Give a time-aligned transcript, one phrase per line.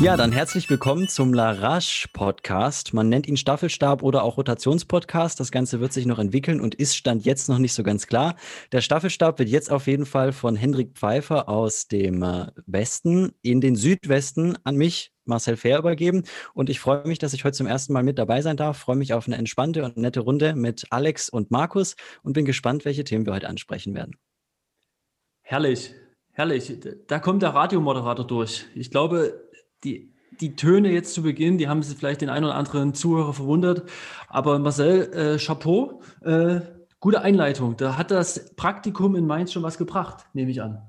[0.00, 2.92] Ja, dann herzlich willkommen zum Larache Podcast.
[2.94, 5.38] Man nennt ihn Staffelstab oder auch Rotationspodcast.
[5.38, 8.34] Das Ganze wird sich noch entwickeln und ist Stand jetzt noch nicht so ganz klar.
[8.72, 13.60] Der Staffelstab wird jetzt auf jeden Fall von Hendrik Pfeiffer aus dem äh, Westen in
[13.60, 16.24] den Südwesten an mich, Marcel Fair, übergeben.
[16.54, 18.78] Und ich freue mich, dass ich heute zum ersten Mal mit dabei sein darf.
[18.78, 22.84] Freue mich auf eine entspannte und nette Runde mit Alex und Markus und bin gespannt,
[22.84, 24.16] welche Themen wir heute ansprechen werden.
[25.42, 25.94] Herrlich,
[26.32, 26.78] herrlich.
[27.06, 28.66] Da kommt der Radiomoderator durch.
[28.74, 29.43] Ich glaube,
[29.84, 33.32] die, die Töne jetzt zu Beginn, die haben sie vielleicht den einen oder anderen Zuhörer
[33.32, 33.88] verwundert.
[34.28, 36.60] Aber Marcel, äh, Chapeau, äh,
[37.00, 37.76] gute Einleitung.
[37.76, 40.82] Da hat das Praktikum in Mainz schon was gebracht, nehme ich an.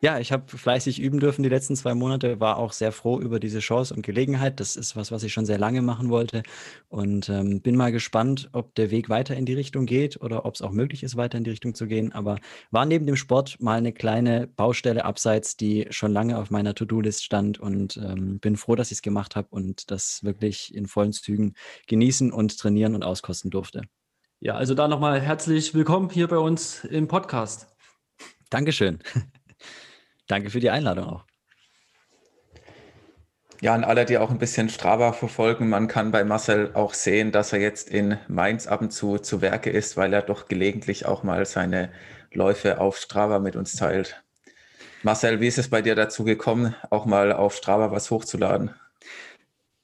[0.00, 3.40] Ja, ich habe fleißig üben dürfen die letzten zwei Monate, war auch sehr froh über
[3.40, 4.60] diese Chance und Gelegenheit.
[4.60, 6.44] Das ist was, was ich schon sehr lange machen wollte
[6.88, 10.54] und ähm, bin mal gespannt, ob der Weg weiter in die Richtung geht oder ob
[10.54, 12.12] es auch möglich ist, weiter in die Richtung zu gehen.
[12.12, 12.38] Aber
[12.70, 17.24] war neben dem Sport mal eine kleine Baustelle abseits, die schon lange auf meiner To-Do-List
[17.24, 21.12] stand und ähm, bin froh, dass ich es gemacht habe und das wirklich in vollen
[21.12, 21.54] Zügen
[21.88, 23.82] genießen und trainieren und auskosten durfte.
[24.38, 27.66] Ja, also da nochmal herzlich willkommen hier bei uns im Podcast.
[28.48, 29.00] Dankeschön.
[30.28, 31.24] Danke für die Einladung auch.
[33.60, 37.32] Ja, an alle, die auch ein bisschen Strava verfolgen, man kann bei Marcel auch sehen,
[37.32, 41.06] dass er jetzt in Mainz ab und zu zu Werke ist, weil er doch gelegentlich
[41.06, 41.90] auch mal seine
[42.32, 44.22] Läufe auf Strava mit uns teilt.
[45.02, 48.74] Marcel, wie ist es bei dir dazu gekommen, auch mal auf Strava was hochzuladen?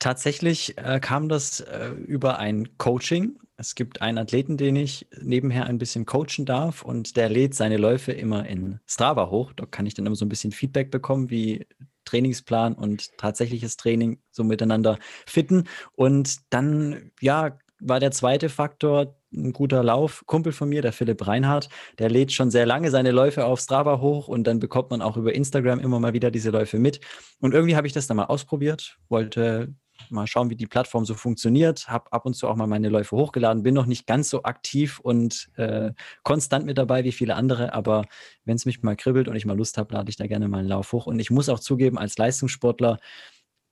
[0.05, 3.39] Tatsächlich äh, kam das äh, über ein Coaching.
[3.57, 7.79] Es gibt einen Athleten, den ich nebenher ein bisschen coachen darf und der lädt seine
[7.79, 9.55] Läufe immer in Strava hoch.
[9.55, 11.67] Da kann ich dann immer so ein bisschen Feedback bekommen, wie
[12.05, 15.69] Trainingsplan und tatsächliches Training so miteinander fitten.
[15.95, 20.23] Und dann, ja, war der zweite Faktor ein guter Lauf.
[20.27, 24.03] Kumpel von mir, der Philipp Reinhardt, der lädt schon sehr lange seine Läufe auf Strava
[24.03, 27.01] hoch und dann bekommt man auch über Instagram immer mal wieder diese Läufe mit.
[27.41, 29.75] Und irgendwie habe ich das dann mal ausprobiert, wollte
[30.11, 31.89] mal schauen, wie die Plattform so funktioniert.
[31.89, 35.01] Habe ab und zu auch mal meine Läufe hochgeladen, bin noch nicht ganz so aktiv
[35.01, 38.05] und äh, konstant mit dabei wie viele andere, aber
[38.45, 40.59] wenn es mich mal kribbelt und ich mal Lust habe, lade ich da gerne mal
[40.59, 41.07] einen Lauf hoch.
[41.07, 42.99] Und ich muss auch zugeben, als Leistungssportler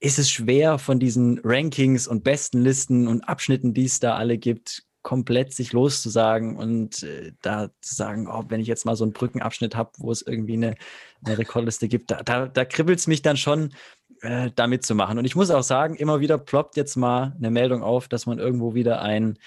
[0.00, 4.36] ist es schwer von diesen Rankings und besten Listen und Abschnitten, die es da alle
[4.36, 9.04] gibt, komplett sich loszusagen und äh, da zu sagen, oh, wenn ich jetzt mal so
[9.04, 10.74] einen Brückenabschnitt habe, wo es irgendwie eine,
[11.24, 13.74] eine Rekordliste gibt, da, da, da kribbelt es mich dann schon,
[14.22, 15.18] äh, da mitzumachen.
[15.18, 18.38] Und ich muss auch sagen, immer wieder ploppt jetzt mal eine Meldung auf, dass man
[18.38, 19.38] irgendwo wieder einen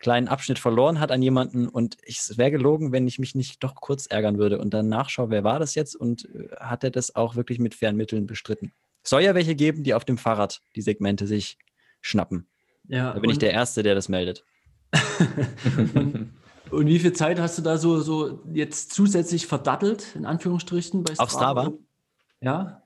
[0.00, 3.74] kleinen Abschnitt verloren hat an jemanden und es wäre gelogen, wenn ich mich nicht doch
[3.76, 7.16] kurz ärgern würde und dann nachschaue, wer war das jetzt und äh, hat er das
[7.16, 8.72] auch wirklich mit fairen Mitteln bestritten.
[9.02, 11.56] soll ja welche geben, die auf dem Fahrrad die Segmente sich
[12.02, 12.46] schnappen.
[12.88, 14.44] Ja, da bin ich der Erste, der das meldet.
[15.94, 16.32] und,
[16.70, 21.14] und, wie viel Zeit hast du da so, so jetzt zusätzlich verdattelt, in Anführungsstrichen, bei
[21.14, 21.22] Strava?
[21.24, 21.72] Auf Strava?
[22.42, 22.82] Ja.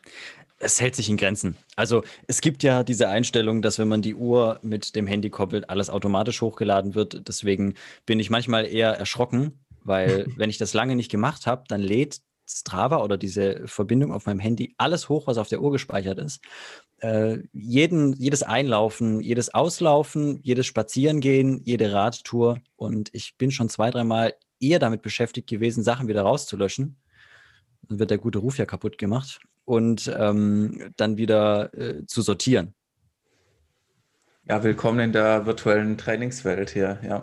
[0.60, 1.56] Es hält sich in Grenzen.
[1.76, 5.70] Also es gibt ja diese Einstellung, dass wenn man die Uhr mit dem Handy koppelt,
[5.70, 7.28] alles automatisch hochgeladen wird.
[7.28, 7.74] Deswegen
[8.06, 12.20] bin ich manchmal eher erschrocken, weil wenn ich das lange nicht gemacht habe, dann lädt
[12.50, 16.40] Strava oder diese Verbindung auf meinem Handy alles hoch, was auf der Uhr gespeichert ist.
[16.98, 22.60] Äh, jeden, jedes Einlaufen, jedes Auslaufen, jedes Spazierengehen, jede Radtour.
[22.76, 26.96] Und ich bin schon zwei, dreimal eher damit beschäftigt gewesen, Sachen wieder rauszulöschen.
[27.88, 29.40] Dann wird der gute Ruf ja kaputt gemacht.
[29.68, 32.74] Und ähm, dann wieder äh, zu sortieren.
[34.44, 37.22] Ja, willkommen in der virtuellen Trainingswelt hier, ja.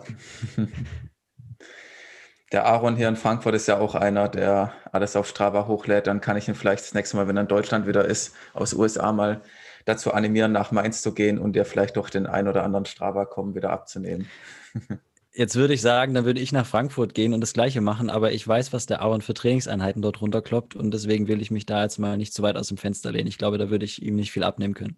[2.52, 6.06] der Aaron hier in Frankfurt ist ja auch einer, der alles auf Strava hochlädt.
[6.06, 8.74] Dann kann ich ihn vielleicht das nächste Mal, wenn er in Deutschland wieder ist, aus
[8.74, 9.42] USA mal
[9.84, 13.56] dazu animieren, nach Mainz zu gehen und dir vielleicht doch den ein oder anderen Strava-Kommen
[13.56, 14.28] wieder abzunehmen.
[15.38, 18.32] Jetzt würde ich sagen, dann würde ich nach Frankfurt gehen und das Gleiche machen, aber
[18.32, 21.82] ich weiß, was der Aaron für Trainingseinheiten dort runterkloppt und deswegen will ich mich da
[21.82, 23.26] jetzt mal nicht zu weit aus dem Fenster lehnen.
[23.26, 24.96] Ich glaube, da würde ich ihm nicht viel abnehmen können.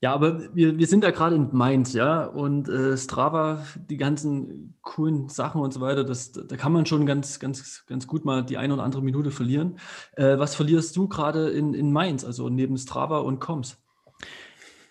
[0.00, 4.78] Ja, aber wir, wir sind ja gerade in Mainz, ja, und äh, Strava, die ganzen
[4.82, 8.44] coolen Sachen und so weiter, das, da kann man schon ganz, ganz, ganz gut mal
[8.44, 9.80] die eine oder andere Minute verlieren.
[10.12, 13.78] Äh, was verlierst du gerade in, in Mainz, also neben Strava und Coms?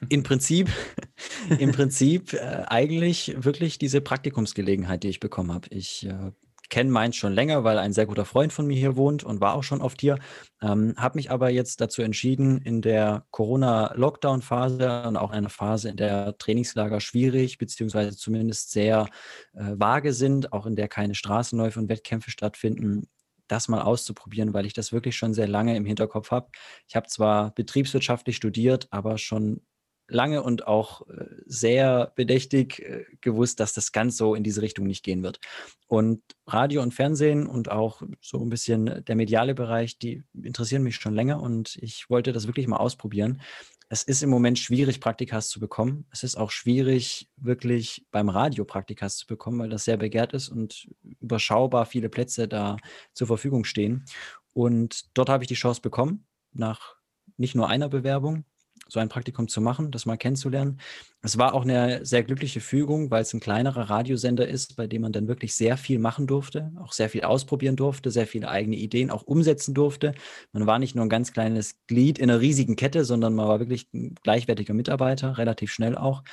[0.09, 0.69] Im Prinzip,
[1.59, 5.67] im Prinzip äh, eigentlich wirklich diese Praktikumsgelegenheit, die ich bekommen habe.
[5.71, 6.31] Ich äh,
[6.69, 9.55] kenne Mainz schon länger, weil ein sehr guter Freund von mir hier wohnt und war
[9.55, 10.19] auch schon oft hier.
[10.61, 15.97] Ähm, habe mich aber jetzt dazu entschieden, in der Corona-Lockdown-Phase und auch einer Phase, in
[15.97, 19.07] der Trainingslager schwierig beziehungsweise zumindest sehr
[19.53, 23.07] äh, vage sind, auch in der keine Straßenläufe und Wettkämpfe stattfinden,
[23.47, 26.49] das mal auszuprobieren, weil ich das wirklich schon sehr lange im Hinterkopf habe.
[26.87, 29.61] Ich habe zwar betriebswirtschaftlich studiert, aber schon
[30.07, 34.87] lange und auch äh, sehr bedächtig äh, gewusst, dass das ganz so in diese Richtung
[34.87, 35.39] nicht gehen wird.
[35.87, 40.95] Und Radio und Fernsehen und auch so ein bisschen der mediale Bereich, die interessieren mich
[40.95, 43.41] schon länger und ich wollte das wirklich mal ausprobieren.
[43.89, 46.05] Es ist im Moment schwierig, Praktikas zu bekommen.
[46.11, 50.49] Es ist auch schwierig, wirklich beim Radio Praktikas zu bekommen, weil das sehr begehrt ist
[50.49, 50.89] und
[51.21, 52.75] überschaubar viele Plätze da
[53.13, 54.03] zur Verfügung stehen.
[54.51, 56.95] Und dort habe ich die Chance bekommen, nach
[57.37, 58.43] nicht nur einer Bewerbung,
[58.89, 60.79] so ein Praktikum zu machen, das mal kennenzulernen.
[61.21, 65.01] Es war auch eine sehr glückliche Fügung, weil es ein kleinerer Radiosender ist, bei dem
[65.01, 68.75] man dann wirklich sehr viel machen durfte, auch sehr viel ausprobieren durfte, sehr viele eigene
[68.77, 70.13] Ideen auch umsetzen durfte.
[70.53, 73.59] Man war nicht nur ein ganz kleines Glied in einer riesigen Kette, sondern man war
[73.59, 76.23] wirklich ein gleichwertiger Mitarbeiter, relativ schnell auch.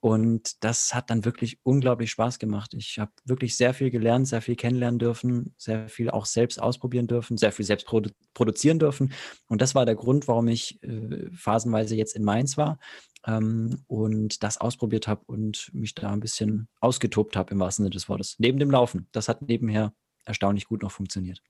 [0.00, 2.74] Und das hat dann wirklich unglaublich Spaß gemacht.
[2.74, 7.08] Ich habe wirklich sehr viel gelernt, sehr viel kennenlernen dürfen, sehr viel auch selbst ausprobieren
[7.08, 9.12] dürfen, sehr viel selbst produ produzieren dürfen.
[9.48, 12.78] Und das war der Grund, warum ich äh, phasenweise jetzt in Mainz war
[13.26, 17.94] ähm, und das ausprobiert habe und mich da ein bisschen ausgetobt habe im wahrsten Sinne
[17.94, 18.36] des Wortes.
[18.38, 19.08] Neben dem Laufen.
[19.10, 19.92] Das hat nebenher
[20.24, 21.42] erstaunlich gut noch funktioniert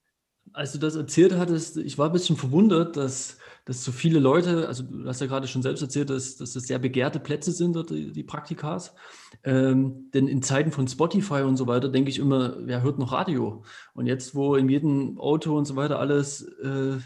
[0.52, 4.68] als du das erzählt hattest, ich war ein bisschen verwundert, dass, dass so viele Leute,
[4.68, 7.90] also du hast ja gerade schon selbst erzählt, dass, dass das sehr begehrte Plätze sind,
[7.90, 8.94] die, die Praktikas.
[9.44, 13.12] Ähm, denn in Zeiten von Spotify und so weiter denke ich immer, wer hört noch
[13.12, 13.64] Radio?
[13.94, 16.98] Und jetzt, wo in jedem Auto und so weiter alles äh,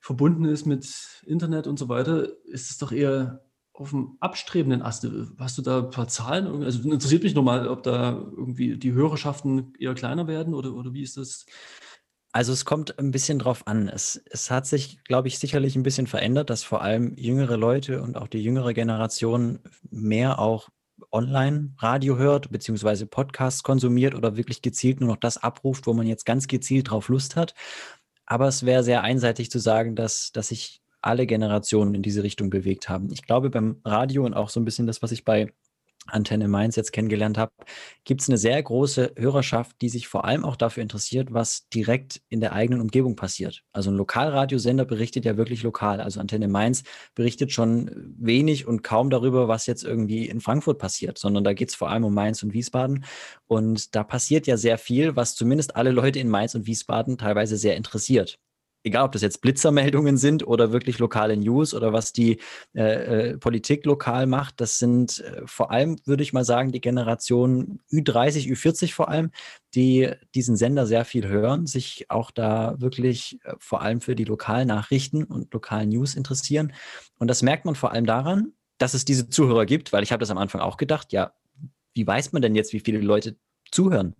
[0.00, 3.42] verbunden ist mit Internet und so weiter, ist es doch eher
[3.80, 5.06] auf dem abstrebenden Ast.
[5.38, 6.62] Hast du da ein paar Zahlen?
[6.62, 11.02] Also interessiert mich nochmal, ob da irgendwie die Hörerschaften eher kleiner werden oder, oder wie
[11.02, 11.46] ist das?
[12.32, 13.88] Also es kommt ein bisschen drauf an.
[13.88, 18.02] Es, es hat sich, glaube ich, sicherlich ein bisschen verändert, dass vor allem jüngere Leute
[18.02, 19.58] und auch die jüngere Generation
[19.90, 20.68] mehr auch
[21.12, 26.24] Online-Radio hört, beziehungsweise Podcasts konsumiert oder wirklich gezielt nur noch das abruft, wo man jetzt
[26.24, 27.54] ganz gezielt drauf Lust hat.
[28.26, 32.50] Aber es wäre sehr einseitig zu sagen, dass, dass sich alle Generationen in diese Richtung
[32.50, 33.10] bewegt haben.
[33.10, 35.52] Ich glaube, beim Radio und auch so ein bisschen das, was ich bei
[36.06, 37.52] Antenne Mainz jetzt kennengelernt habe,
[38.04, 42.20] gibt es eine sehr große Hörerschaft, die sich vor allem auch dafür interessiert, was direkt
[42.28, 43.62] in der eigenen Umgebung passiert.
[43.72, 46.00] Also ein Lokalradiosender berichtet ja wirklich lokal.
[46.00, 46.82] Also Antenne Mainz
[47.14, 51.68] berichtet schon wenig und kaum darüber, was jetzt irgendwie in Frankfurt passiert, sondern da geht
[51.68, 53.04] es vor allem um Mainz und Wiesbaden.
[53.46, 57.56] Und da passiert ja sehr viel, was zumindest alle Leute in Mainz und Wiesbaden teilweise
[57.56, 58.38] sehr interessiert
[58.82, 62.40] egal ob das jetzt Blitzermeldungen sind oder wirklich lokale News oder was die
[62.74, 66.80] äh, äh Politik lokal macht, das sind äh, vor allem, würde ich mal sagen, die
[66.80, 69.30] Generation Ü30, Ü40 vor allem,
[69.74, 74.24] die diesen Sender sehr viel hören, sich auch da wirklich äh, vor allem für die
[74.24, 76.72] Lokalnachrichten und lokalen News interessieren.
[77.18, 80.20] Und das merkt man vor allem daran, dass es diese Zuhörer gibt, weil ich habe
[80.20, 81.34] das am Anfang auch gedacht, ja,
[81.94, 83.36] wie weiß man denn jetzt, wie viele Leute
[83.70, 84.16] zuhören?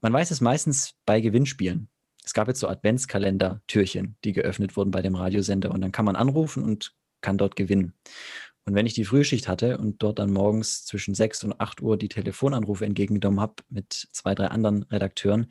[0.00, 1.88] Man weiß es meistens bei Gewinnspielen
[2.26, 6.16] es gab jetzt so Adventskalender-Türchen, die geöffnet wurden bei dem Radiosender und dann kann man
[6.16, 7.94] anrufen und kann dort gewinnen.
[8.64, 11.96] Und wenn ich die Frühschicht hatte und dort dann morgens zwischen 6 und 8 Uhr
[11.96, 15.46] die Telefonanrufe entgegengenommen habe mit zwei, drei anderen Redakteuren,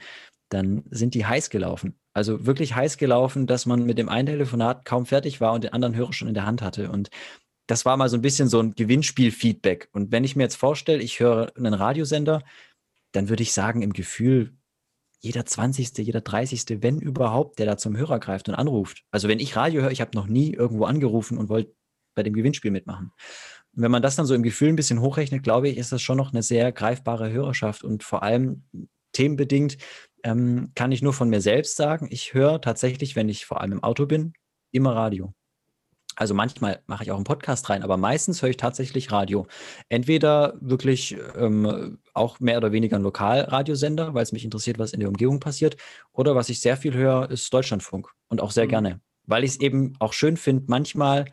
[0.49, 1.97] dann sind die heiß gelaufen.
[2.13, 5.73] Also wirklich heiß gelaufen, dass man mit dem einen Telefonat kaum fertig war und den
[5.73, 6.91] anderen Hörer schon in der Hand hatte.
[6.91, 7.09] Und
[7.67, 9.89] das war mal so ein bisschen so ein Gewinnspiel-Feedback.
[9.93, 12.43] Und wenn ich mir jetzt vorstelle, ich höre einen Radiosender,
[13.13, 14.53] dann würde ich sagen, im Gefühl
[15.25, 19.03] jeder 20., jeder 30., wenn überhaupt, der da zum Hörer greift und anruft.
[19.11, 21.73] Also wenn ich Radio höre, ich habe noch nie irgendwo angerufen und wollte
[22.13, 23.11] bei dem Gewinnspiel mitmachen.
[23.75, 26.01] Und wenn man das dann so im Gefühl ein bisschen hochrechnet, glaube ich, ist das
[26.01, 28.63] schon noch eine sehr greifbare Hörerschaft und vor allem
[29.13, 29.77] themenbedingt
[30.23, 33.73] ähm, kann ich nur von mir selbst sagen, ich höre tatsächlich, wenn ich vor allem
[33.73, 34.33] im Auto bin,
[34.71, 35.33] immer Radio.
[36.15, 39.47] Also manchmal mache ich auch einen Podcast rein, aber meistens höre ich tatsächlich Radio.
[39.89, 44.99] Entweder wirklich ähm, auch mehr oder weniger ein Lokalradiosender, weil es mich interessiert, was in
[44.99, 45.77] der Umgebung passiert,
[46.11, 48.69] oder was ich sehr viel höre, ist Deutschlandfunk und auch sehr mhm.
[48.69, 51.25] gerne, weil ich es eben auch schön finde, manchmal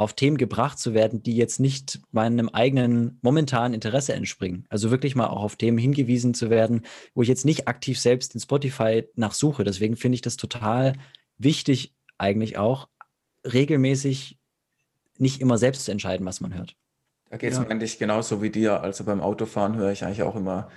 [0.00, 4.64] auf Themen gebracht zu werden, die jetzt nicht meinem eigenen momentanen Interesse entspringen.
[4.70, 8.34] Also wirklich mal auch auf Themen hingewiesen zu werden, wo ich jetzt nicht aktiv selbst
[8.34, 9.62] in Spotify nachsuche.
[9.62, 10.94] Deswegen finde ich das total
[11.36, 12.88] wichtig eigentlich auch,
[13.44, 14.38] regelmäßig
[15.18, 16.76] nicht immer selbst zu entscheiden, was man hört.
[17.30, 17.64] Da geht es ja.
[17.64, 18.82] mir eigentlich genauso wie dir.
[18.82, 20.68] Also beim Autofahren höre ich eigentlich auch immer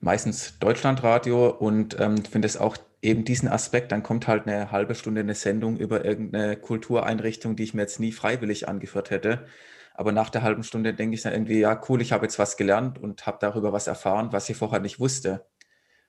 [0.00, 4.94] meistens Deutschlandradio und ähm, finde es auch eben diesen Aspekt, dann kommt halt eine halbe
[4.94, 9.46] Stunde eine Sendung über irgendeine Kultureinrichtung, die ich mir jetzt nie freiwillig angeführt hätte.
[9.94, 12.56] Aber nach der halben Stunde denke ich dann irgendwie, ja, cool, ich habe jetzt was
[12.56, 15.46] gelernt und habe darüber was erfahren, was ich vorher nicht wusste.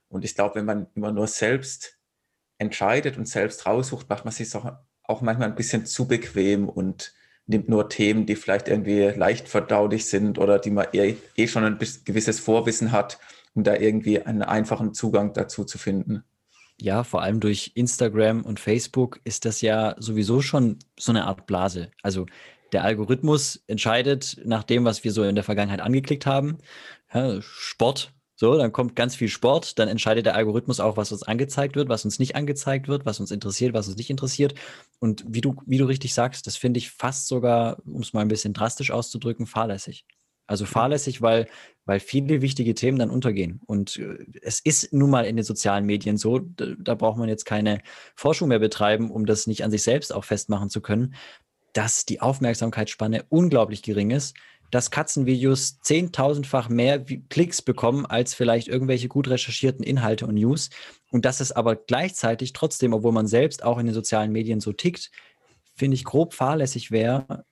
[0.08, 2.00] Und ich glaube, wenn man immer nur selbst
[2.58, 4.72] entscheidet und selbst raussucht, macht man sich auch
[5.04, 7.14] auch manchmal ein bisschen zu bequem und
[7.46, 11.64] nimmt nur Themen, die vielleicht irgendwie leicht verdaulich sind oder die man eh, eh schon
[11.64, 13.20] ein gewisses Vorwissen hat,
[13.54, 16.24] um da irgendwie einen einfachen Zugang dazu zu finden.
[16.82, 21.46] Ja, vor allem durch Instagram und Facebook ist das ja sowieso schon so eine Art
[21.46, 21.92] Blase.
[22.02, 22.26] Also
[22.74, 26.58] Der Algorithmus entscheidet nach dem, was wir so in der Vergangenheit angeklickt haben.
[27.14, 28.12] Ja, Sport,
[28.44, 31.88] so, dann kommt ganz viel Sport, dann entscheidet der Algorithmus auch, was uns angezeigt wird,
[31.88, 34.54] was uns nicht angezeigt wird, was uns interessiert, was uns nicht interessiert.
[35.00, 38.20] Und wie du, wie du richtig sagst, das finde ich fast sogar, um es mal
[38.20, 40.06] ein bisschen drastisch auszudrücken, fahrlässig.
[40.46, 41.48] Also fahrlässig, weil,
[41.86, 43.62] weil viele wichtige Themen dann untergehen.
[43.66, 47.30] Und äh, es ist nun mal in den sozialen Medien so, da, da braucht man
[47.30, 47.80] jetzt keine
[48.14, 51.16] Forschung mehr betreiben, um das nicht an sich selbst auch festmachen zu können,
[51.72, 54.36] dass die Aufmerksamkeitsspanne unglaublich gering ist,
[54.74, 60.72] dass Katzenvideos zehntausendfach mehr Klicks bekommen als vielleicht irgendwelche gut recherchierten Inhalte und News.
[61.12, 64.74] Und dass es aber gleichzeitig trotzdem, obwohl man selbst auch in den sozialen Medien so
[64.74, 65.12] tickt,
[65.76, 67.46] finde ich grob fahrlässig wäre,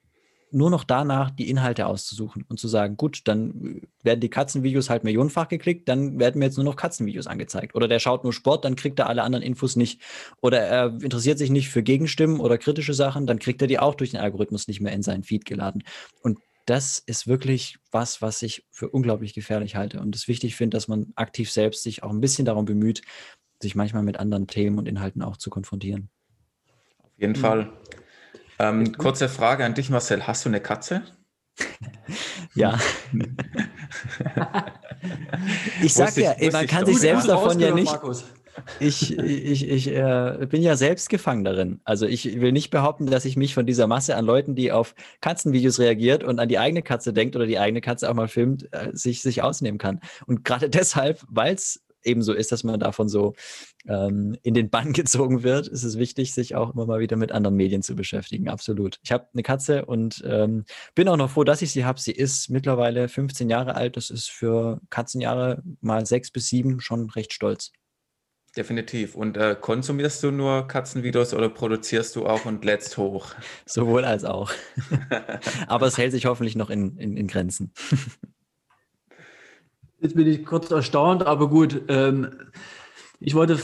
[0.49, 5.03] nur noch danach die Inhalte auszusuchen und zu sagen, gut, dann werden die Katzenvideos halt
[5.03, 7.75] millionenfach geklickt, dann werden mir jetzt nur noch Katzenvideos angezeigt.
[7.75, 10.01] Oder der schaut nur Sport, dann kriegt er alle anderen Infos nicht.
[10.41, 13.93] Oder er interessiert sich nicht für Gegenstimmen oder kritische Sachen, dann kriegt er die auch
[13.93, 15.83] durch den Algorithmus nicht mehr in seinen Feed geladen.
[16.21, 20.77] Und das ist wirklich was, was ich für unglaublich gefährlich halte und es wichtig finde,
[20.77, 23.01] dass man aktiv selbst sich auch ein bisschen darum bemüht,
[23.61, 26.09] sich manchmal mit anderen Themen und Inhalten auch zu konfrontieren.
[26.99, 27.37] Auf jeden mhm.
[27.37, 27.73] Fall.
[28.59, 30.27] Ähm, kurze Frage an dich, Marcel.
[30.27, 31.03] Hast du eine Katze?
[32.55, 32.79] ja.
[35.81, 37.91] ich sag ja, ich, man kann sich selbst davon ja nicht.
[38.79, 41.81] Ich, ich, ich äh, bin ja selbst gefangen darin.
[41.83, 44.95] Also ich will nicht behaupten, dass ich mich von dieser Masse an Leuten, die auf
[45.21, 48.67] Katzenvideos reagiert und an die eigene Katze denkt oder die eigene Katze auch mal filmt,
[48.73, 49.99] äh, sich, sich ausnehmen kann.
[50.25, 53.33] Und gerade deshalb, weil es eben so ist, dass man davon so
[53.87, 57.31] ähm, in den Bann gezogen wird, ist es wichtig, sich auch immer mal wieder mit
[57.31, 58.49] anderen Medien zu beschäftigen.
[58.49, 58.99] Absolut.
[59.03, 60.65] Ich habe eine Katze und ähm,
[60.95, 61.99] bin auch noch froh, dass ich sie habe.
[61.99, 63.97] Sie ist mittlerweile 15 Jahre alt.
[63.97, 67.71] Das ist für Katzenjahre mal sechs bis sieben schon recht stolz.
[68.57, 69.15] Definitiv.
[69.15, 73.27] Und äh, konsumierst du nur Katzenvideos oder produzierst du auch und lädst hoch?
[73.65, 74.51] Sowohl als auch.
[75.67, 77.71] Aber es hält sich hoffentlich noch in, in, in Grenzen.
[80.01, 81.83] Jetzt bin ich kurz erstaunt, aber gut.
[81.87, 82.31] Ähm,
[83.19, 83.59] ich wollte,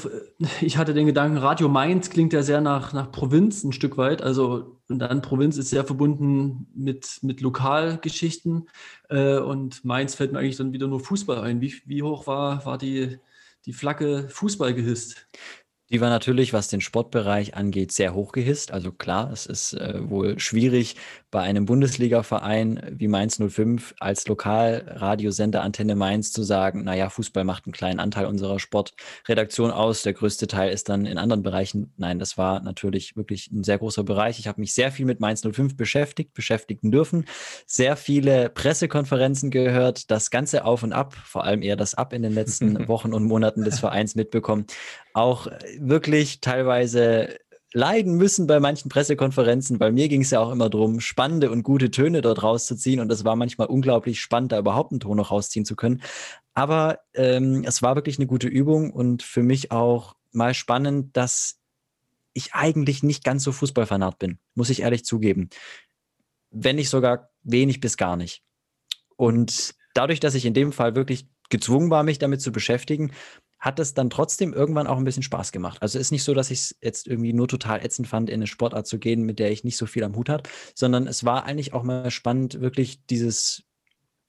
[0.61, 4.21] ich hatte den Gedanken, Radio Mainz klingt ja sehr nach, nach Provinz ein Stück weit.
[4.21, 8.69] Also, und dann Provinz ist sehr verbunden mit, mit Lokalgeschichten.
[9.09, 11.59] Äh, und Mainz fällt mir eigentlich dann wieder nur Fußball ein.
[11.59, 13.17] Wie, wie hoch war, war die,
[13.67, 15.27] die Flagge Fußball gehisst?
[15.89, 18.71] Die war natürlich, was den Sportbereich angeht, sehr hoch gehisst.
[18.71, 20.95] Also klar, es ist äh, wohl schwierig,
[21.37, 27.67] bei einem Bundesliga-Verein wie Mainz 05 als Lokalradiosender Antenne Mainz zu sagen, naja, Fußball macht
[27.67, 31.93] einen kleinen Anteil unserer Sportredaktion aus, der größte Teil ist dann in anderen Bereichen.
[31.97, 34.39] Nein, das war natürlich wirklich ein sehr großer Bereich.
[34.39, 37.25] Ich habe mich sehr viel mit Mainz 05 beschäftigt, beschäftigen dürfen,
[37.67, 42.23] sehr viele Pressekonferenzen gehört, das Ganze auf und ab, vor allem eher das Ab in
[42.23, 44.65] den letzten Wochen und Monaten des Vereins mitbekommen.
[45.13, 45.45] Auch
[45.77, 47.37] wirklich teilweise
[47.73, 51.63] leiden müssen bei manchen Pressekonferenzen, weil mir ging es ja auch immer darum, spannende und
[51.63, 55.31] gute Töne dort rauszuziehen und es war manchmal unglaublich spannend, da überhaupt einen Ton noch
[55.31, 56.01] rausziehen zu können.
[56.53, 61.59] Aber ähm, es war wirklich eine gute Übung und für mich auch mal spannend, dass
[62.33, 65.49] ich eigentlich nicht ganz so Fußballfanat bin, muss ich ehrlich zugeben.
[66.51, 68.43] Wenn nicht sogar wenig bis gar nicht.
[69.15, 73.11] Und dadurch, dass ich in dem Fall wirklich gezwungen war, mich damit zu beschäftigen,
[73.59, 75.81] hat es dann trotzdem irgendwann auch ein bisschen Spaß gemacht.
[75.81, 78.47] Also ist nicht so, dass ich es jetzt irgendwie nur total ätzend fand, in eine
[78.47, 80.43] Sportart zu gehen, mit der ich nicht so viel am Hut habe,
[80.75, 83.63] sondern es war eigentlich auch mal spannend, wirklich dieses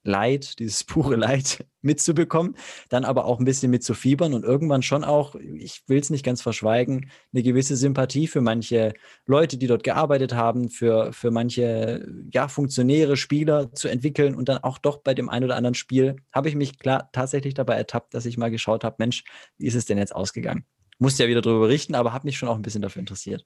[0.09, 2.57] Leid, dieses pure Leid mitzubekommen,
[2.89, 6.43] dann aber auch ein bisschen mitzufiebern und irgendwann schon auch, ich will es nicht ganz
[6.43, 8.95] verschweigen, eine gewisse Sympathie für manche
[9.27, 14.59] Leute, die dort gearbeitet haben, für, für manche ja, Funktionäre, Spieler zu entwickeln und dann
[14.59, 18.15] auch doch bei dem einen oder anderen Spiel habe ich mich klar tatsächlich dabei ertappt,
[18.15, 19.25] dass ich mal geschaut habe, Mensch,
[19.59, 20.65] wie ist es denn jetzt ausgegangen?
[20.99, 23.45] Musste ja wieder darüber berichten, aber habe mich schon auch ein bisschen dafür interessiert.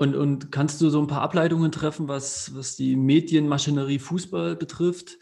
[0.00, 5.18] Und, und kannst du so ein paar Ableitungen treffen, was, was die Medienmaschinerie Fußball betrifft,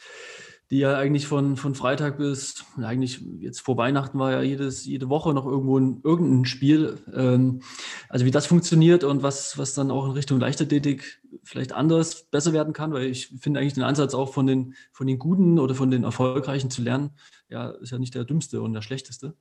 [0.70, 5.08] die ja eigentlich von, von Freitag bis, eigentlich jetzt vor Weihnachten war ja jedes, jede
[5.08, 6.96] Woche noch irgendwo ein, irgendein Spiel.
[7.12, 7.62] Ähm,
[8.08, 12.52] also wie das funktioniert und was, was dann auch in Richtung Leichtathletik vielleicht anders besser
[12.52, 15.74] werden kann, weil ich finde eigentlich den Ansatz auch von den, von den Guten oder
[15.74, 17.10] von den Erfolgreichen zu lernen,
[17.48, 19.34] ja, ist ja nicht der dümmste und der schlechteste.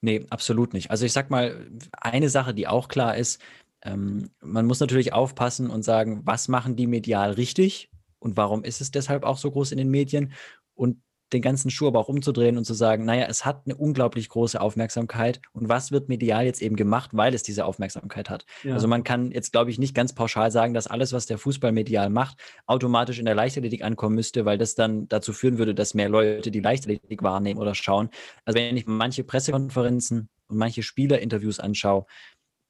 [0.00, 0.92] Nee, absolut nicht.
[0.92, 1.68] Also ich sag mal,
[2.00, 3.40] eine Sache, die auch klar ist,
[3.84, 8.80] ähm, man muss natürlich aufpassen und sagen, was machen die medial richtig und warum ist
[8.80, 10.32] es deshalb auch so groß in den Medien
[10.74, 10.98] und
[11.32, 14.60] den ganzen Schuh aber auch umzudrehen und zu sagen, naja, es hat eine unglaublich große
[14.60, 18.44] Aufmerksamkeit und was wird medial jetzt eben gemacht, weil es diese Aufmerksamkeit hat.
[18.62, 18.74] Ja.
[18.74, 21.72] Also man kann jetzt, glaube ich, nicht ganz pauschal sagen, dass alles, was der Fußball
[21.72, 25.94] medial macht, automatisch in der Leichtathletik ankommen müsste, weil das dann dazu führen würde, dass
[25.94, 28.10] mehr Leute die Leichtathletik wahrnehmen oder schauen.
[28.44, 32.06] Also wenn ich manche Pressekonferenzen und manche Spielerinterviews anschaue,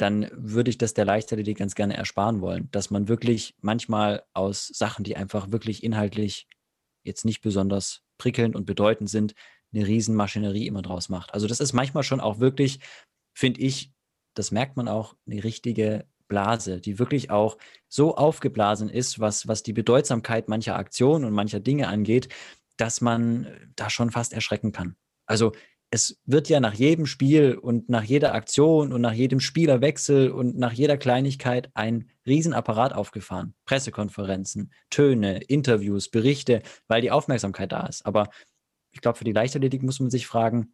[0.03, 4.67] dann würde ich das der Leichtathletik ganz gerne ersparen wollen, dass man wirklich manchmal aus
[4.67, 6.49] Sachen, die einfach wirklich inhaltlich
[7.05, 9.35] jetzt nicht besonders prickelnd und bedeutend sind,
[9.73, 11.33] eine Riesenmaschinerie immer draus macht.
[11.33, 12.81] Also das ist manchmal schon auch wirklich,
[13.33, 13.93] finde ich,
[14.35, 17.57] das merkt man auch, eine richtige Blase, die wirklich auch
[17.89, 22.29] so aufgeblasen ist, was, was die Bedeutsamkeit mancher Aktionen und mancher Dinge angeht,
[22.77, 24.97] dass man da schon fast erschrecken kann.
[25.27, 25.53] Also
[25.95, 30.57] es wird ja nach jedem Spiel und nach jeder Aktion und nach jedem Spielerwechsel und
[30.57, 33.55] nach jeder Kleinigkeit ein Riesenapparat aufgefahren.
[33.67, 38.07] Pressekonferenzen, Töne, Interviews, Berichte, weil die Aufmerksamkeit da ist.
[38.07, 38.31] Aber
[38.91, 40.73] ich glaube, für die Leichtathletik muss man sich fragen,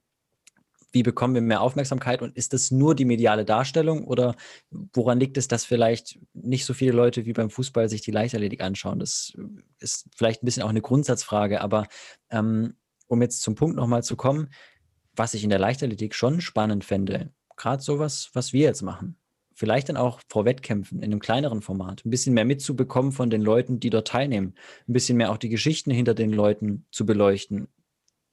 [0.92, 4.36] wie bekommen wir mehr Aufmerksamkeit und ist das nur die mediale Darstellung oder
[4.70, 8.62] woran liegt es, dass vielleicht nicht so viele Leute wie beim Fußball sich die Leichtathletik
[8.62, 9.00] anschauen?
[9.00, 9.36] Das
[9.80, 11.88] ist vielleicht ein bisschen auch eine Grundsatzfrage, aber
[12.30, 12.76] ähm,
[13.08, 14.50] um jetzt zum Punkt nochmal zu kommen,
[15.18, 19.16] was ich in der Leichtathletik schon spannend fände, gerade sowas, was wir jetzt machen.
[19.54, 23.42] Vielleicht dann auch vor Wettkämpfen in einem kleineren Format, ein bisschen mehr mitzubekommen von den
[23.42, 24.54] Leuten, die dort teilnehmen,
[24.88, 27.66] ein bisschen mehr auch die Geschichten hinter den Leuten zu beleuchten.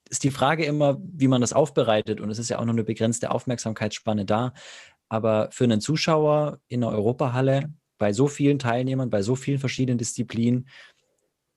[0.07, 2.83] Ist die Frage immer, wie man das aufbereitet und es ist ja auch noch eine
[2.83, 4.53] begrenzte Aufmerksamkeitsspanne da.
[5.09, 9.97] Aber für einen Zuschauer in einer Europahalle bei so vielen Teilnehmern, bei so vielen verschiedenen
[9.97, 10.67] Disziplinen,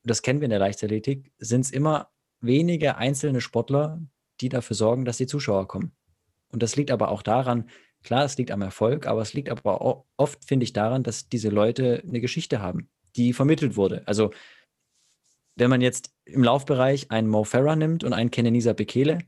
[0.03, 2.09] das kennen wir in der Leichtathletik, sind es immer
[2.41, 4.01] wenige einzelne Sportler,
[4.41, 5.91] die dafür sorgen, dass die Zuschauer kommen.
[6.51, 7.69] Und das liegt aber auch daran,
[8.03, 11.49] klar, es liegt am Erfolg, aber es liegt aber oft, finde ich, daran, dass diese
[11.49, 14.03] Leute eine Geschichte haben, die vermittelt wurde.
[14.07, 14.31] Also
[15.55, 19.19] wenn man jetzt im Laufbereich einen Mo Farah nimmt und einen Kenenisa Bekele,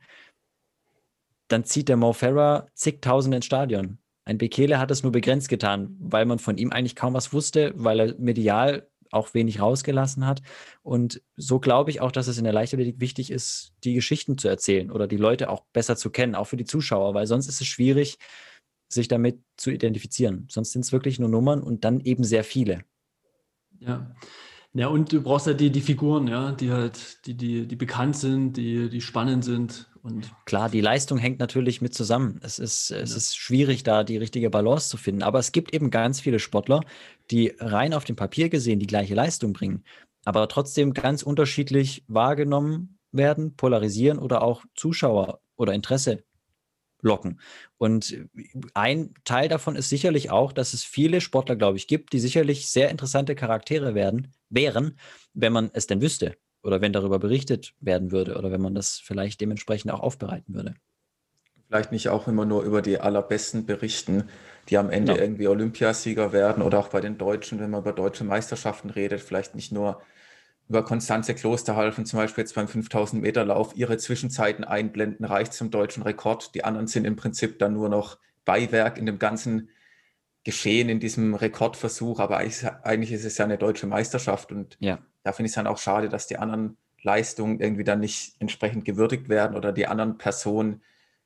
[1.50, 4.00] dann zieht der Mo Farah zigtausende ins Stadion.
[4.24, 7.74] Ein Bekele hat es nur begrenzt getan, weil man von ihm eigentlich kaum was wusste,
[7.76, 10.42] weil er medial auch wenig rausgelassen hat.
[10.82, 14.48] Und so glaube ich auch, dass es in der Leichtathletik wichtig ist, die Geschichten zu
[14.48, 17.62] erzählen oder die Leute auch besser zu kennen, auch für die Zuschauer, weil sonst ist
[17.62, 18.18] es schwierig,
[18.90, 20.48] sich damit zu identifizieren.
[20.50, 22.84] Sonst sind es wirklich nur Nummern und dann eben sehr viele.
[23.80, 24.12] Ja.
[24.74, 28.16] Ja, und du brauchst halt die, die Figuren, ja, die halt, die, die, die bekannt
[28.16, 29.90] sind, die, die spannend sind.
[30.02, 32.40] Und Klar, die Leistung hängt natürlich mit zusammen.
[32.42, 32.98] Es ist, ja.
[32.98, 35.24] es ist schwierig, da die richtige Balance zu finden.
[35.24, 36.82] Aber es gibt eben ganz viele Sportler,
[37.32, 39.84] die rein auf dem Papier gesehen die gleiche Leistung bringen,
[40.26, 46.24] aber trotzdem ganz unterschiedlich wahrgenommen werden, polarisieren oder auch Zuschauer oder Interesse
[47.02, 47.40] locken.
[47.78, 48.16] Und
[48.74, 52.68] ein Teil davon ist sicherlich auch, dass es viele Sportler, glaube ich, gibt, die sicherlich
[52.68, 55.00] sehr interessante Charaktere werden, wären,
[55.34, 59.00] wenn man es denn wüsste oder wenn darüber berichtet werden würde oder wenn man das
[59.00, 60.76] vielleicht dementsprechend auch aufbereiten würde.
[61.68, 64.30] Vielleicht nicht auch immer nur über die allerbesten berichten,
[64.70, 65.22] die am Ende ja.
[65.22, 69.56] irgendwie Olympiasieger werden oder auch bei den Deutschen, wenn man über deutsche Meisterschaften redet, vielleicht
[69.56, 70.02] nicht nur
[70.70, 75.70] über Konstanze Klosterhalfen, zum Beispiel jetzt beim 5000 Meter Lauf, ihre Zwischenzeiten einblenden, reicht zum
[75.70, 76.56] deutschen Rekord.
[76.56, 79.70] Die anderen sind im Prinzip dann nur noch Beiwerk in dem ganzen
[80.46, 82.22] Geschehen, in diesem Rekordversuch.
[82.22, 85.00] Aber eigentlich ist es ja eine deutsche Meisterschaft und ja.
[85.24, 88.86] da finde ich es dann auch schade, dass die anderen Leistungen irgendwie dann nicht entsprechend
[88.86, 90.82] gewürdigt werden oder die anderen Personen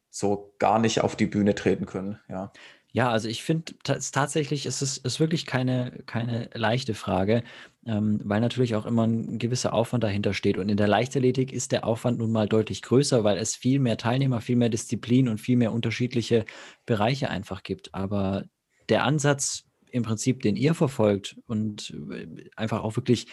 [0.10, 2.20] so gar nicht auf die Bühne treten können.
[2.30, 2.52] Ja.
[2.96, 7.44] Ja, also ich finde tatsächlich ist es ist wirklich keine, keine leichte Frage,
[7.86, 10.58] ähm, weil natürlich auch immer ein gewisser Aufwand dahinter steht.
[10.58, 13.98] Und in der Leichtathletik ist der Aufwand nun mal deutlich größer, weil es viel mehr
[13.98, 16.46] Teilnehmer, viel mehr Disziplin und viel mehr unterschiedliche
[16.86, 17.94] Bereiche einfach gibt.
[17.94, 18.46] Aber
[18.88, 23.28] der Ansatz im Prinzip, den ihr verfolgt und äh, einfach auch wirklich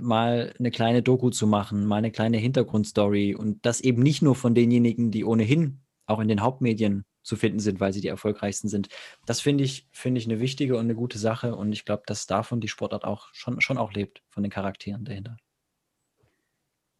[0.00, 4.36] mal eine kleine Doku zu machen, mal eine kleine Hintergrundstory und das eben nicht nur
[4.36, 8.68] von denjenigen, die ohnehin auch in den Hauptmedien zu finden sind, weil sie die erfolgreichsten
[8.68, 8.88] sind.
[9.26, 12.26] Das finde ich, finde ich eine wichtige und eine gute Sache und ich glaube, dass
[12.26, 15.36] davon die Sportart auch schon, schon auch lebt, von den Charakteren dahinter.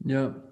[0.04, 0.42] Ja,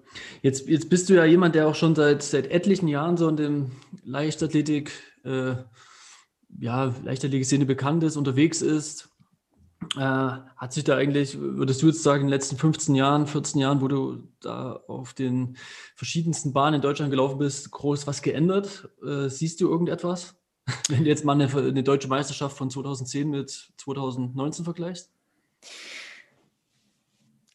[0.41, 3.37] jetzt, jetzt bist du ja jemand, der auch schon seit, seit etlichen Jahren so in
[3.37, 3.71] dem
[4.03, 4.91] Leichtathletik,
[5.25, 5.55] äh,
[6.59, 9.10] ja, Leichtathletik-Szene bekannt ist, unterwegs ist.
[9.97, 13.59] Äh, hat sich da eigentlich, würdest du jetzt sagen, in den letzten 15 Jahren, 14
[13.59, 15.57] Jahren, wo du da auf den
[15.95, 18.89] verschiedensten Bahnen in Deutschland gelaufen bist, groß was geändert?
[19.05, 20.35] Äh, siehst du irgendetwas?
[20.87, 25.11] Wenn du jetzt mal eine, eine, deutsche Meisterschaft von 2010 mit 2019 vergleichst?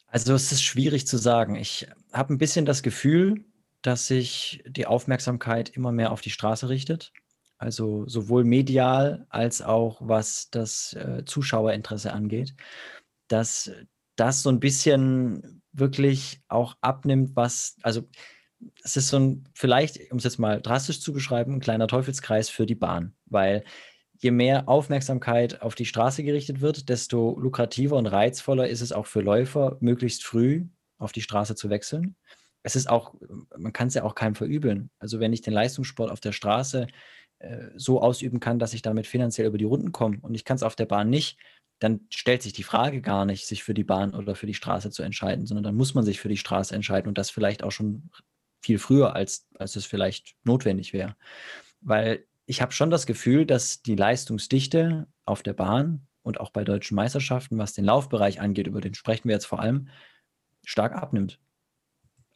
[0.08, 1.54] Also es ist schwierig zu sagen.
[1.54, 3.44] Ich habe ein bisschen das Gefühl,
[3.82, 7.12] dass sich die Aufmerksamkeit immer mehr auf die Straße richtet.
[7.58, 12.54] Also sowohl medial als auch was das äh, Zuschauerinteresse angeht,
[13.28, 13.70] dass
[14.16, 18.08] das so ein bisschen wirklich auch abnimmt, was, also
[18.82, 22.48] es ist so ein, vielleicht, um es jetzt mal drastisch zu beschreiben, ein kleiner Teufelskreis
[22.48, 23.64] für die Bahn, weil
[24.18, 29.06] je mehr Aufmerksamkeit auf die Straße gerichtet wird, desto lukrativer und reizvoller ist es auch
[29.06, 30.66] für Läufer, möglichst früh
[30.98, 32.16] auf die Straße zu wechseln.
[32.62, 33.14] Es ist auch,
[33.56, 34.90] man kann es ja auch keinem verübeln.
[34.98, 36.86] Also wenn ich den Leistungssport auf der Straße
[37.38, 40.56] äh, so ausüben kann, dass ich damit finanziell über die Runden komme und ich kann
[40.56, 41.38] es auf der Bahn nicht,
[41.78, 44.90] dann stellt sich die Frage gar nicht, sich für die Bahn oder für die Straße
[44.90, 47.72] zu entscheiden, sondern dann muss man sich für die Straße entscheiden und das vielleicht auch
[47.72, 48.10] schon
[48.60, 51.16] viel früher, als, als es vielleicht notwendig wäre.
[51.82, 56.64] Weil ich habe schon das Gefühl, dass die Leistungsdichte auf der Bahn und auch bei
[56.64, 59.88] deutschen Meisterschaften, was den Laufbereich angeht, über den sprechen wir jetzt vor allem,
[60.64, 61.38] stark abnimmt.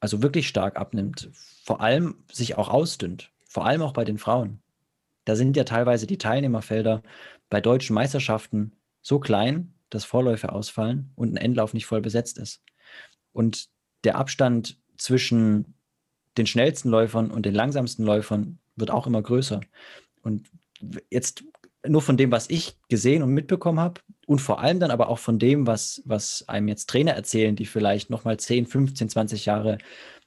[0.01, 1.31] Also wirklich stark abnimmt.
[1.65, 3.33] Vor allem sich auch ausdünnt.
[3.45, 4.63] Vor allem auch bei den Frauen.
[5.31, 7.05] Da sind ja teilweise die Teilnehmerfelder
[7.51, 12.65] bei deutschen Meisterschaften so klein, dass Vorläufe ausfallen und ein Endlauf nicht voll besetzt ist.
[13.33, 13.69] Und
[14.03, 15.75] der Abstand zwischen
[16.37, 19.61] den schnellsten Läufern und den langsamsten Läufern wird auch immer größer.
[20.23, 20.51] Und
[21.11, 21.45] jetzt
[21.87, 25.21] nur von dem, was ich gesehen und mitbekommen habe und vor allem dann aber auch
[25.21, 29.79] von dem, was, was einem jetzt Trainer erzählen, die vielleicht nochmal 10, 15, 20 Jahre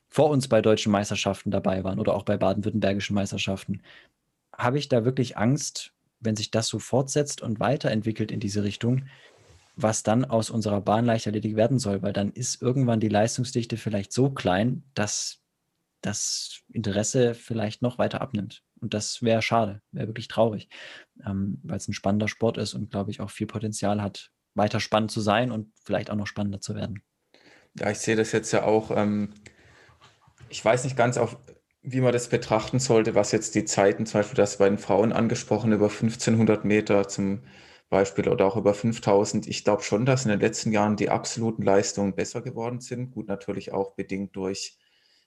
[0.07, 3.81] vor uns bei deutschen Meisterschaften dabei waren oder auch bei baden-württembergischen Meisterschaften,
[4.57, 9.07] habe ich da wirklich Angst, wenn sich das so fortsetzt und weiterentwickelt in diese Richtung,
[9.75, 14.13] was dann aus unserer Bahn Leichtathletik werden soll, weil dann ist irgendwann die Leistungsdichte vielleicht
[14.13, 15.39] so klein, dass
[16.01, 18.63] das Interesse vielleicht noch weiter abnimmt.
[18.79, 20.69] Und das wäre schade, wäre wirklich traurig,
[21.25, 24.79] ähm, weil es ein spannender Sport ist und, glaube ich, auch viel Potenzial hat, weiter
[24.79, 27.01] spannend zu sein und vielleicht auch noch spannender zu werden.
[27.79, 28.91] Ja, ich sehe das jetzt ja auch.
[28.91, 29.33] Ähm,
[30.49, 31.37] ich weiß nicht ganz, auf,
[31.83, 35.11] wie man das betrachten sollte, was jetzt die Zeiten, zum Beispiel das bei den Frauen
[35.11, 37.43] angesprochen, über 1500 Meter zum
[37.89, 39.47] Beispiel oder auch über 5000.
[39.47, 43.11] Ich glaube schon, dass in den letzten Jahren die absoluten Leistungen besser geworden sind.
[43.11, 44.79] Gut, natürlich auch bedingt durch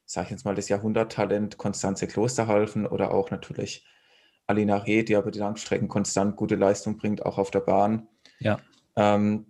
[0.06, 3.84] sage ich jetzt mal, das Jahrhunderttalent Konstanze Klosterhalfen oder auch natürlich
[4.46, 8.06] Alina Reh, die aber die Langstrecken konstant gute Leistung bringt, auch auf der Bahn.
[8.38, 8.60] Ja.
[8.94, 9.46] Ähm,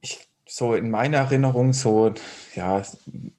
[0.00, 2.12] ich, so in meiner Erinnerung, so,
[2.54, 2.82] ja,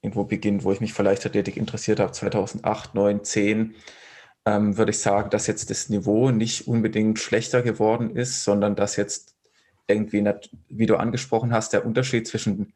[0.00, 3.74] irgendwo beginnt, wo ich mich für Leichtathletik interessiert habe, 2008, 9, 10,
[4.46, 8.96] ähm, würde ich sagen, dass jetzt das Niveau nicht unbedingt schlechter geworden ist, sondern dass
[8.96, 9.36] jetzt
[9.86, 10.24] irgendwie,
[10.68, 12.72] wie du angesprochen hast, der Unterschied zwischen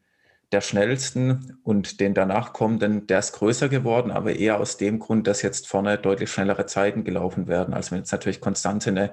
[0.51, 5.27] der schnellsten und den danach kommenden, der ist größer geworden, aber eher aus dem Grund,
[5.27, 7.73] dass jetzt vorne deutlich schnellere Zeiten gelaufen werden.
[7.73, 9.11] Also wenn jetzt natürlich Konstanze eine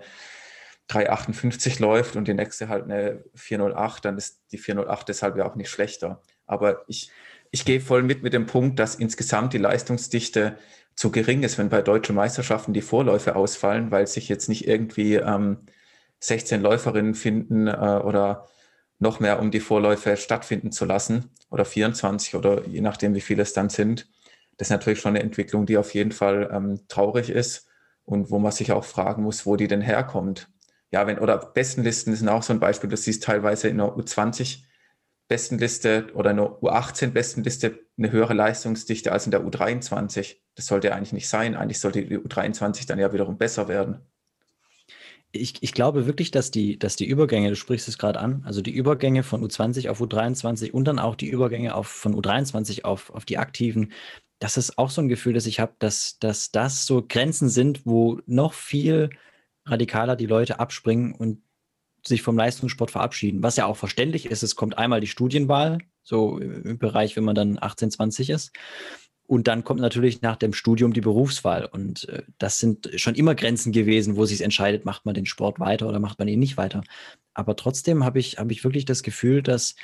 [0.88, 5.56] 358 läuft und die nächste halt eine 408, dann ist die 408 deshalb ja auch
[5.56, 6.22] nicht schlechter.
[6.46, 7.10] Aber ich,
[7.50, 10.58] ich gehe voll mit mit dem Punkt, dass insgesamt die Leistungsdichte
[10.94, 15.14] zu gering ist, wenn bei deutschen Meisterschaften die Vorläufe ausfallen, weil sich jetzt nicht irgendwie
[15.16, 15.58] ähm,
[16.20, 18.48] 16 Läuferinnen finden äh, oder
[18.98, 23.42] noch mehr, um die Vorläufe stattfinden zu lassen oder 24 oder je nachdem, wie viele
[23.42, 24.08] es dann sind.
[24.56, 27.68] Das ist natürlich schon eine Entwicklung, die auf jeden Fall ähm, traurig ist
[28.04, 30.48] und wo man sich auch fragen muss, wo die denn herkommt.
[30.94, 32.88] Ja, wenn, oder Bestenlisten sind auch so ein Beispiel.
[32.88, 34.62] Du siehst teilweise in der U20
[35.26, 40.36] Bestenliste oder in der U18 Bestenliste eine höhere Leistungsdichte als in der U23.
[40.54, 41.56] Das sollte eigentlich nicht sein.
[41.56, 44.06] Eigentlich sollte die U23 dann ja wiederum besser werden
[45.34, 48.62] ich, ich glaube wirklich, dass die, dass die Übergänge, du sprichst es gerade an, also
[48.62, 53.10] die Übergänge von U20 auf U23 und dann auch die Übergänge auf, von U23 auf,
[53.10, 53.92] auf die Aktiven,
[54.38, 57.84] das ist auch so ein Gefühl, das ich habe, dass, dass das so Grenzen sind,
[57.84, 59.10] wo noch viel
[59.66, 61.42] radikaler die Leute abspringen und
[62.06, 63.42] sich vom Leistungssport verabschieden.
[63.42, 67.34] Was ja auch verständlich ist, es kommt einmal die Studienwahl, so im Bereich, wenn man
[67.34, 68.52] dann 18, 20 ist.
[69.26, 71.64] Und dann kommt natürlich nach dem Studium die Berufswahl.
[71.64, 75.60] Und äh, das sind schon immer Grenzen gewesen, wo sich entscheidet, macht man den Sport
[75.60, 76.82] weiter oder macht man ihn nicht weiter.
[77.32, 79.76] Aber trotzdem habe ich, hab ich wirklich das Gefühl, dass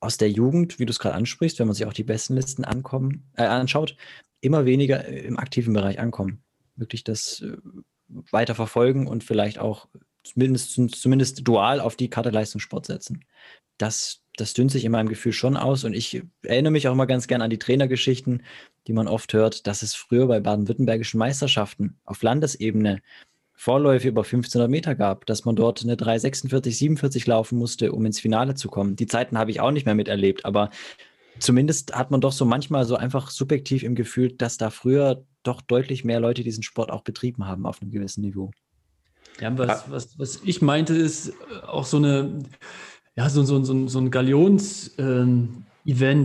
[0.00, 2.64] aus der Jugend, wie du es gerade ansprichst, wenn man sich auch die besten Listen
[2.64, 3.96] ankommen, äh, anschaut,
[4.40, 6.42] immer weniger im aktiven Bereich ankommen.
[6.74, 7.56] Wirklich das äh,
[8.30, 9.88] weiter verfolgen und vielleicht auch
[10.24, 13.24] zumindest, zumindest dual auf die Karte Leistungssport setzen.
[13.78, 15.84] Das, das dünnt sich in meinem Gefühl schon aus.
[15.84, 18.42] Und ich erinnere mich auch immer ganz gern an die Trainergeschichten,
[18.86, 23.00] die man oft hört, dass es früher bei baden-württembergischen Meisterschaften auf Landesebene
[23.54, 28.18] Vorläufe über 1500 Meter gab, dass man dort eine 346, 47 laufen musste, um ins
[28.18, 28.96] Finale zu kommen.
[28.96, 30.70] Die Zeiten habe ich auch nicht mehr miterlebt, aber
[31.38, 35.60] zumindest hat man doch so manchmal so einfach subjektiv im Gefühl, dass da früher doch
[35.60, 38.50] deutlich mehr Leute diesen Sport auch betrieben haben auf einem gewissen Niveau.
[39.40, 41.32] Ja, was, was, was ich meinte, ist
[41.66, 42.42] auch so eine
[43.16, 45.68] ja, so, so, so, so ein Galions-Event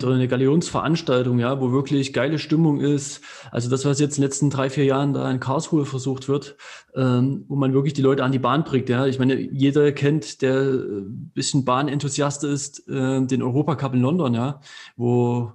[0.04, 3.22] ähm, oder eine Galionsveranstaltung, ja, wo wirklich geile Stimmung ist.
[3.52, 6.56] Also das, was jetzt in den letzten drei, vier Jahren da in Karlsruhe versucht wird,
[6.96, 8.88] ähm, wo man wirklich die Leute an die Bahn bringt.
[8.88, 9.08] Ja.
[9.08, 14.62] Ich meine, jeder kennt, der ein bisschen Bahnenthusiast ist, äh, den Europacup in London, ja,
[14.96, 15.52] wo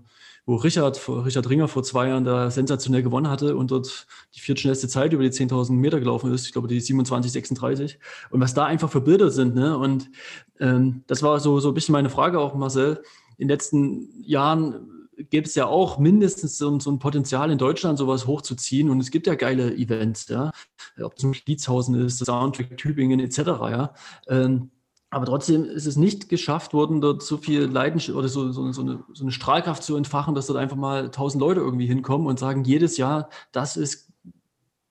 [0.51, 4.89] wo Richard, Richard Ringer vor zwei Jahren da sensationell gewonnen hatte und dort die viertschnellste
[4.89, 6.45] Zeit über die 10.000 Meter gelaufen ist.
[6.47, 7.99] Ich glaube, die 27,36.
[8.31, 9.55] Und was da einfach für Bilder sind.
[9.55, 9.79] Ne?
[9.79, 10.11] Und
[10.59, 13.01] ähm, das war so, so ein bisschen meine Frage auch, Marcel.
[13.39, 17.99] In den letzten Jahren gäbe es ja auch mindestens so, so, ein Potenzial in Deutschland,
[17.99, 18.91] sowas hochzuziehen.
[18.91, 20.51] Und es gibt ja geile Events, ja.
[21.01, 23.39] Ob es ein Kliezhausen ist, Soundtrack Tübingen etc.
[23.39, 23.95] Ja.
[24.27, 24.73] Ähm,
[25.11, 28.83] aber trotzdem ist es nicht geschafft worden, dort so viel Leidenschaft oder so, so, so,
[28.83, 32.39] eine, so eine Strahlkraft zu entfachen, dass dort einfach mal tausend Leute irgendwie hinkommen und
[32.39, 34.09] sagen, jedes Jahr, das ist,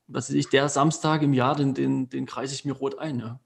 [0.07, 3.19] was weiß ich, der Samstag im Jahr, den, den, den kreise ich mir rot ein.
[3.19, 3.39] Ja.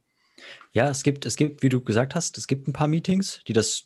[0.73, 3.53] Ja, es gibt, es gibt, wie du gesagt hast, es gibt ein paar Meetings, die
[3.53, 3.86] das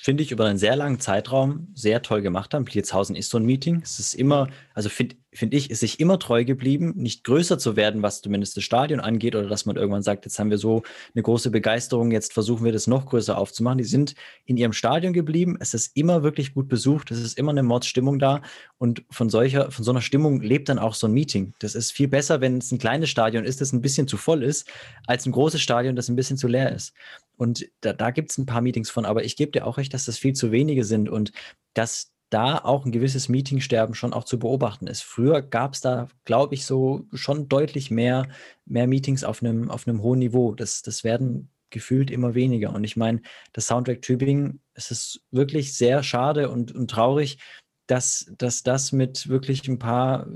[0.00, 2.64] finde ich, über einen sehr langen Zeitraum sehr toll gemacht haben.
[2.64, 3.80] Pliezhausen ist so ein Meeting.
[3.82, 7.76] Es ist immer, also finde finde ich, ist sich immer treu geblieben, nicht größer zu
[7.76, 10.82] werden, was zumindest das Stadion angeht, oder dass man irgendwann sagt, jetzt haben wir so
[11.14, 13.78] eine große Begeisterung, jetzt versuchen wir das noch größer aufzumachen.
[13.78, 15.56] Die sind in ihrem Stadion geblieben.
[15.60, 17.10] Es ist immer wirklich gut besucht.
[17.10, 18.42] Es ist immer eine Mordsstimmung da.
[18.78, 21.54] Und von solcher, von so einer Stimmung lebt dann auch so ein Meeting.
[21.58, 24.42] Das ist viel besser, wenn es ein kleines Stadion ist, das ein bisschen zu voll
[24.42, 24.68] ist,
[25.06, 26.94] als ein großes Stadion, das ein bisschen zu leer ist.
[27.36, 29.94] Und da, da gibt es ein paar Meetings von, aber ich gebe dir auch recht,
[29.94, 31.32] dass das viel zu wenige sind und
[31.74, 35.02] dass da auch ein gewisses Meetingsterben schon auch zu beobachten ist.
[35.02, 38.28] Früher gab es da, glaube ich, so schon deutlich mehr,
[38.64, 40.54] mehr Meetings auf einem, auf hohen Niveau.
[40.54, 42.72] Das, das werden gefühlt immer weniger.
[42.74, 43.20] Und ich meine,
[43.52, 47.38] das Soundtrack Tübingen, es ist wirklich sehr schade und, und traurig,
[47.86, 50.26] dass, dass das mit wirklich ein paar,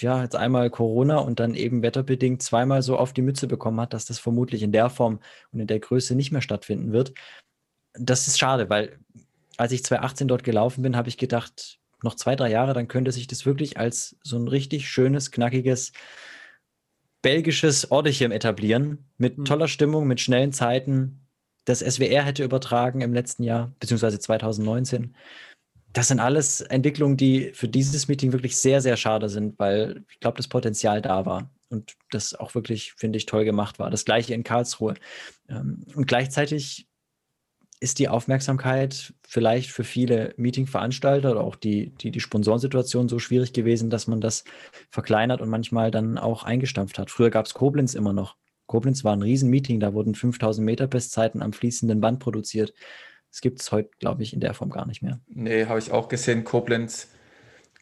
[0.00, 3.92] ja, jetzt einmal Corona und dann eben wetterbedingt zweimal so auf die Mütze bekommen hat,
[3.92, 5.20] dass das vermutlich in der Form
[5.52, 7.12] und in der Größe nicht mehr stattfinden wird.
[7.94, 8.98] Das ist schade, weil
[9.56, 13.12] als ich 2018 dort gelaufen bin, habe ich gedacht, noch zwei, drei Jahre, dann könnte
[13.12, 15.92] sich das wirklich als so ein richtig schönes, knackiges,
[17.22, 19.10] belgisches Ortechem etablieren.
[19.18, 19.44] Mit mhm.
[19.44, 21.26] toller Stimmung, mit schnellen Zeiten.
[21.64, 25.16] Das SWR hätte übertragen im letzten Jahr, beziehungsweise 2019.
[25.96, 30.20] Das sind alles Entwicklungen, die für dieses Meeting wirklich sehr, sehr schade sind, weil ich
[30.20, 33.88] glaube, das Potenzial da war und das auch wirklich, finde ich, toll gemacht war.
[33.88, 34.92] Das gleiche in Karlsruhe.
[35.48, 36.86] Ähm, und gleichzeitig
[37.80, 43.54] ist die Aufmerksamkeit vielleicht für viele Meetingveranstalter oder auch die, die, die Sponsorensituation so schwierig
[43.54, 44.44] gewesen, dass man das
[44.90, 47.10] verkleinert und manchmal dann auch eingestampft hat.
[47.10, 48.36] Früher gab es Koblenz immer noch.
[48.66, 52.74] Koblenz war ein Riesenmeeting, da wurden 5000 Meter Bestzeiten am fließenden Band produziert.
[53.36, 55.20] Das gibt es heute, glaube ich, in der Form gar nicht mehr.
[55.28, 56.42] Nee, habe ich auch gesehen.
[56.44, 57.08] Koblenz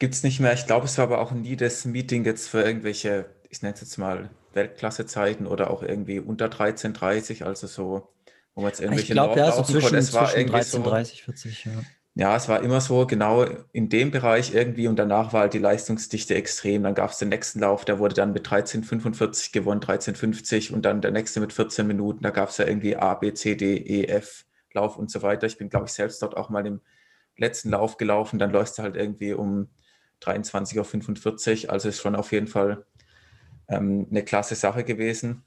[0.00, 0.52] gibt es nicht mehr.
[0.52, 3.80] Ich glaube, es war aber auch nie das Meeting jetzt für irgendwelche, ich nenne es
[3.80, 8.08] jetzt mal Weltklasse-Zeiten oder auch irgendwie unter 13.30, also so
[8.56, 11.22] wo man jetzt irgendwelche ich glaube, ja, so zwischen, es war zwischen 13, so, 30,
[11.22, 11.72] 40, ja.
[12.16, 15.58] Ja, es war immer so, genau in dem Bereich irgendwie und danach war halt die
[15.58, 16.82] Leistungsdichte extrem.
[16.82, 21.00] Dann gab es den nächsten Lauf, der wurde dann mit 13,45 gewonnen, 13,50 und dann
[21.00, 22.24] der nächste mit 14 Minuten.
[22.24, 25.46] Da gab es ja irgendwie A, B, C, D, E, F Lauf und so weiter.
[25.46, 26.80] Ich bin, glaube ich, selbst dort auch mal im
[27.36, 28.38] letzten Lauf gelaufen.
[28.38, 29.68] Dann läufst du halt irgendwie um
[30.22, 31.72] 23.45 Uhr.
[31.72, 32.84] Also ist schon auf jeden Fall
[33.68, 35.44] ähm, eine klasse Sache gewesen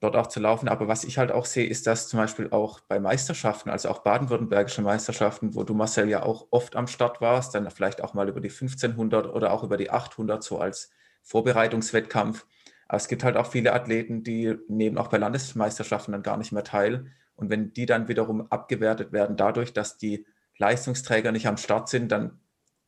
[0.00, 0.68] dort auch zu laufen.
[0.68, 4.00] Aber was ich halt auch sehe, ist, dass zum Beispiel auch bei Meisterschaften, also auch
[4.00, 8.28] baden-württembergische Meisterschaften, wo du Marcel ja auch oft am Start warst, dann vielleicht auch mal
[8.28, 10.90] über die 1500 oder auch über die 800 so als
[11.22, 12.46] Vorbereitungswettkampf.
[12.88, 16.52] Aber es gibt halt auch viele Athleten, die nehmen auch bei Landesmeisterschaften dann gar nicht
[16.52, 17.06] mehr teil.
[17.36, 20.26] Und wenn die dann wiederum abgewertet werden dadurch, dass die
[20.58, 22.40] Leistungsträger nicht am Start sind, dann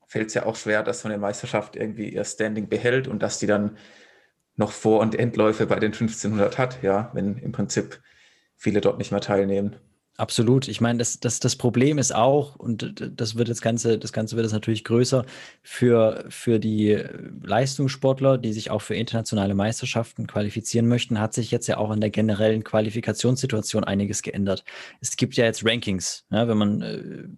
[0.06, 3.38] fällt es ja auch schwer, dass so eine Meisterschaft irgendwie ihr Standing behält und dass
[3.38, 3.76] die dann
[4.56, 8.00] noch Vor- und Endläufe bei den 1500 hat, ja, wenn im Prinzip
[8.56, 9.76] viele dort nicht mehr teilnehmen.
[10.18, 10.66] Absolut.
[10.66, 14.34] Ich meine, das, das, das Problem ist auch, und das wird das Ganze, das Ganze
[14.34, 15.24] wird es natürlich größer
[15.62, 17.00] für, für die
[17.40, 22.00] Leistungssportler, die sich auch für internationale Meisterschaften qualifizieren möchten, hat sich jetzt ja auch in
[22.00, 24.64] der generellen Qualifikationssituation einiges geändert.
[25.00, 26.26] Es gibt ja jetzt Rankings.
[26.32, 27.28] Ja, wenn man äh,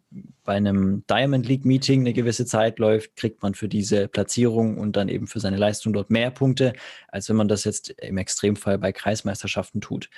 [0.44, 4.96] bei einem Diamond League Meeting eine gewisse Zeit läuft, kriegt man für diese Platzierung und
[4.96, 6.72] dann eben für seine Leistung dort mehr Punkte,
[7.08, 10.08] als wenn man das jetzt im Extremfall bei Kreismeisterschaften tut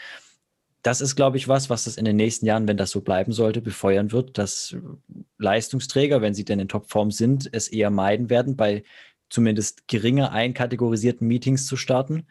[0.82, 3.32] das ist, glaube ich, was, was das in den nächsten Jahren, wenn das so bleiben
[3.32, 4.76] sollte, befeuern wird, dass
[5.38, 8.82] Leistungsträger, wenn sie denn in Topform sind, es eher meiden werden, bei
[9.30, 12.26] zumindest geringer einkategorisierten Meetings zu starten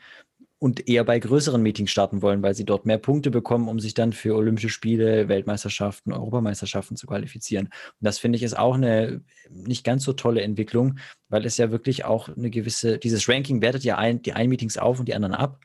[0.59, 3.95] und eher bei größeren Meetings starten wollen, weil sie dort mehr Punkte bekommen, um sich
[3.95, 7.65] dann für Olympische Spiele, Weltmeisterschaften, Europameisterschaften zu qualifizieren.
[7.65, 11.71] Und das finde ich ist auch eine nicht ganz so tolle Entwicklung, weil es ja
[11.71, 15.15] wirklich auch eine gewisse, dieses Ranking wertet ja ein, die einen Meetings auf und die
[15.15, 15.59] anderen ab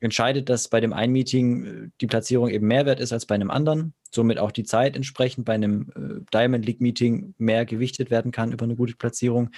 [0.00, 3.34] entscheidet, dass bei dem einen Meeting äh, die Platzierung eben mehr wert ist als bei
[3.34, 8.10] einem anderen, somit auch die Zeit entsprechend bei einem äh, Diamond League Meeting mehr gewichtet
[8.10, 9.50] werden kann über eine gute Platzierung.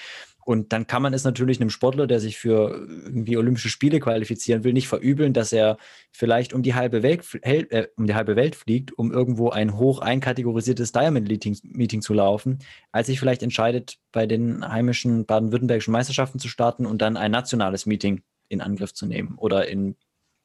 [0.45, 4.65] Und dann kann man es natürlich einem Sportler, der sich für irgendwie Olympische Spiele qualifizieren
[4.65, 5.79] will, nicht verübeln, dass er
[6.11, 10.01] vielleicht um die halbe Welt, äh, um die halbe Welt fliegt, um irgendwo ein hoch
[10.01, 12.59] einkategorisiertes Diamond Meeting, Meeting zu laufen,
[12.91, 17.87] als sich vielleicht entscheidet, bei den heimischen baden-württembergischen Meisterschaften zu starten und dann ein nationales
[17.87, 19.95] Meeting in Angriff zu nehmen oder in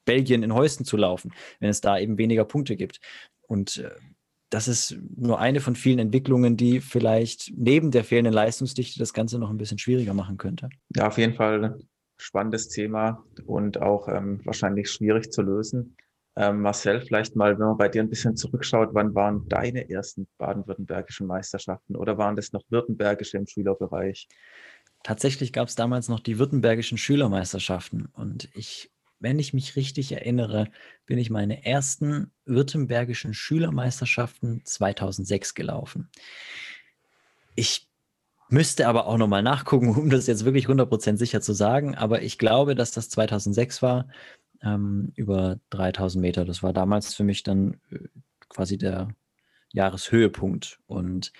[0.08, 3.00] Belgien in Heusten zu laufen, wenn es da eben weniger Punkte gibt.
[3.46, 3.90] Und äh,
[4.50, 9.38] das ist nur eine von vielen Entwicklungen, die vielleicht neben der fehlenden Leistungsdichte das Ganze
[9.38, 10.70] noch ein bisschen schwieriger machen könnte.
[10.96, 11.78] Ja, auf jeden Fall
[12.16, 15.96] spannendes Thema und auch ähm, wahrscheinlich schwierig zu lösen.
[16.36, 20.26] Ähm, Marcel, vielleicht mal, wenn man bei dir ein bisschen zurückschaut, wann waren deine ersten
[20.38, 24.28] baden-württembergischen Meisterschaften oder waren das noch württembergische im Schülerbereich?
[25.02, 30.68] Tatsächlich gab es damals noch die württembergischen Schülermeisterschaften und ich, wenn ich mich richtig erinnere,
[31.06, 36.08] bin ich meine ersten württembergischen Schülermeisterschaften 2006 gelaufen.
[37.54, 37.88] Ich
[38.48, 42.38] müsste aber auch nochmal nachgucken, um das jetzt wirklich 100% sicher zu sagen, aber ich
[42.38, 44.08] glaube, dass das 2006 war
[44.62, 46.44] ähm, über 3000 Meter.
[46.44, 47.98] Das war damals für mich dann äh,
[48.48, 49.08] quasi der
[49.72, 50.80] Jahreshöhepunkt.
[50.86, 51.32] Und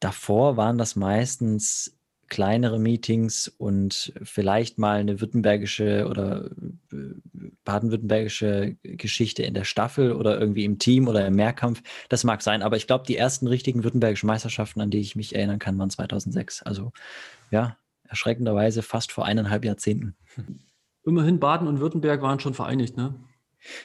[0.00, 1.96] davor waren das meistens
[2.30, 6.46] kleinere Meetings und vielleicht mal eine württembergische oder
[6.92, 6.96] äh,
[7.64, 11.82] baden-württembergische Geschichte in der Staffel oder irgendwie im Team oder im Mehrkampf.
[12.08, 15.34] Das mag sein, aber ich glaube, die ersten richtigen württembergischen Meisterschaften, an die ich mich
[15.34, 16.62] erinnern kann, waren 2006.
[16.62, 16.92] Also
[17.50, 17.76] ja,
[18.08, 20.16] erschreckenderweise fast vor eineinhalb Jahrzehnten.
[21.04, 23.14] Immerhin Baden und Württemberg waren schon vereinigt, ne?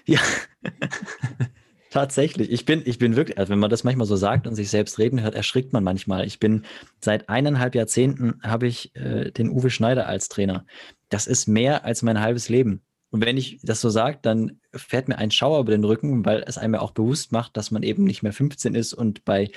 [0.05, 0.21] Ja,
[1.95, 2.51] tatsächlich.
[2.51, 4.99] Ich bin, ich bin wirklich, also wenn man das manchmal so sagt und sich selbst
[4.99, 6.27] reden hört, erschrickt man manchmal.
[6.27, 6.63] Ich bin
[6.99, 10.65] seit eineinhalb Jahrzehnten habe ich äh, den Uwe Schneider als Trainer.
[11.07, 12.81] Das ist mehr als mein halbes Leben.
[13.11, 16.43] Und wenn ich das so sage, dann fährt mir ein Schauer über den Rücken, weil
[16.45, 19.51] es einem ja auch bewusst macht, dass man eben nicht mehr 15 ist und bei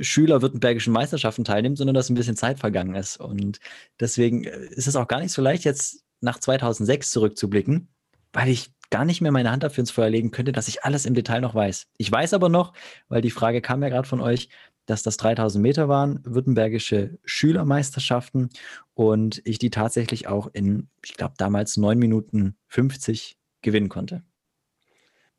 [0.00, 3.18] Schüler württembergischen Meisterschaften teilnimmt, sondern dass ein bisschen Zeit vergangen ist.
[3.18, 3.58] Und
[3.98, 7.88] deswegen äh, ist es auch gar nicht so leicht, jetzt nach 2006 zurückzublicken,
[8.32, 11.04] weil ich gar nicht mehr meine Hand dafür ins Feuer legen könnte, dass ich alles
[11.04, 11.88] im Detail noch weiß.
[11.98, 12.72] Ich weiß aber noch,
[13.08, 14.48] weil die Frage kam ja gerade von euch,
[14.86, 18.50] dass das 3000 Meter waren, württembergische Schülermeisterschaften
[18.94, 24.22] und ich die tatsächlich auch in, ich glaube, damals 9 Minuten 50 gewinnen konnte.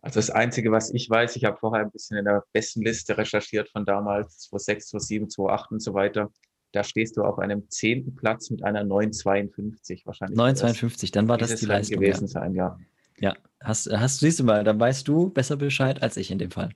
[0.01, 3.17] Also das Einzige, was ich weiß, ich habe vorher ein bisschen in der besten Liste
[3.17, 6.29] recherchiert von damals, 2006, 2007, 2008 und so weiter.
[6.73, 10.37] Da stehst du auf einem zehnten Platz mit einer 9,52 wahrscheinlich.
[10.37, 12.01] 9,52, dann war das die Leistung.
[12.01, 12.27] gewesen ja.
[12.27, 12.77] sein, ja.
[13.19, 16.51] Ja, hast, hast, siehst du mal, dann weißt du besser Bescheid als ich in dem
[16.51, 16.69] Fall.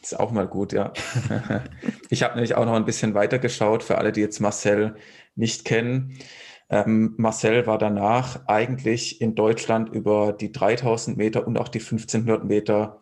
[0.00, 0.92] Das ist auch mal gut, ja.
[2.08, 4.96] ich habe nämlich auch noch ein bisschen weiter geschaut für alle, die jetzt Marcel
[5.34, 6.18] nicht kennen.
[6.70, 12.44] Ähm, Marcel war danach eigentlich in Deutschland über die 3000 Meter und auch die 1500
[12.44, 13.00] Meter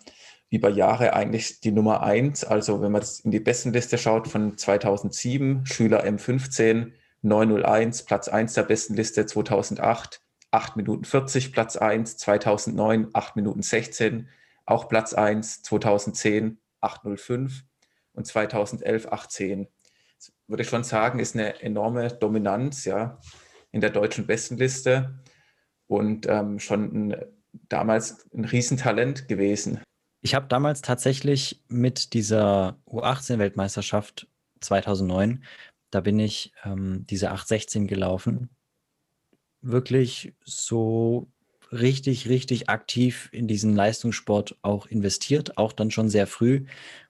[0.49, 2.45] über Jahre eigentlich die Nummer eins.
[2.45, 8.55] Also wenn man jetzt in die Bestenliste schaut von 2007, Schüler M15, 901, Platz 1
[8.55, 10.23] der Bestenliste 2008,
[10.57, 14.29] 8 Minuten 40, Platz 1, 2009, 8 Minuten 16,
[14.65, 17.63] auch Platz 1, 2010, 805
[18.15, 19.69] und 2011, 810.
[20.17, 23.21] Das würde ich schon sagen, ist eine enorme Dominanz ja,
[23.71, 25.19] in der deutschen Bestenliste
[25.89, 27.17] und ähm, schon ein,
[27.69, 29.83] damals ein Riesentalent gewesen.
[30.23, 34.27] Ich habe damals tatsächlich mit dieser U18-Weltmeisterschaft
[34.61, 35.45] 2009,
[35.91, 38.56] da bin ich ähm, diese 816 gelaufen,
[39.71, 41.29] wirklich so
[41.73, 46.65] richtig, richtig aktiv in diesen Leistungssport auch investiert, auch dann schon sehr früh,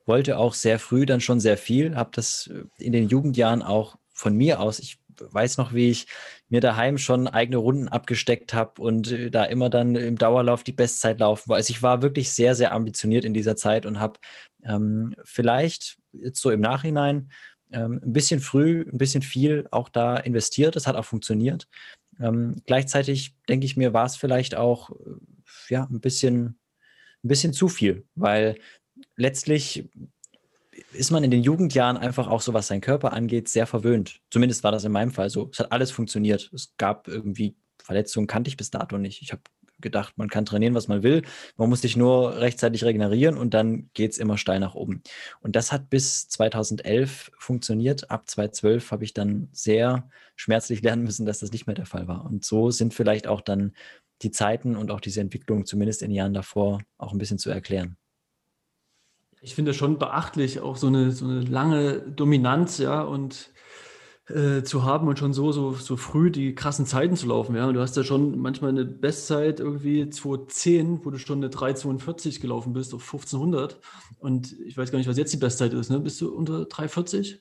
[0.07, 4.35] wollte auch sehr früh dann schon sehr viel, habe das in den Jugendjahren auch von
[4.35, 6.07] mir aus, ich weiß noch, wie ich
[6.49, 10.73] mir daheim schon eigene Runden abgesteckt habe und äh, da immer dann im Dauerlauf die
[10.73, 11.57] Bestzeit laufen war.
[11.57, 14.21] Also ich war wirklich sehr, sehr ambitioniert in dieser Zeit und habe
[14.64, 17.31] ähm, vielleicht jetzt so im Nachhinein
[17.73, 20.77] ähm, ein bisschen früh, ein bisschen viel auch da investiert.
[20.77, 21.66] Das hat auch funktioniert.
[22.20, 24.94] Ähm, gleichzeitig denke ich mir, war es vielleicht auch äh,
[25.68, 26.59] ja, ein bisschen,
[27.24, 28.57] ein bisschen zu viel, weil
[29.16, 29.88] letztlich
[30.92, 34.20] ist man in den Jugendjahren einfach auch so, was seinen Körper angeht, sehr verwöhnt.
[34.31, 35.48] Zumindest war das in meinem Fall so.
[35.52, 36.50] Es hat alles funktioniert.
[36.52, 39.22] Es gab irgendwie Verletzungen, kannte ich bis dato nicht.
[39.22, 39.42] Ich habe
[39.80, 41.22] gedacht, man kann trainieren, was man will.
[41.56, 45.02] Man muss sich nur rechtzeitig regenerieren und dann geht es immer steil nach oben.
[45.40, 48.10] Und das hat bis 2011 funktioniert.
[48.10, 52.08] Ab 2012 habe ich dann sehr schmerzlich lernen müssen, dass das nicht mehr der Fall
[52.08, 52.24] war.
[52.24, 53.72] Und so sind vielleicht auch dann
[54.22, 57.96] die Zeiten und auch diese Entwicklung, zumindest in Jahren davor, auch ein bisschen zu erklären
[59.46, 63.50] ich finde schon beachtlich, auch so eine, so eine lange Dominanz, ja, und
[64.28, 67.54] äh, zu haben und schon so, so, so früh die krassen Zeiten zu laufen.
[67.54, 67.68] Ja.
[67.68, 72.40] Und du hast ja schon manchmal eine Bestzeit irgendwie 2010, wo du schon eine 3,42
[72.40, 73.78] gelaufen bist auf 1500.
[74.18, 75.90] Und ich weiß gar nicht, was jetzt die Bestzeit ist.
[75.90, 76.00] Ne?
[76.00, 77.36] Bist du unter 3,40?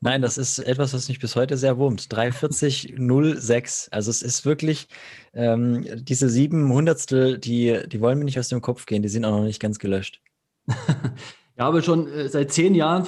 [0.00, 2.02] Nein, das ist etwas, was mich bis heute sehr wurmt.
[2.02, 3.90] 3,40,06.
[3.92, 4.88] Also es ist wirklich
[5.34, 9.02] ähm, diese sieben Hundertstel, die, die wollen mir nicht aus dem Kopf gehen.
[9.02, 10.20] Die sind auch noch nicht ganz gelöscht.
[11.56, 13.04] Ja, aber schon äh, seit zehn Jahren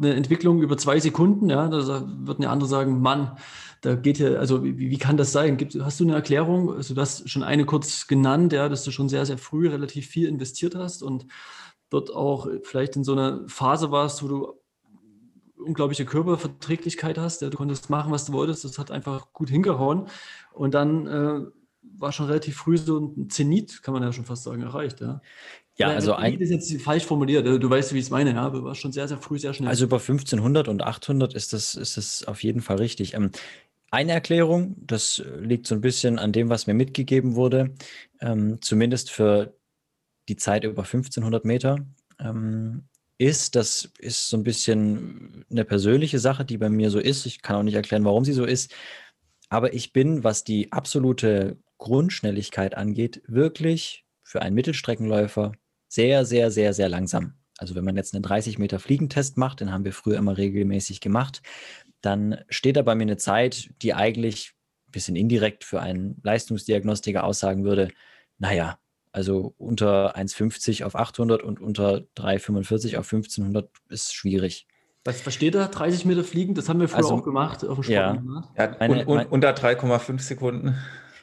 [0.00, 1.50] eine Entwicklung über zwei Sekunden.
[1.50, 3.36] Ja, da würden ja andere sagen, Mann,
[3.80, 5.56] da geht ja, also wie, wie kann das sein?
[5.56, 6.74] Gibt, hast du eine Erklärung?
[6.74, 10.06] Also du hast schon eine kurz genannt, ja, dass du schon sehr, sehr früh relativ
[10.06, 11.26] viel investiert hast und
[11.88, 14.60] dort auch vielleicht in so einer Phase warst, wo du
[15.56, 17.42] unglaubliche Körperverträglichkeit hast.
[17.42, 18.64] Ja, du konntest machen, was du wolltest.
[18.64, 20.06] Das hat einfach gut hingehauen.
[20.52, 21.40] Und dann äh,
[21.82, 25.00] war schon relativ früh so ein Zenit, kann man ja schon fast sagen, erreicht.
[25.00, 25.20] Ja,
[25.80, 26.38] ja also ein.
[26.40, 27.46] ist jetzt falsch formuliert.
[27.46, 28.32] Du weißt, wie ich es meine.
[28.32, 29.68] Ja, aber war schon sehr, sehr früh, sehr schnell.
[29.68, 33.14] Also über 1500 und 800 ist das, ist das auf jeden Fall richtig.
[33.14, 33.30] Ähm,
[33.90, 37.74] eine Erklärung, das liegt so ein bisschen an dem, was mir mitgegeben wurde,
[38.20, 39.56] ähm, zumindest für
[40.28, 41.76] die Zeit über 1500 Meter,
[42.20, 42.84] ähm,
[43.18, 47.26] ist, das ist so ein bisschen eine persönliche Sache, die bei mir so ist.
[47.26, 48.74] Ich kann auch nicht erklären, warum sie so ist.
[49.50, 55.52] Aber ich bin, was die absolute Grundschnelligkeit angeht, wirklich für einen Mittelstreckenläufer
[55.90, 57.34] sehr, sehr, sehr, sehr langsam.
[57.58, 61.00] Also wenn man jetzt einen 30 Meter Fliegentest macht, den haben wir früher immer regelmäßig
[61.00, 61.42] gemacht,
[62.00, 64.54] dann steht da bei mir eine Zeit, die eigentlich
[64.88, 67.88] ein bisschen indirekt für einen Leistungsdiagnostiker aussagen würde,
[68.38, 68.78] naja,
[69.12, 74.68] also unter 1,50 auf 800 und unter 3,45 auf 1500 ist schwierig.
[75.04, 75.66] Was versteht da?
[75.66, 76.54] 30 Meter fliegen?
[76.54, 78.22] Das haben wir früher also, auch gemacht auf dem Ja,
[78.56, 80.78] ja meine, un, un, unter 3,5 Sekunden.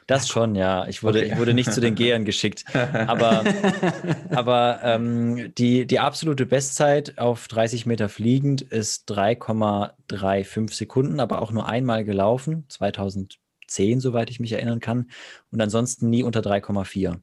[0.08, 0.88] Das schon, ja.
[0.88, 1.28] Ich wurde, okay.
[1.30, 2.64] ich wurde nicht zu den Gehern geschickt.
[2.74, 3.44] Aber,
[4.30, 11.52] aber ähm, die, die absolute Bestzeit auf 30 Meter fliegend ist 3,35 Sekunden, aber auch
[11.52, 15.10] nur einmal gelaufen, 2010, soweit ich mich erinnern kann.
[15.50, 17.20] Und ansonsten nie unter 3,4.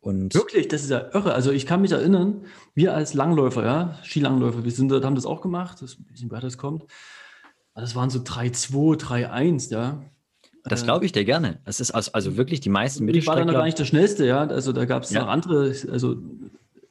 [0.00, 1.32] Und Wirklich, das ist ja irre.
[1.32, 5.40] Also ich kann mich erinnern, wir als Langläufer, ja, Skilangläufer, wir sind, haben das auch
[5.40, 6.84] gemacht, das, ich weiß das kommt.
[7.74, 10.02] das waren so 3,2, 3,1, ja.
[10.64, 11.60] Das glaube ich dir gerne.
[11.64, 13.40] Das ist also, also wirklich die meisten Mittelstreckler.
[13.40, 14.46] Ich war dann gar nicht der Schnellste, ja.
[14.46, 15.22] Also da gab es ja.
[15.22, 16.16] noch andere, also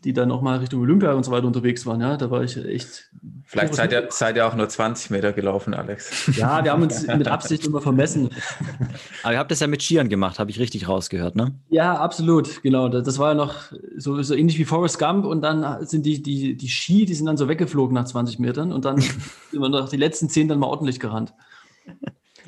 [0.03, 2.01] die dann auch mal Richtung Olympia und so weiter unterwegs waren.
[2.01, 3.09] Ja, da war ich echt.
[3.43, 6.31] Vielleicht seid ihr, seid ihr auch nur 20 Meter gelaufen, Alex.
[6.37, 8.29] Ja, wir haben uns mit Absicht immer vermessen.
[9.23, 11.55] Aber ihr habt das ja mit Skiern gemacht, habe ich richtig rausgehört, ne?
[11.69, 12.89] Ja, absolut, genau.
[12.89, 13.55] Das war ja noch
[13.97, 17.25] so, so ähnlich wie Forrest Gump und dann sind die, die, die Ski, die sind
[17.25, 20.59] dann so weggeflogen nach 20 Metern und dann sind wir noch die letzten 10 dann
[20.59, 21.33] mal ordentlich gerannt.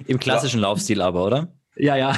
[0.07, 0.67] Im klassischen ja.
[0.67, 1.53] Laufstil aber, oder?
[1.75, 2.17] Ja, ja.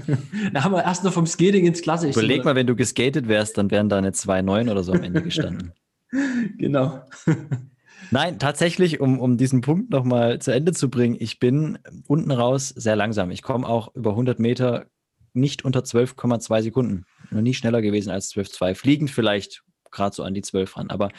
[0.52, 2.18] da haben wir erst noch vom Skating ins Klassische.
[2.18, 5.22] Überleg mal, wenn du geskatet wärst, dann wären da eine 2,9 oder so am Ende
[5.22, 5.72] gestanden.
[6.58, 7.04] genau.
[8.10, 12.68] Nein, tatsächlich, um, um diesen Punkt nochmal zu Ende zu bringen, ich bin unten raus
[12.68, 13.30] sehr langsam.
[13.30, 14.86] Ich komme auch über 100 Meter
[15.32, 17.04] nicht unter 12,2 Sekunden.
[17.30, 18.74] Noch nie schneller gewesen als 12,2.
[18.74, 20.90] Fliegend vielleicht gerade so an die 12 ran.
[20.90, 21.10] Aber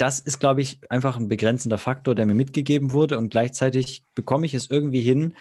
[0.00, 3.18] das ist, glaube ich, einfach ein begrenzender Faktor, der mir mitgegeben wurde.
[3.18, 5.34] Und gleichzeitig bekomme ich es irgendwie hin,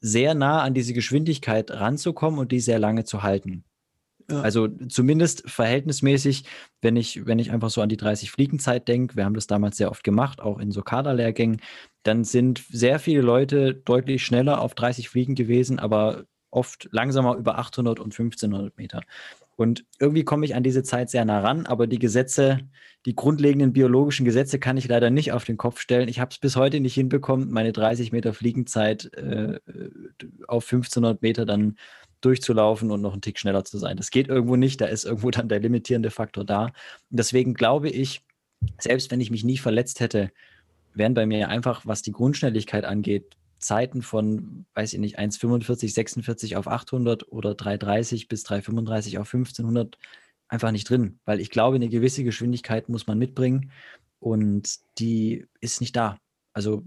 [0.00, 3.64] sehr nah an diese Geschwindigkeit ranzukommen und die sehr lange zu halten.
[4.30, 4.40] Ja.
[4.40, 6.44] Also zumindest verhältnismäßig,
[6.80, 9.76] wenn ich, wenn ich einfach so an die 30 Fliegenzeit denke, wir haben das damals
[9.76, 11.60] sehr oft gemacht, auch in so Kaderlehrgängen,
[12.02, 17.58] dann sind sehr viele Leute deutlich schneller auf 30 Fliegen gewesen, aber oft langsamer über
[17.58, 19.02] 800 und 1500 Meter.
[19.62, 22.58] Und irgendwie komme ich an diese Zeit sehr nah ran, aber die Gesetze,
[23.06, 26.08] die grundlegenden biologischen Gesetze kann ich leider nicht auf den Kopf stellen.
[26.08, 29.60] Ich habe es bis heute nicht hinbekommen, meine 30 Meter Fliegenzeit äh,
[30.48, 31.76] auf 1500 Meter dann
[32.22, 33.96] durchzulaufen und noch einen Tick schneller zu sein.
[33.96, 36.64] Das geht irgendwo nicht, da ist irgendwo dann der limitierende Faktor da.
[36.64, 36.72] Und
[37.10, 38.22] deswegen glaube ich,
[38.80, 40.32] selbst wenn ich mich nie verletzt hätte,
[40.92, 46.56] wären bei mir einfach, was die Grundschnelligkeit angeht, Zeiten von, weiß ich nicht, 1,45, 46
[46.56, 49.96] auf 800 oder 3,30 bis 3,35 auf 1500
[50.48, 53.72] einfach nicht drin, weil ich glaube, eine gewisse Geschwindigkeit muss man mitbringen
[54.18, 56.18] und die ist nicht da.
[56.52, 56.84] Also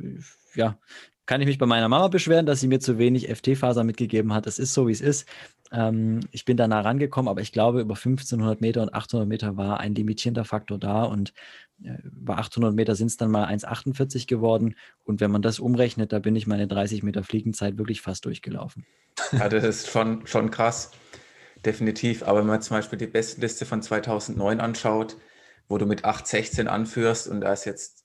[0.54, 0.80] ja,
[1.26, 4.48] kann ich mich bei meiner Mama beschweren, dass sie mir zu wenig FT-Faser mitgegeben hat.
[4.48, 5.28] Es ist so, wie es ist.
[5.72, 9.58] Ähm, ich bin da nah rangekommen, aber ich glaube, über 1500 Meter und 800 Meter
[9.58, 11.34] war ein limitierender Faktor da und
[11.84, 14.76] äh, über 800 Meter sind es dann mal 1,48 geworden.
[15.04, 18.86] Und wenn man das umrechnet, da bin ich meine 30 Meter Fliegenzeit wirklich fast durchgelaufen.
[19.32, 20.92] Ja, das ist schon, schon krass.
[21.66, 22.24] Definitiv.
[22.24, 25.18] Aber wenn man zum Beispiel die Bestenliste von 2009 anschaut,
[25.68, 28.05] wo du mit 8,16 anführst und da ist jetzt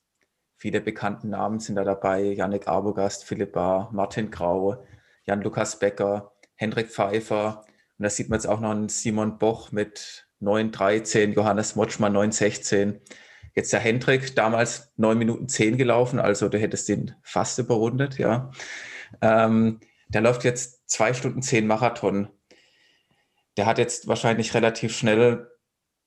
[0.61, 2.21] Viele bekannte Namen sind da dabei.
[2.21, 4.85] Yannick Arbogast, Philipp Bahr, Martin Grau,
[5.25, 7.65] Jan-Lukas Becker, Hendrik Pfeiffer.
[7.97, 12.99] Und da sieht man jetzt auch noch einen Simon Boch mit 9,13, Johannes Motschmann 9,16.
[13.55, 18.51] Jetzt der Hendrik, damals 9 Minuten 10 gelaufen, also du hättest den fast überrundet, ja.
[19.19, 22.27] Ähm, der läuft jetzt 2 Stunden 10 Marathon.
[23.57, 25.50] Der hat jetzt wahrscheinlich relativ schnell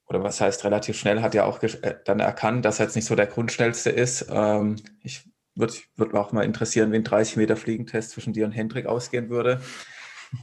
[0.06, 3.06] oder was heißt relativ schnell, hat ja auch äh, dann erkannt, dass er jetzt nicht
[3.06, 4.26] so der Grundschnellste ist.
[4.30, 5.24] Ähm, ich
[5.54, 9.30] würde würd auch mal interessieren, wie ein 30 Meter Fliegentest zwischen dir und Hendrik ausgehen
[9.30, 9.60] würde.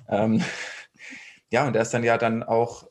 [0.08, 0.42] Ähm,
[1.52, 2.90] ja, und er ist dann ja dann auch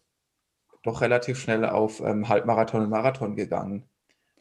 [0.83, 3.89] doch relativ schnell auf ähm, Halbmarathon und Marathon gegangen.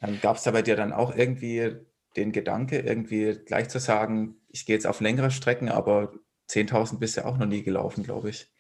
[0.02, 1.76] Ähm, Gab es da bei dir dann auch irgendwie
[2.16, 6.14] den Gedanke, irgendwie gleich zu sagen, ich gehe jetzt auf längere Strecken, aber
[6.50, 8.52] 10.000 bist du auch noch nie gelaufen, glaube ich.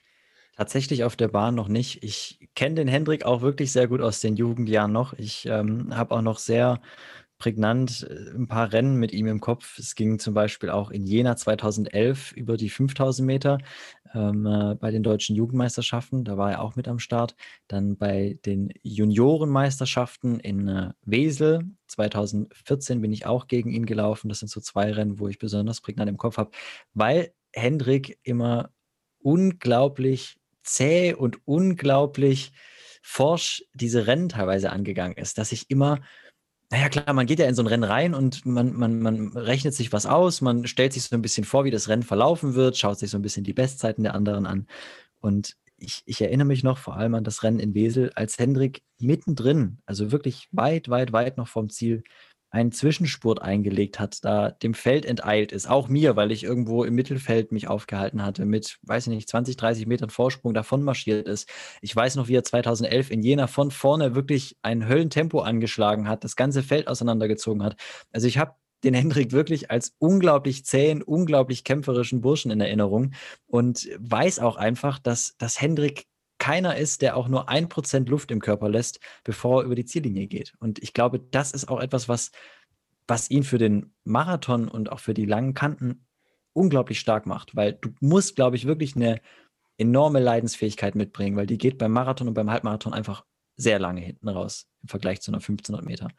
[0.59, 2.03] Tatsächlich auf der Bahn noch nicht.
[2.03, 5.13] Ich kenne den Hendrik auch wirklich sehr gut aus den Jugendjahren noch.
[5.13, 6.81] Ich ähm, habe auch noch sehr
[7.37, 9.79] prägnant äh, ein paar Rennen mit ihm im Kopf.
[9.79, 13.59] Es ging zum Beispiel auch in Jena 2011 über die 5000 Meter
[14.13, 16.25] ähm, äh, bei den deutschen Jugendmeisterschaften.
[16.25, 17.35] Da war er auch mit am Start.
[17.69, 24.27] Dann bei den Juniorenmeisterschaften in äh, Wesel 2014 bin ich auch gegen ihn gelaufen.
[24.27, 26.51] Das sind so zwei Rennen, wo ich besonders prägnant im Kopf habe,
[26.93, 28.71] weil Hendrik immer
[29.21, 30.38] unglaublich
[30.73, 32.51] zäh und unglaublich
[33.01, 35.99] forsch diese Rennen teilweise angegangen ist, dass ich immer,
[36.69, 39.73] naja klar, man geht ja in so ein Rennen rein und man, man, man rechnet
[39.73, 42.77] sich was aus, man stellt sich so ein bisschen vor, wie das Rennen verlaufen wird,
[42.77, 44.67] schaut sich so ein bisschen die Bestzeiten der anderen an.
[45.19, 48.83] Und ich, ich erinnere mich noch vor allem an das Rennen in Wesel, als Hendrik
[48.99, 52.03] mittendrin, also wirklich weit, weit, weit noch vom Ziel,
[52.51, 55.69] einen Zwischenspurt eingelegt hat, da dem Feld enteilt ist.
[55.69, 59.55] Auch mir, weil ich irgendwo im Mittelfeld mich aufgehalten hatte, mit, weiß ich nicht, 20,
[59.57, 61.49] 30 Metern Vorsprung davon marschiert ist.
[61.81, 66.23] Ich weiß noch, wie er 2011 in Jena von vorne wirklich ein Höllentempo angeschlagen hat,
[66.23, 67.75] das ganze Feld auseinandergezogen hat.
[68.11, 73.13] Also ich habe den Hendrik wirklich als unglaublich zähen, unglaublich kämpferischen Burschen in Erinnerung
[73.45, 76.05] und weiß auch einfach, dass, dass Hendrik
[76.39, 79.85] keiner ist, der auch nur ein Prozent Luft im Körper lässt, bevor er über die
[79.85, 80.53] Ziellinie geht.
[80.59, 82.31] Und ich glaube, das ist auch etwas, was,
[83.07, 86.05] was ihn für den Marathon und auch für die langen Kanten
[86.53, 89.21] unglaublich stark macht, weil du musst, glaube ich, wirklich eine
[89.77, 93.25] enorme Leidensfähigkeit mitbringen, weil die geht beim Marathon und beim Halbmarathon einfach
[93.55, 96.09] sehr lange hinten raus im Vergleich zu einer 1500 Meter.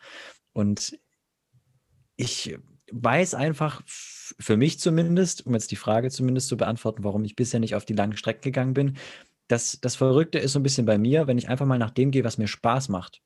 [0.52, 0.98] Und
[2.16, 2.58] ich
[2.92, 7.60] weiß einfach, für mich zumindest, um jetzt die Frage zumindest zu beantworten, warum ich bisher
[7.60, 8.96] nicht auf die langen Strecken gegangen bin,
[9.50, 12.10] das, das Verrückte ist so ein bisschen bei mir, wenn ich einfach mal nach dem
[12.10, 13.20] gehe, was mir Spaß macht,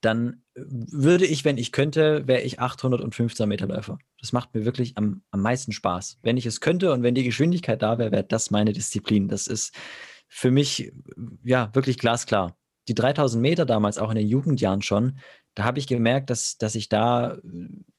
[0.00, 3.98] dann würde ich, wenn ich könnte, wäre ich 800 und 15 Meter Läufer.
[4.20, 6.18] Das macht mir wirklich am, am meisten Spaß.
[6.22, 9.28] Wenn ich es könnte und wenn die Geschwindigkeit da wäre, wäre das meine Disziplin.
[9.28, 9.74] Das ist
[10.28, 10.92] für mich
[11.42, 12.58] ja wirklich glasklar.
[12.88, 15.18] Die 3000 Meter damals, auch in den Jugendjahren schon,
[15.56, 17.38] da habe ich gemerkt, dass, dass ich da äh,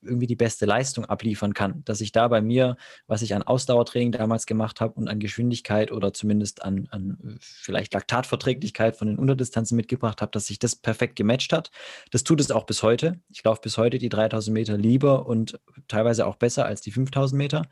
[0.04, 1.84] irgendwie die beste Leistung abliefern kann.
[1.86, 2.78] Dass ich da bei mir,
[3.08, 7.36] was ich an Ausdauertraining damals gemacht habe und an Geschwindigkeit oder zumindest an, an äh,
[7.40, 11.72] vielleicht Laktatverträglichkeit von den Unterdistanzen mitgebracht habe, dass sich das perfekt gematcht hat.
[12.12, 13.20] Das tut es auch bis heute.
[13.30, 17.36] Ich laufe bis heute die 3000 Meter lieber und teilweise auch besser als die 5000
[17.36, 17.64] Meter.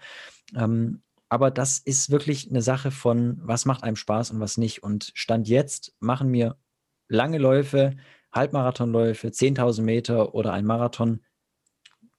[0.55, 4.81] Ähm, aber das ist wirklich eine Sache von, was macht einem Spaß und was nicht.
[4.81, 6.57] Und Stand jetzt machen mir
[7.07, 7.95] lange Läufe,
[8.35, 11.21] Halbmarathonläufe, 10.000 Meter oder ein Marathon.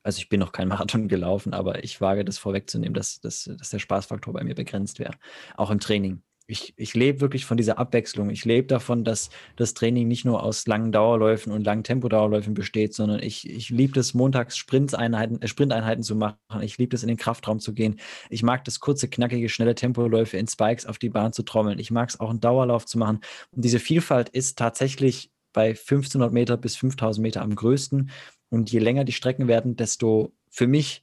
[0.03, 3.71] Also ich bin noch kein Marathon gelaufen, aber ich wage das vorwegzunehmen, dass, dass, dass
[3.71, 5.15] der Spaßfaktor bei mir begrenzt wäre.
[5.57, 6.23] Auch im Training.
[6.49, 8.31] Ich, ich lebe wirklich von dieser Abwechslung.
[8.31, 12.95] Ich lebe davon, dass das Training nicht nur aus langen Dauerläufen und langen Tempodauerläufen besteht,
[12.95, 16.39] sondern ich, ich liebe es, montags Sprinteinheiten, äh, Sprinteinheiten zu machen.
[16.61, 17.99] Ich liebe es, in den Kraftraum zu gehen.
[18.31, 21.81] Ich mag das kurze, knackige, schnelle Tempoläufe in Spikes auf die Bahn zu trommeln.
[21.81, 23.19] Ich mag es auch, einen Dauerlauf zu machen.
[23.51, 28.11] Und diese Vielfalt ist tatsächlich bei 1500 Meter bis 5000 Meter am größten.
[28.51, 31.03] Und je länger die Strecken werden, desto für mich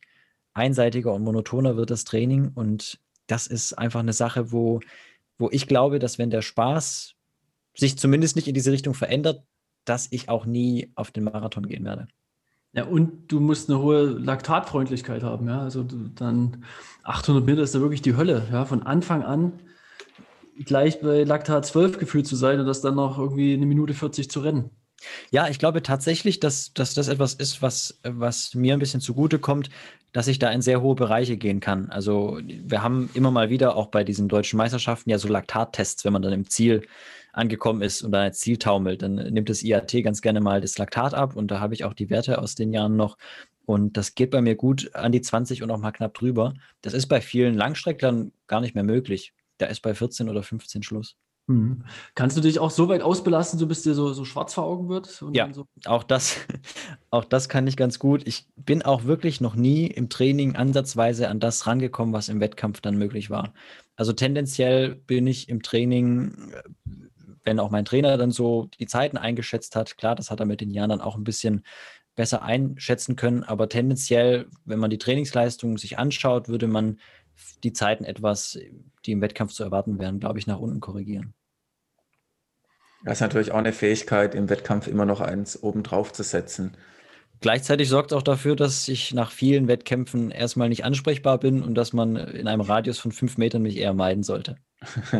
[0.53, 2.51] einseitiger und monotoner wird das Training.
[2.53, 4.79] Und das ist einfach eine Sache, wo,
[5.39, 7.15] wo ich glaube, dass wenn der Spaß
[7.75, 9.43] sich zumindest nicht in diese Richtung verändert,
[9.85, 12.07] dass ich auch nie auf den Marathon gehen werde.
[12.73, 15.47] Ja, und du musst eine hohe Laktatfreundlichkeit haben.
[15.47, 15.61] Ja?
[15.61, 16.63] Also dann
[17.01, 18.47] 800 Meter ist da wirklich die Hölle.
[18.51, 18.65] Ja?
[18.65, 19.53] Von Anfang an
[20.65, 24.29] gleich bei Laktat 12 gefühlt zu sein und das dann noch irgendwie eine Minute 40
[24.29, 24.69] zu rennen.
[25.31, 29.39] Ja, ich glaube tatsächlich, dass, dass das etwas ist, was, was mir ein bisschen zugute
[29.39, 29.69] kommt,
[30.11, 31.89] dass ich da in sehr hohe Bereiche gehen kann.
[31.89, 36.13] Also wir haben immer mal wieder auch bei diesen deutschen Meisterschaften ja so Laktattests, wenn
[36.13, 36.83] man dann im Ziel
[37.33, 40.77] angekommen ist und dann als Ziel taumelt, dann nimmt das IAT ganz gerne mal das
[40.77, 43.17] Laktat ab und da habe ich auch die Werte aus den Jahren noch.
[43.65, 46.53] Und das geht bei mir gut an die 20 und auch mal knapp drüber.
[46.81, 49.33] Das ist bei vielen Langstrecklern gar nicht mehr möglich
[49.63, 51.15] da ist bei 14 oder 15 Schluss.
[51.47, 51.83] Mhm.
[52.15, 54.87] Kannst du dich auch so weit ausbelasten, so bis dir so, so schwarz vor Augen
[54.87, 55.23] wird?
[55.33, 55.67] ja, so?
[55.85, 56.37] auch, das,
[57.09, 58.25] auch das kann ich ganz gut.
[58.25, 62.79] Ich bin auch wirklich noch nie im Training ansatzweise an das rangekommen, was im Wettkampf
[62.79, 63.53] dann möglich war.
[63.95, 66.53] Also tendenziell bin ich im Training,
[67.43, 70.61] wenn auch mein Trainer dann so die Zeiten eingeschätzt hat, klar, das hat er mit
[70.61, 71.63] den Jahren dann auch ein bisschen
[72.15, 76.99] besser einschätzen können, aber tendenziell, wenn man die Trainingsleistung sich anschaut, würde man
[77.63, 78.57] die Zeiten etwas,
[79.05, 81.33] die im Wettkampf zu erwarten wären, glaube ich, nach unten korrigieren.
[83.03, 86.77] Das ist natürlich auch eine Fähigkeit, im Wettkampf immer noch eins obendrauf zu setzen.
[87.41, 91.75] Gleichzeitig sorgt es auch dafür, dass ich nach vielen Wettkämpfen erstmal nicht ansprechbar bin und
[91.75, 94.55] dass man in einem Radius von fünf Metern mich eher meiden sollte.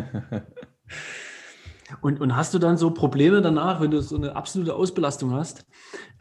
[2.02, 5.66] und, und hast du dann so Probleme danach, wenn du so eine absolute Ausbelastung hast,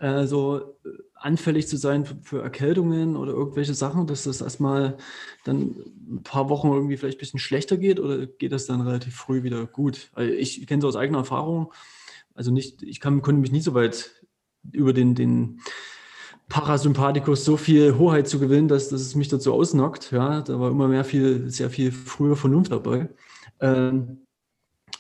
[0.01, 0.77] äh, so
[1.25, 4.97] anfällig zu sein für, Erkältungen oder irgendwelche Sachen, dass das erstmal
[5.45, 5.77] dann
[6.11, 9.43] ein paar Wochen irgendwie vielleicht ein bisschen schlechter geht oder geht das dann relativ früh
[9.43, 10.11] wieder gut?
[10.15, 11.73] Also ich kenne es aus eigener Erfahrung.
[12.35, 14.25] Also nicht, ich kann, konnte mich nie so weit
[14.71, 15.61] über den, den
[16.49, 20.13] Parasympathikus so viel Hoheit zu gewinnen, dass, dass es mich dazu ausnockt.
[20.13, 23.09] Ja, da war immer mehr viel, sehr viel früher Vernunft dabei.
[23.61, 24.27] Ähm,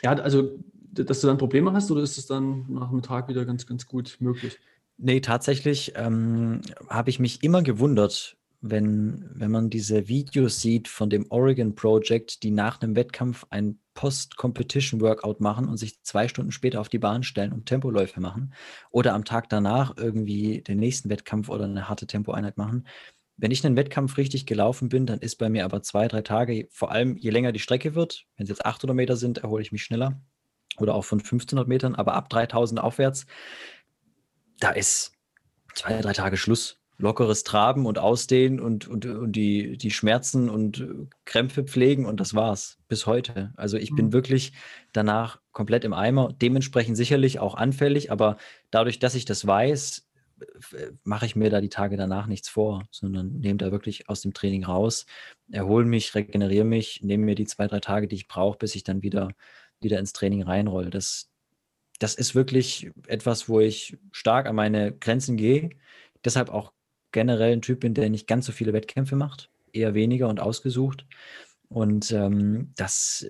[0.02, 0.58] ja, also,
[0.92, 3.86] dass du dann Probleme hast oder ist es dann nach einem Tag wieder ganz, ganz
[3.86, 4.58] gut möglich?
[4.98, 11.10] Nee, tatsächlich ähm, habe ich mich immer gewundert, wenn, wenn man diese Videos sieht von
[11.10, 16.80] dem Oregon Project, die nach einem Wettkampf ein Post-Competition-Workout machen und sich zwei Stunden später
[16.80, 18.54] auf die Bahn stellen und Tempoläufe machen
[18.90, 22.86] oder am Tag danach irgendwie den nächsten Wettkampf oder eine harte Tempoeinheit machen.
[23.36, 26.68] Wenn ich einen Wettkampf richtig gelaufen bin, dann ist bei mir aber zwei, drei Tage,
[26.70, 29.72] vor allem je länger die Strecke wird, wenn es jetzt 800 Meter sind, erhole ich
[29.72, 30.20] mich schneller
[30.78, 33.26] oder auch von 1500 Metern, aber ab 3000 aufwärts,
[34.62, 35.12] da ist
[35.74, 36.78] zwei, drei Tage Schluss.
[36.98, 40.86] Lockeres Traben und Ausdehnen und, und, und die, die Schmerzen und
[41.24, 43.52] Krämpfe pflegen und das war's bis heute.
[43.56, 43.96] Also ich mhm.
[43.96, 44.52] bin wirklich
[44.92, 48.36] danach komplett im Eimer, dementsprechend sicherlich auch anfällig, aber
[48.70, 50.06] dadurch, dass ich das weiß,
[51.02, 54.32] mache ich mir da die Tage danach nichts vor, sondern nehme da wirklich aus dem
[54.32, 55.06] Training raus,
[55.50, 58.84] erhole mich, regeneriere mich, nehme mir die zwei, drei Tage, die ich brauche, bis ich
[58.84, 59.30] dann wieder,
[59.80, 60.90] wieder ins Training reinrolle.
[60.90, 61.31] Das,
[62.02, 65.70] das ist wirklich etwas, wo ich stark an meine Grenzen gehe.
[66.24, 66.72] Deshalb auch
[67.12, 71.06] generell ein Typ bin, der nicht ganz so viele Wettkämpfe macht, eher weniger und ausgesucht.
[71.68, 73.26] Und ähm, das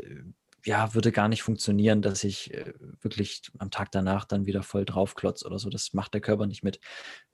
[0.64, 4.84] ja, würde gar nicht funktionieren, dass ich äh, wirklich am Tag danach dann wieder voll
[4.84, 5.68] draufklotz oder so.
[5.68, 6.80] Das macht der Körper nicht mit.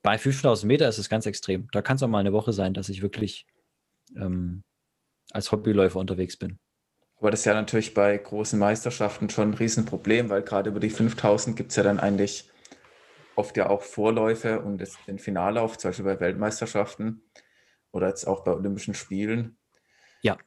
[0.01, 1.67] Bei 5000 Meter ist es ganz extrem.
[1.71, 3.45] Da kann es auch mal eine Woche sein, dass ich wirklich
[4.15, 4.63] ähm,
[5.31, 6.59] als Hobbyläufer unterwegs bin.
[7.19, 10.89] Aber das ist ja natürlich bei großen Meisterschaften schon ein Riesenproblem, weil gerade über die
[10.89, 12.49] 5000 gibt es ja dann eigentlich
[13.35, 17.23] oft ja auch Vorläufe und den Finallauf, zum Beispiel bei Weltmeisterschaften
[17.91, 19.57] oder jetzt auch bei Olympischen Spielen.
[20.21, 20.37] Ja,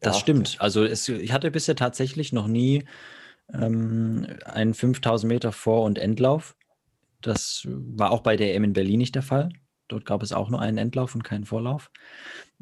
[0.00, 0.20] das ja.
[0.20, 0.56] stimmt.
[0.60, 2.84] Also es, ich hatte bisher tatsächlich noch nie
[3.52, 6.56] ähm, einen 5000 Meter Vor- und Endlauf.
[7.20, 9.50] Das war auch bei der EM in Berlin nicht der Fall.
[9.88, 11.90] Dort gab es auch nur einen Endlauf und keinen Vorlauf.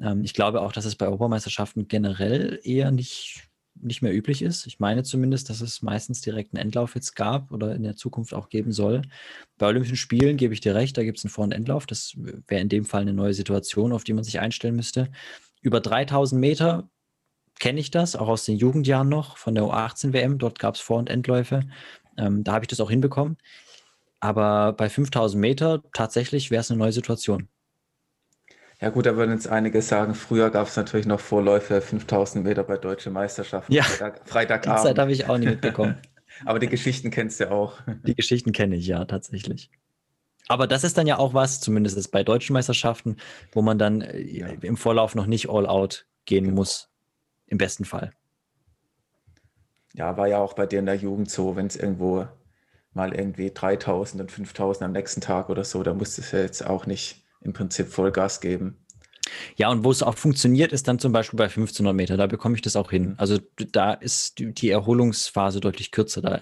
[0.01, 3.46] Ähm, ich glaube auch, dass es bei Europameisterschaften generell eher nicht,
[3.81, 4.67] nicht mehr üblich ist.
[4.67, 8.35] Ich meine zumindest, dass es meistens direkt einen Endlauf jetzt gab oder in der Zukunft
[8.35, 9.03] auch geben soll.
[9.59, 11.87] Bei Olympischen Spielen gebe ich dir recht, da gibt es einen Vor- und Endlauf.
[11.87, 15.11] Das wäre in dem Fall eine neue Situation, auf die man sich einstellen müsste.
[15.63, 16.89] Über 3000 Meter
[17.59, 20.39] kenne ich das, auch aus den Jugendjahren noch, von der U18-WM.
[20.39, 21.61] Dort gab es Vor- und Endläufe.
[22.19, 23.37] Ähm, da habe ich das auch hinbekommen.
[24.21, 27.49] Aber bei 5000 Meter tatsächlich wäre es eine neue Situation.
[28.81, 32.63] Ja gut, da würden jetzt einige sagen, früher gab es natürlich noch Vorläufe 5000 Meter
[32.63, 33.73] bei deutschen Meisterschaften.
[33.73, 34.81] Ja, Freitag, Freitagabend.
[34.81, 35.97] Die Zeit habe ich auch nie mitbekommen.
[36.45, 37.81] Aber die Geschichten kennst du ja auch.
[38.07, 39.71] Die Geschichten kenne ich, ja, tatsächlich.
[40.49, 43.17] Aber das ist dann ja auch was, zumindest bei deutschen Meisterschaften,
[43.53, 44.47] wo man dann äh, ja.
[44.49, 46.57] im Vorlauf noch nicht all out gehen genau.
[46.57, 46.91] muss.
[47.47, 48.13] Im besten Fall.
[49.95, 52.27] Ja, war ja auch bei dir in der Jugend so, wenn es irgendwo
[52.93, 56.87] mal irgendwie 3000 und 5000 am nächsten Tag oder so, da musstest du jetzt auch
[56.87, 58.77] nicht im Prinzip Vollgas geben.
[59.57, 62.17] Ja, und wo es auch funktioniert, ist dann zum Beispiel bei 1500 Meter.
[62.17, 63.15] Da bekomme ich das auch hin.
[63.17, 63.39] Also
[63.73, 66.23] da ist die Erholungsphase deutlich kürzer.
[66.23, 66.41] Da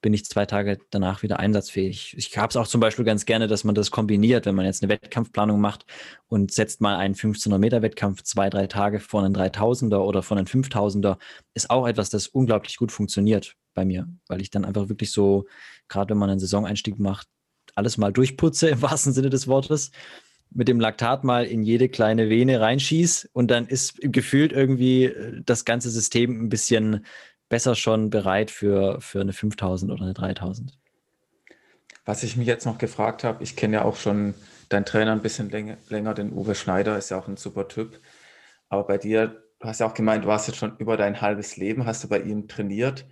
[0.00, 2.14] bin ich zwei Tage danach wieder einsatzfähig.
[2.16, 4.82] Ich habe es auch zum Beispiel ganz gerne, dass man das kombiniert, wenn man jetzt
[4.82, 5.86] eine Wettkampfplanung macht
[6.28, 10.36] und setzt mal einen 1500 Meter Wettkampf zwei, drei Tage vor einen 3000er oder vor
[10.36, 11.18] einen 5000er,
[11.54, 15.46] ist auch etwas, das unglaublich gut funktioniert bei mir, weil ich dann einfach wirklich so,
[15.88, 17.26] gerade wenn man einen Saisoneinstieg macht,
[17.74, 19.90] alles mal durchputze im wahrsten Sinne des Wortes
[20.50, 25.40] mit dem Laktat mal in jede kleine Vene reinschieß und dann ist gefühlt irgendwie äh,
[25.44, 27.04] das ganze System ein bisschen
[27.48, 30.78] besser schon bereit für, für eine 5000 oder eine 3000.
[32.04, 34.34] Was ich mich jetzt noch gefragt habe, ich kenne ja auch schon
[34.68, 38.00] deinen Trainer ein bisschen länger, länger, den Uwe Schneider, ist ja auch ein super Typ.
[38.68, 41.56] Aber bei dir, du hast ja auch gemeint, du hast jetzt schon über dein halbes
[41.56, 43.06] Leben, hast du bei ihm trainiert.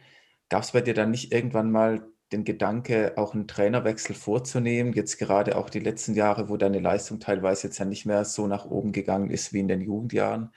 [0.48, 4.92] Gab es bei dir dann nicht irgendwann mal den Gedanke, auch einen Trainerwechsel vorzunehmen?
[4.92, 8.46] Jetzt gerade auch die letzten Jahre, wo deine Leistung teilweise jetzt ja nicht mehr so
[8.46, 10.52] nach oben gegangen ist wie in den Jugendjahren.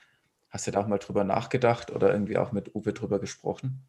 [0.48, 3.86] Hast du da auch mal drüber nachgedacht oder irgendwie auch mit Uwe drüber gesprochen?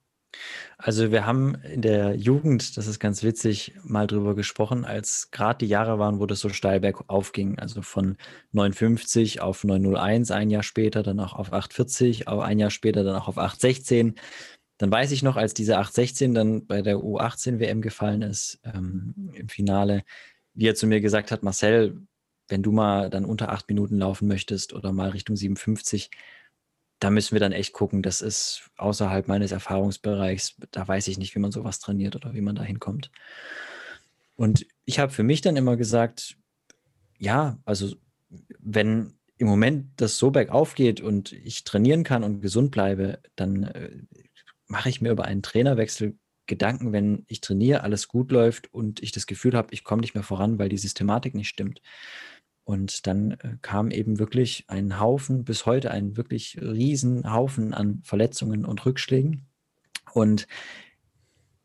[0.78, 5.60] Also wir haben in der Jugend, das ist ganz witzig, mal drüber gesprochen, als gerade
[5.60, 7.60] die Jahre waren, wo das so steil bergauf ging.
[7.60, 8.18] Also von
[8.52, 13.16] 950 auf 901 ein Jahr später, dann auch auf 840, auch ein Jahr später dann
[13.16, 14.16] auch auf 816.
[14.82, 19.14] Dann weiß ich noch, als diese 816 dann bei der U18 WM gefallen ist, ähm,
[19.36, 20.04] im Finale,
[20.56, 22.02] wie er zu mir gesagt hat, Marcel,
[22.48, 26.10] wenn du mal dann unter acht Minuten laufen möchtest oder mal Richtung 57,
[26.98, 28.02] da müssen wir dann echt gucken.
[28.02, 30.56] Das ist außerhalb meines Erfahrungsbereichs.
[30.72, 33.12] Da weiß ich nicht, wie man sowas trainiert oder wie man da hinkommt.
[34.36, 36.38] Und ich habe für mich dann immer gesagt,
[37.20, 37.94] ja, also
[38.58, 43.64] wenn im Moment das so bergauf geht und ich trainieren kann und gesund bleibe, dann
[43.64, 43.90] äh,
[44.72, 46.18] mache ich mir über einen Trainerwechsel
[46.48, 50.16] Gedanken, wenn ich trainiere, alles gut läuft und ich das Gefühl habe, ich komme nicht
[50.16, 51.82] mehr voran, weil die Systematik nicht stimmt.
[52.64, 58.02] Und dann äh, kam eben wirklich ein Haufen, bis heute ein wirklich riesen Haufen an
[58.04, 59.46] Verletzungen und Rückschlägen.
[60.14, 60.48] Und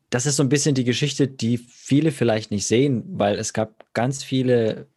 [0.09, 3.93] das ist so ein bisschen die Geschichte, die viele vielleicht nicht sehen, weil es gab
[3.93, 4.87] ganz viele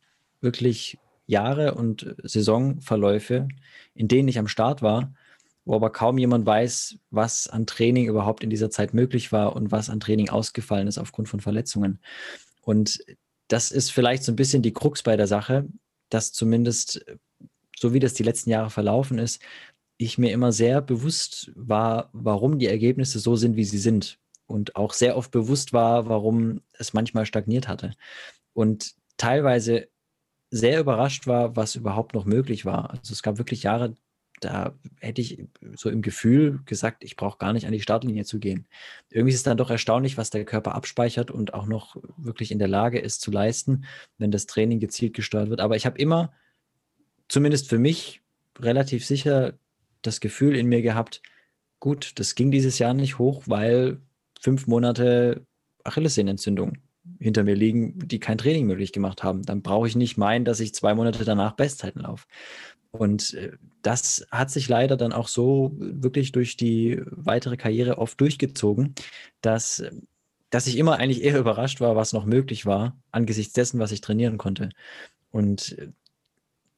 [0.41, 3.49] wirklich Jahre und Saisonverläufe,
[3.95, 5.15] in denen ich am Start war,
[5.71, 9.71] wo aber kaum jemand weiß, was an Training überhaupt in dieser Zeit möglich war und
[9.71, 12.01] was an Training ausgefallen ist aufgrund von Verletzungen.
[12.61, 12.99] Und
[13.47, 15.69] das ist vielleicht so ein bisschen die Krux bei der Sache,
[16.09, 17.07] dass zumindest,
[17.79, 19.41] so wie das die letzten Jahre verlaufen ist,
[19.97, 24.19] ich mir immer sehr bewusst war, warum die Ergebnisse so sind, wie sie sind.
[24.47, 27.95] Und auch sehr oft bewusst war, warum es manchmal stagniert hatte.
[28.55, 29.87] Und teilweise
[30.51, 32.91] sehr überrascht war, was überhaupt noch möglich war.
[32.91, 33.95] Also es gab wirklich Jahre,
[34.41, 38.39] da hätte ich so im Gefühl gesagt, ich brauche gar nicht an die Startlinie zu
[38.39, 38.67] gehen.
[39.11, 42.59] Irgendwie ist es dann doch erstaunlich, was der Körper abspeichert und auch noch wirklich in
[42.59, 43.85] der Lage ist zu leisten,
[44.19, 45.61] wenn das Training gezielt gesteuert wird.
[45.61, 46.33] Aber ich habe immer,
[47.29, 48.23] zumindest für mich,
[48.59, 49.55] relativ sicher
[50.03, 51.23] das Gefühl in mir gehabt,
[51.79, 54.01] gut, das ging dieses Jahr nicht hoch, weil
[54.41, 55.47] fünf Monate
[55.85, 56.79] Achillessehnenentzündung
[57.21, 59.43] hinter mir liegen, die kein Training möglich gemacht haben.
[59.43, 62.27] Dann brauche ich nicht meinen, dass ich zwei Monate danach Bestzeiten laufe.
[62.91, 63.53] Und äh,
[63.83, 68.95] das hat sich leider dann auch so wirklich durch die weitere Karriere oft durchgezogen,
[69.43, 69.85] dass,
[70.51, 74.01] dass ich immer eigentlich eher überrascht war, was noch möglich war, angesichts dessen, was ich
[74.01, 74.71] trainieren konnte.
[75.31, 75.89] Und äh,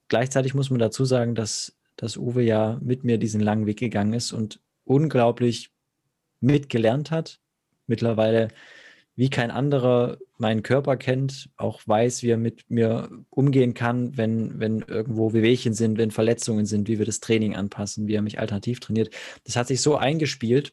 [0.09, 4.12] gleichzeitig muss man dazu sagen, dass, dass Uwe ja mit mir diesen langen Weg gegangen
[4.12, 5.70] ist und unglaublich
[6.40, 7.38] mitgelernt hat.
[7.86, 8.49] Mittlerweile
[9.15, 14.59] wie kein anderer meinen Körper kennt, auch weiß, wie er mit mir umgehen kann, wenn,
[14.59, 18.39] wenn irgendwo Wehwehchen sind, wenn Verletzungen sind, wie wir das Training anpassen, wie er mich
[18.41, 19.11] alternativ trainiert.
[19.45, 20.73] Das hat sich so eingespielt,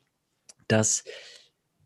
[0.68, 1.04] dass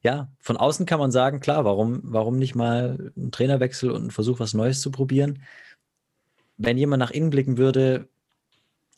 [0.03, 4.11] ja, von außen kann man sagen, klar, warum, warum nicht mal einen Trainerwechsel und einen
[4.11, 5.43] Versuch, was Neues zu probieren?
[6.57, 8.09] Wenn jemand nach innen blicken würde,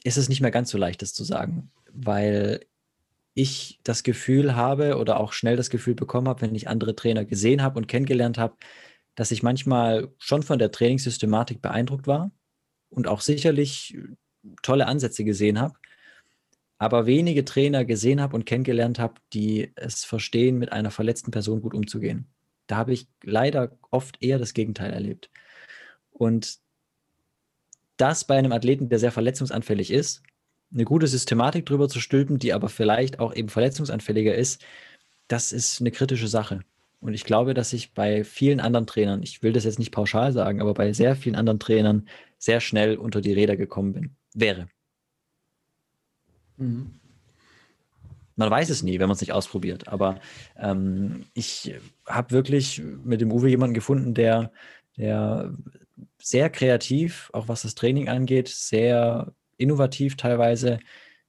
[0.03, 2.65] ist es nicht mehr ganz so leicht, das zu sagen, weil
[3.35, 7.25] ich das Gefühl habe oder auch schnell das Gefühl bekommen habe, wenn ich andere Trainer
[7.25, 8.55] gesehen habe und kennengelernt habe,
[9.13, 12.31] dass ich manchmal schon von der Trainingssystematik beeindruckt war
[12.89, 13.97] und auch sicherlich
[14.63, 15.75] tolle Ansätze gesehen habe,
[16.77, 21.61] aber wenige Trainer gesehen habe und kennengelernt habe, die es verstehen, mit einer verletzten Person
[21.61, 22.27] gut umzugehen.
[22.67, 25.29] Da habe ich leider oft eher das Gegenteil erlebt.
[26.11, 26.59] Und
[27.97, 30.23] das bei einem Athleten, der sehr verletzungsanfällig ist,
[30.75, 34.63] eine gute Systematik drüber zu stülpen, die aber vielleicht auch eben verletzungsanfälliger ist,
[35.27, 36.59] das ist eine kritische Sache.
[36.99, 40.33] Und ich glaube, dass ich bei vielen anderen Trainern, ich will das jetzt nicht pauschal
[40.33, 42.07] sagen, aber bei sehr vielen anderen Trainern
[42.37, 44.67] sehr schnell unter die Räder gekommen bin, wäre.
[46.57, 46.99] Mhm.
[48.35, 49.87] Man weiß es nie, wenn man es nicht ausprobiert.
[49.87, 50.19] Aber
[50.57, 51.73] ähm, ich
[52.05, 54.51] habe wirklich mit dem Uwe jemanden gefunden, der,
[54.97, 55.53] der
[56.17, 60.79] sehr kreativ, auch was das Training angeht, sehr innovativ teilweise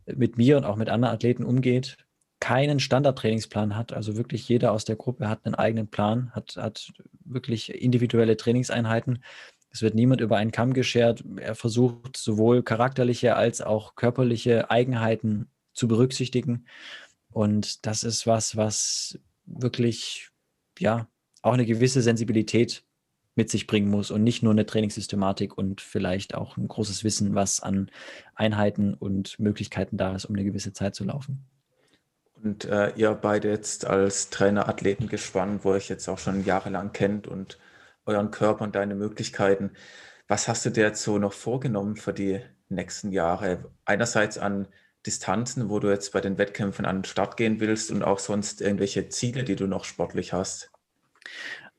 [0.06, 1.96] mit mir und auch mit anderen Athleten umgeht,
[2.40, 3.92] keinen Standardtrainingsplan hat.
[3.92, 6.92] Also wirklich jeder aus der Gruppe hat einen eigenen Plan, hat, hat
[7.24, 9.22] wirklich individuelle Trainingseinheiten.
[9.70, 11.24] Es wird niemand über einen Kamm geschert.
[11.36, 16.66] Er versucht sowohl charakterliche als auch körperliche Eigenheiten zu berücksichtigen.
[17.30, 20.30] Und das ist was, was wirklich,
[20.78, 21.08] ja,
[21.42, 22.85] auch eine gewisse Sensibilität
[23.36, 27.34] mit sich bringen muss und nicht nur eine Trainingssystematik und vielleicht auch ein großes Wissen,
[27.34, 27.90] was an
[28.34, 31.44] Einheiten und Möglichkeiten da ist, um eine gewisse Zeit zu laufen.
[32.42, 36.44] Und äh, ihr beide jetzt als Trainer, Athleten gespannt, wo ihr euch jetzt auch schon
[36.44, 37.58] jahrelang kennt und
[38.06, 39.70] euren Körper und deine Möglichkeiten.
[40.28, 43.70] Was hast du dir jetzt so noch vorgenommen für die nächsten Jahre?
[43.84, 44.68] Einerseits an
[45.04, 48.60] Distanzen, wo du jetzt bei den Wettkämpfen an den Start gehen willst und auch sonst
[48.60, 50.70] irgendwelche Ziele, die du noch sportlich hast?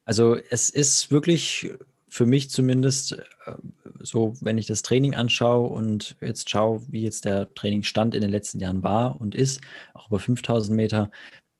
[0.08, 1.70] Also es ist wirklich
[2.08, 3.52] für mich zumindest äh,
[4.00, 8.32] so, wenn ich das Training anschaue und jetzt schaue, wie jetzt der Trainingsstand in den
[8.32, 9.60] letzten Jahren war und ist,
[9.94, 11.12] auch über 5000 Meter,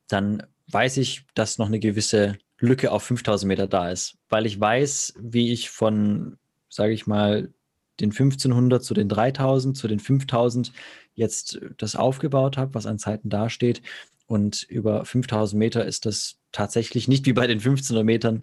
[0.08, 4.58] dann weiß ich, dass noch eine gewisse Lücke auf 5000 Meter da ist, weil ich
[4.58, 6.38] weiß, wie ich von,
[6.70, 7.52] sage ich mal,
[8.00, 10.72] den 1500 zu den 3000, zu den 5000
[11.14, 13.82] jetzt das aufgebaut habe, was an Zeiten dasteht.
[14.28, 18.42] Und über 5000 Meter ist das tatsächlich nicht wie bei den 1500 Metern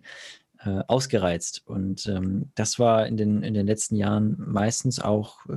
[0.60, 1.62] äh, ausgereizt.
[1.66, 5.56] Und ähm, das war in den, in den letzten Jahren meistens auch äh,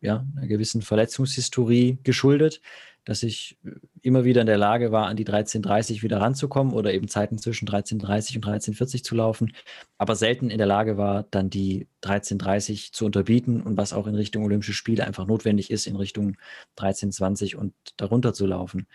[0.00, 2.60] ja, einer gewissen Verletzungshistorie geschuldet,
[3.04, 3.58] dass ich
[4.02, 7.66] immer wieder in der Lage war, an die 13.30 wieder ranzukommen oder eben Zeiten zwischen
[7.66, 9.52] 13.30 und 13.40 zu laufen,
[9.98, 14.14] aber selten in der Lage war, dann die 13.30 zu unterbieten und was auch in
[14.14, 16.36] Richtung Olympische Spiele einfach notwendig ist, in Richtung
[16.78, 18.86] 13.20 und darunter zu laufen.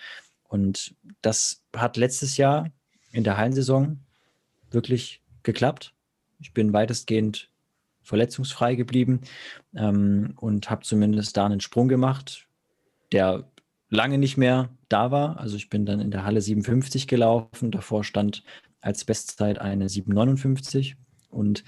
[0.47, 2.69] Und das hat letztes Jahr
[3.11, 3.99] in der Hallensaison
[4.71, 5.93] wirklich geklappt.
[6.39, 7.49] Ich bin weitestgehend
[8.03, 9.21] verletzungsfrei geblieben
[9.75, 12.47] ähm, und habe zumindest da einen Sprung gemacht,
[13.11, 13.49] der
[13.89, 15.39] lange nicht mehr da war.
[15.39, 17.71] Also ich bin dann in der Halle 57 gelaufen.
[17.71, 18.43] Davor stand
[18.81, 20.95] als Bestzeit eine 759.
[21.29, 21.63] Und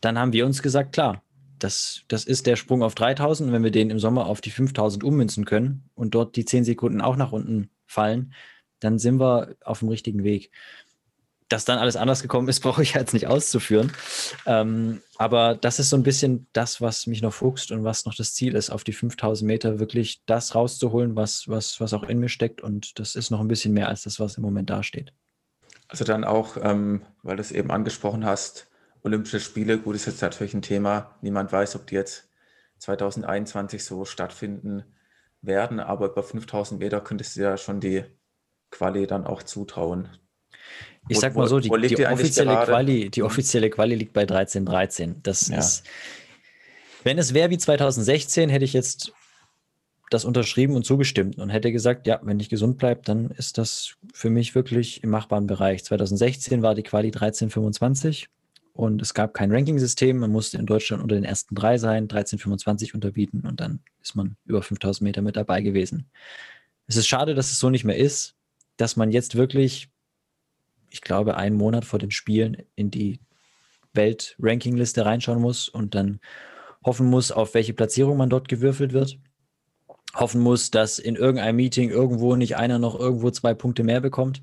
[0.00, 1.22] dann haben wir uns gesagt, klar,
[1.58, 3.52] das, das ist der Sprung auf 3000.
[3.52, 7.02] wenn wir den im Sommer auf die 5000 ummünzen können und dort die 10 Sekunden
[7.02, 8.32] auch nach unten fallen,
[8.80, 10.50] dann sind wir auf dem richtigen Weg
[11.50, 13.92] dass dann alles anders gekommen ist, brauche ich jetzt nicht auszuführen.
[14.46, 18.14] Ähm, aber das ist so ein bisschen das, was mich noch fuchst und was noch
[18.14, 22.20] das Ziel ist, auf die 5000 Meter wirklich das rauszuholen, was, was, was auch in
[22.20, 22.62] mir steckt.
[22.62, 25.12] Und das ist noch ein bisschen mehr als das, was im Moment dasteht.
[25.88, 28.68] Also dann auch, ähm, weil du es eben angesprochen hast,
[29.02, 31.16] Olympische Spiele, gut, ist jetzt natürlich ein Thema.
[31.22, 32.28] Niemand weiß, ob die jetzt
[32.78, 34.84] 2021 so stattfinden
[35.42, 38.04] werden, aber über 5000 Meter könntest du ja schon die
[38.70, 40.08] Quali dann auch zutrauen.
[41.08, 45.22] Ich sag mal so, die, die offizielle, Quali, die offizielle Quali liegt bei 13, 13.
[45.22, 45.58] Das ja.
[45.58, 45.84] ist,
[47.02, 49.12] wenn es wäre wie 2016, hätte ich jetzt
[50.10, 53.94] das unterschrieben und zugestimmt und hätte gesagt, ja, wenn ich gesund bleibe, dann ist das
[54.12, 55.84] für mich wirklich im machbaren Bereich.
[55.84, 58.28] 2016 war die Quali 1325
[58.72, 60.18] und es gab kein Ranking-System.
[60.18, 64.36] Man musste in Deutschland unter den ersten drei sein, 1325 unterbieten und dann ist man
[64.44, 66.10] über 5000 Meter mit dabei gewesen.
[66.86, 68.34] Es ist schade, dass es so nicht mehr ist,
[68.76, 69.90] dass man jetzt wirklich
[70.90, 73.20] ich glaube, einen Monat vor den Spielen in die
[73.94, 76.20] Welt-Ranking-Liste reinschauen muss und dann
[76.84, 79.18] hoffen muss, auf welche Platzierung man dort gewürfelt wird.
[80.14, 84.42] Hoffen muss, dass in irgendeinem Meeting irgendwo nicht einer noch irgendwo zwei Punkte mehr bekommt.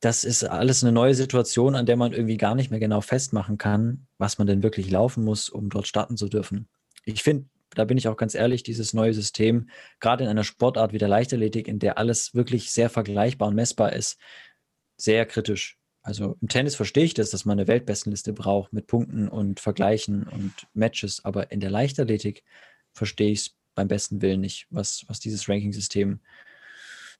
[0.00, 3.58] Das ist alles eine neue Situation, an der man irgendwie gar nicht mehr genau festmachen
[3.58, 6.68] kann, was man denn wirklich laufen muss, um dort starten zu dürfen.
[7.04, 9.68] Ich finde, da bin ich auch ganz ehrlich, dieses neue System,
[10.00, 13.92] gerade in einer Sportart wie der Leichtathletik, in der alles wirklich sehr vergleichbar und messbar
[13.92, 14.18] ist,
[14.96, 15.78] sehr kritisch.
[16.02, 20.22] Also im Tennis verstehe ich das, dass man eine Weltbestenliste braucht mit Punkten und Vergleichen
[20.24, 22.44] und Matches, aber in der Leichtathletik
[22.94, 26.20] verstehe ich es beim besten Willen nicht, was, was dieses Ranking-System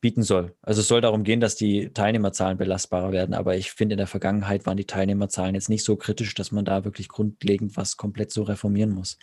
[0.01, 0.55] bieten soll.
[0.63, 4.07] Also es soll darum gehen, dass die Teilnehmerzahlen belastbarer werden, aber ich finde, in der
[4.07, 8.31] Vergangenheit waren die Teilnehmerzahlen jetzt nicht so kritisch, dass man da wirklich grundlegend was komplett
[8.31, 9.19] so reformieren muss.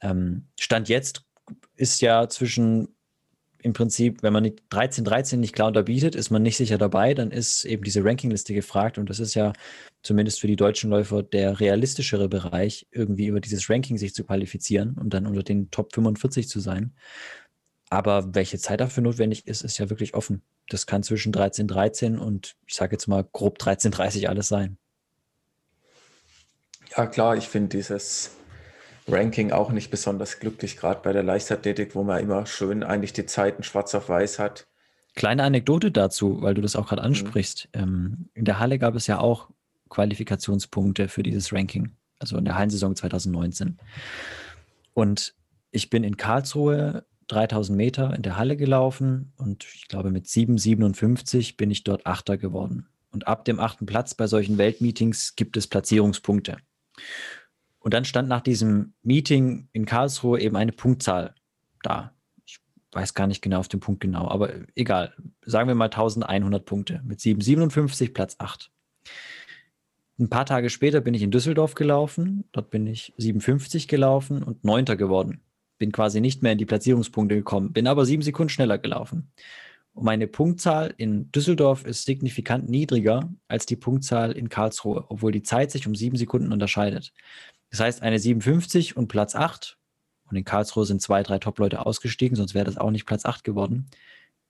[0.00, 1.22] Ähm, Stand jetzt
[1.76, 2.88] ist ja zwischen
[3.60, 7.14] im Prinzip, wenn man die 13, 13 nicht klar unterbietet, ist man nicht sicher dabei,
[7.14, 9.52] dann ist eben diese Rankingliste gefragt und das ist ja
[10.02, 14.96] zumindest für die deutschen Läufer der realistischere Bereich, irgendwie über dieses Ranking sich zu qualifizieren
[14.96, 16.94] und dann unter den Top 45 zu sein.
[17.90, 20.42] Aber welche Zeit dafür notwendig ist, ist ja wirklich offen.
[20.68, 24.76] Das kann zwischen 13, 13 und ich sage jetzt mal grob 13, 30 alles sein.
[26.96, 28.32] Ja, klar, ich finde dieses
[29.06, 33.26] Ranking auch nicht besonders glücklich, gerade bei der Leichtathletik, wo man immer schön eigentlich die
[33.26, 34.66] Zeiten schwarz auf weiß hat.
[35.14, 37.08] Kleine Anekdote dazu, weil du das auch gerade mhm.
[37.08, 37.68] ansprichst.
[37.74, 38.28] Mhm.
[38.34, 39.48] In der Halle gab es ja auch
[39.88, 43.78] Qualifikationspunkte für dieses Ranking, also in der Hallensaison 2019.
[44.92, 45.34] Und
[45.70, 51.56] ich bin in Karlsruhe 3000 Meter in der Halle gelaufen und ich glaube mit 7,57
[51.56, 52.88] bin ich dort Achter geworden.
[53.10, 56.58] Und ab dem achten Platz bei solchen Weltmeetings gibt es Platzierungspunkte.
[57.78, 61.34] Und dann stand nach diesem Meeting in Karlsruhe eben eine Punktzahl
[61.82, 62.12] da.
[62.44, 62.60] Ich
[62.92, 65.14] weiß gar nicht genau auf den Punkt genau, aber egal.
[65.44, 68.70] Sagen wir mal 1100 Punkte mit 757 Platz 8.
[70.18, 72.44] Ein paar Tage später bin ich in Düsseldorf gelaufen.
[72.52, 75.40] Dort bin ich 57 gelaufen und Neunter geworden.
[75.78, 79.30] Bin quasi nicht mehr in die Platzierungspunkte gekommen, bin aber sieben Sekunden schneller gelaufen.
[79.92, 85.42] Und meine Punktzahl in Düsseldorf ist signifikant niedriger als die Punktzahl in Karlsruhe, obwohl die
[85.42, 87.12] Zeit sich um sieben Sekunden unterscheidet.
[87.70, 89.78] Das heißt, eine 57 und Platz 8,
[90.30, 93.44] und in Karlsruhe sind zwei, drei Top-Leute ausgestiegen, sonst wäre das auch nicht Platz 8
[93.44, 93.86] geworden,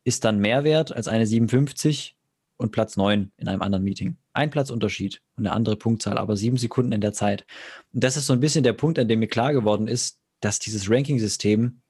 [0.05, 2.17] ist dann mehr wert als eine 57
[2.57, 4.17] und Platz 9 in einem anderen Meeting.
[4.33, 7.47] Ein Platzunterschied und eine andere Punktzahl, aber sieben Sekunden in der Zeit.
[7.93, 10.59] Und das ist so ein bisschen der Punkt, an dem mir klar geworden ist, dass
[10.59, 11.81] dieses Ranking-System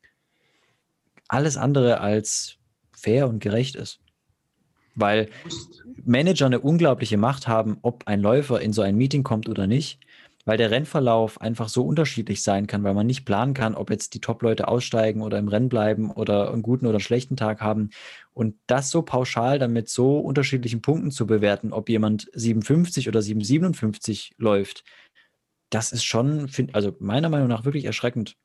[1.28, 2.56] alles andere als
[2.92, 4.00] fair und gerecht ist.
[4.94, 5.28] Weil
[6.04, 10.00] Manager eine unglaubliche Macht haben, ob ein Läufer in so ein Meeting kommt oder nicht
[10.48, 14.14] weil der Rennverlauf einfach so unterschiedlich sein kann, weil man nicht planen kann, ob jetzt
[14.14, 17.90] die Top-Leute aussteigen oder im Rennen bleiben oder einen guten oder einen schlechten Tag haben.
[18.32, 23.20] Und das so pauschal dann mit so unterschiedlichen Punkten zu bewerten, ob jemand 57 oder
[23.20, 24.84] 757 läuft,
[25.70, 28.36] das ist schon, also meiner Meinung nach wirklich erschreckend.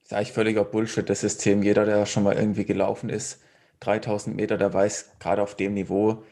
[0.00, 1.62] Das ist eigentlich völliger Bullshit, das System.
[1.62, 3.42] Jeder, der schon mal irgendwie gelaufen ist,
[3.80, 6.24] 3000 Meter, der weiß gerade auf dem Niveau,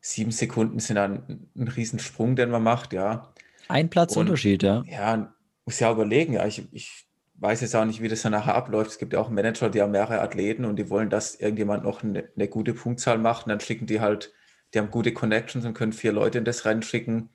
[0.00, 3.32] sieben Sekunden sind dann ein Riesensprung, den man macht, ja.
[3.68, 4.82] Ein Platzunterschied, ja.
[4.86, 7.06] Ja, muss ja überlegen, ja, ich, ich
[7.40, 8.90] weiß jetzt auch nicht, wie das dann nachher abläuft.
[8.90, 12.02] Es gibt ja auch Manager, die haben mehrere Athleten und die wollen, dass irgendjemand noch
[12.02, 13.46] eine, eine gute Punktzahl macht.
[13.46, 14.32] Und dann schicken die halt,
[14.74, 17.30] die haben gute Connections und können vier Leute in das Rennen schicken.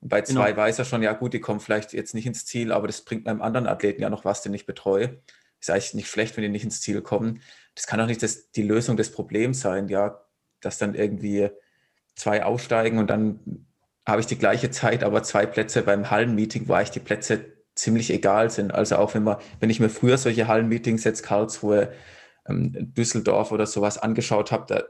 [0.00, 0.62] Und bei zwei genau.
[0.62, 3.24] weiß er schon, ja gut, die kommen vielleicht jetzt nicht ins Ziel, aber das bringt
[3.24, 5.20] meinem anderen Athleten ja noch was, den ich betreue.
[5.60, 7.40] Ist eigentlich nicht schlecht, wenn die nicht ins Ziel kommen.
[7.74, 10.20] Das kann auch nicht das, die Lösung des Problems sein, ja,
[10.60, 11.50] dass dann irgendwie
[12.14, 13.66] zwei aussteigen und dann
[14.06, 18.10] habe ich die gleiche Zeit, aber zwei Plätze beim Hallenmeeting, wo eigentlich die Plätze ziemlich
[18.10, 18.72] egal sind.
[18.72, 21.92] Also auch wenn man, wenn ich mir früher solche Hallenmeetings jetzt Karlsruhe,
[22.48, 24.82] ähm, Düsseldorf oder sowas angeschaut habe, da,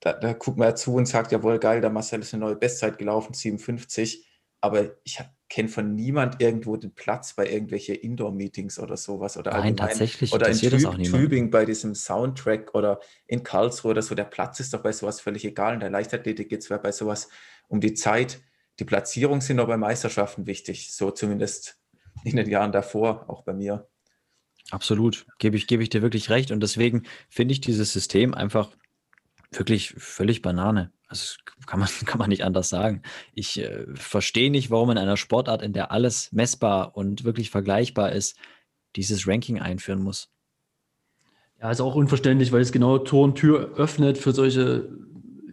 [0.00, 2.56] da, da guckt man ja zu und sagt, jawohl, geil, der Marcel ist eine neue
[2.56, 4.26] Bestzeit gelaufen, 57.
[4.64, 5.18] Aber ich
[5.50, 9.36] kenne von niemand irgendwo den Platz bei irgendwelche Indoor-Meetings oder sowas.
[9.36, 14.14] Oder Nein, tatsächlich oder in Tüb Tübingen bei diesem Soundtrack oder in Karlsruhe oder so.
[14.14, 15.74] Der Platz ist doch bei sowas völlig egal.
[15.74, 17.28] In der Leichtathletik geht es bei sowas
[17.68, 18.40] um die Zeit.
[18.78, 20.94] Die Platzierung sind doch bei Meisterschaften wichtig.
[20.94, 21.78] So zumindest
[22.24, 23.86] in den Jahren davor, auch bei mir.
[24.70, 26.52] Absolut, gebe ich, gebe ich dir wirklich recht.
[26.52, 28.70] Und deswegen finde ich dieses System einfach
[29.52, 30.90] wirklich völlig Banane.
[31.14, 31.36] Also
[31.66, 33.02] kann man, kann man nicht anders sagen.
[33.32, 38.12] Ich äh, verstehe nicht, warum in einer Sportart, in der alles messbar und wirklich vergleichbar
[38.12, 38.36] ist,
[38.96, 40.28] dieses Ranking einführen muss.
[41.60, 44.88] Ja, ist auch unverständlich, weil es genau Tor und Tür öffnet für solche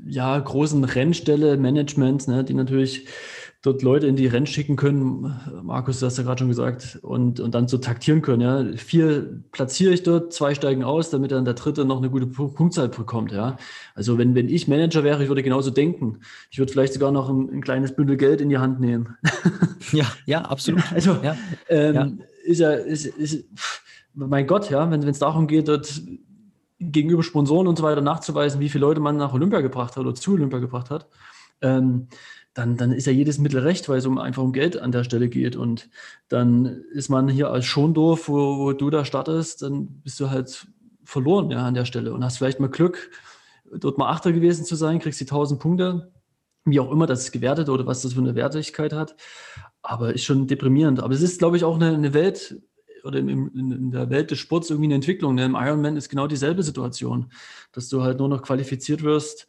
[0.07, 3.07] ja, großen Rennställe, Managements, ne, die natürlich
[3.61, 7.39] dort Leute in die Rennen schicken können, Markus, du hast ja gerade schon gesagt, und,
[7.39, 8.41] und dann so taktieren können.
[8.41, 8.77] Ja.
[8.77, 12.89] Vier platziere ich dort, zwei steigen aus, damit dann der dritte noch eine gute Punktzahl
[12.89, 13.31] bekommt.
[13.31, 13.57] Ja.
[13.93, 16.21] Also wenn, wenn ich Manager wäre, ich würde genauso denken.
[16.49, 19.15] Ich würde vielleicht sogar noch ein, ein kleines Bündel Geld in die Hand nehmen.
[19.91, 20.81] ja, ja, absolut.
[20.91, 21.37] Also ja.
[21.69, 22.11] Ähm, ja.
[22.43, 23.45] ist ja, ist, ist,
[24.13, 26.01] mein Gott, ja, wenn es darum geht, dort
[26.79, 30.15] gegenüber Sponsoren und so weiter nachzuweisen, wie viele Leute man nach Olympia gebracht hat oder
[30.15, 31.07] zu Olympia gebracht hat.
[31.61, 32.07] Ähm,
[32.53, 35.03] dann, dann ist ja jedes Mittel recht, weil es um einfach um Geld an der
[35.03, 35.55] Stelle geht.
[35.55, 35.89] Und
[36.27, 40.67] dann ist man hier als Schondorf, wo, wo du da startest, dann bist du halt
[41.05, 43.11] verloren ja, an der Stelle und hast vielleicht mal Glück,
[43.73, 46.11] dort mal Achter gewesen zu sein, kriegst die 1000 Punkte,
[46.65, 49.15] wie auch immer das ist gewertet oder was das für eine Wertigkeit hat.
[49.81, 50.99] Aber ist schon deprimierend.
[50.99, 52.61] Aber es ist, glaube ich, auch eine, eine Welt,
[53.03, 55.35] oder in, in, der Welt des Sports irgendwie eine Entwicklung.
[55.35, 55.45] Ne?
[55.45, 57.31] Im Ironman ist genau dieselbe Situation,
[57.71, 59.47] dass du halt nur noch qualifiziert wirst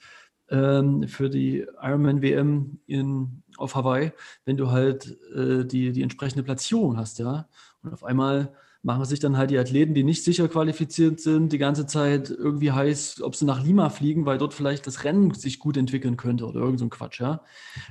[0.52, 4.12] ähm, für die Ironman WM in, auf Hawaii,
[4.44, 7.48] wenn du halt äh, die, die entsprechende Platzierung hast, ja.
[7.82, 11.58] Und auf einmal machen sich dann halt die Athleten, die nicht sicher qualifiziert sind, die
[11.58, 15.58] ganze Zeit irgendwie heiß, ob sie nach Lima fliegen, weil dort vielleicht das Rennen sich
[15.58, 17.42] gut entwickeln könnte oder irgend so ein Quatsch, ja.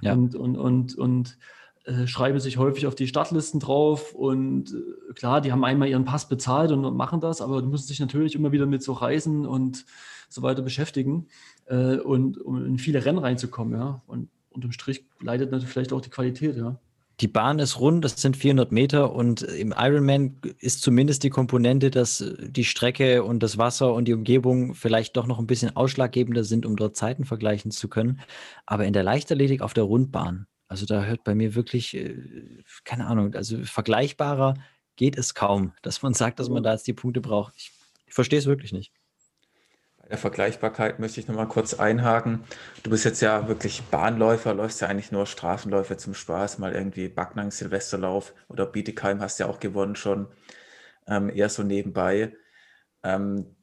[0.01, 0.13] ja.
[0.13, 1.37] Und, und, und, und
[1.85, 6.05] äh, schreiben sich häufig auf die Startlisten drauf und äh, klar, die haben einmal ihren
[6.05, 9.47] Pass bezahlt und machen das, aber du musst dich natürlich immer wieder mit so Reisen
[9.47, 9.85] und
[10.29, 11.27] so weiter beschäftigen
[11.65, 14.01] äh, und um in viele Rennen reinzukommen, ja.
[14.07, 16.79] Und unterm Strich leidet natürlich vielleicht auch die Qualität, ja.
[17.19, 21.91] Die Bahn ist rund, das sind 400 Meter und im Ironman ist zumindest die Komponente,
[21.91, 26.43] dass die Strecke und das Wasser und die Umgebung vielleicht doch noch ein bisschen ausschlaggebender
[26.43, 28.21] sind, um dort Zeiten vergleichen zu können.
[28.65, 32.15] Aber in der Leichtathletik auf der Rundbahn, also da hört bei mir wirklich, äh,
[32.85, 34.55] keine Ahnung, also vergleichbarer
[34.95, 37.53] geht es kaum, dass man sagt, dass man da jetzt die Punkte braucht.
[37.55, 37.71] Ich,
[38.07, 38.91] ich verstehe es wirklich nicht
[40.11, 42.43] der Vergleichbarkeit möchte ich nochmal kurz einhaken.
[42.83, 47.07] Du bist jetzt ja wirklich Bahnläufer, läufst ja eigentlich nur Straßenläufe zum Spaß, mal irgendwie
[47.07, 50.27] Backnang, Silvesterlauf oder Bietigheim hast ja auch gewonnen schon,
[51.07, 52.33] ähm, eher so nebenbei.
[53.03, 53.55] Ähm,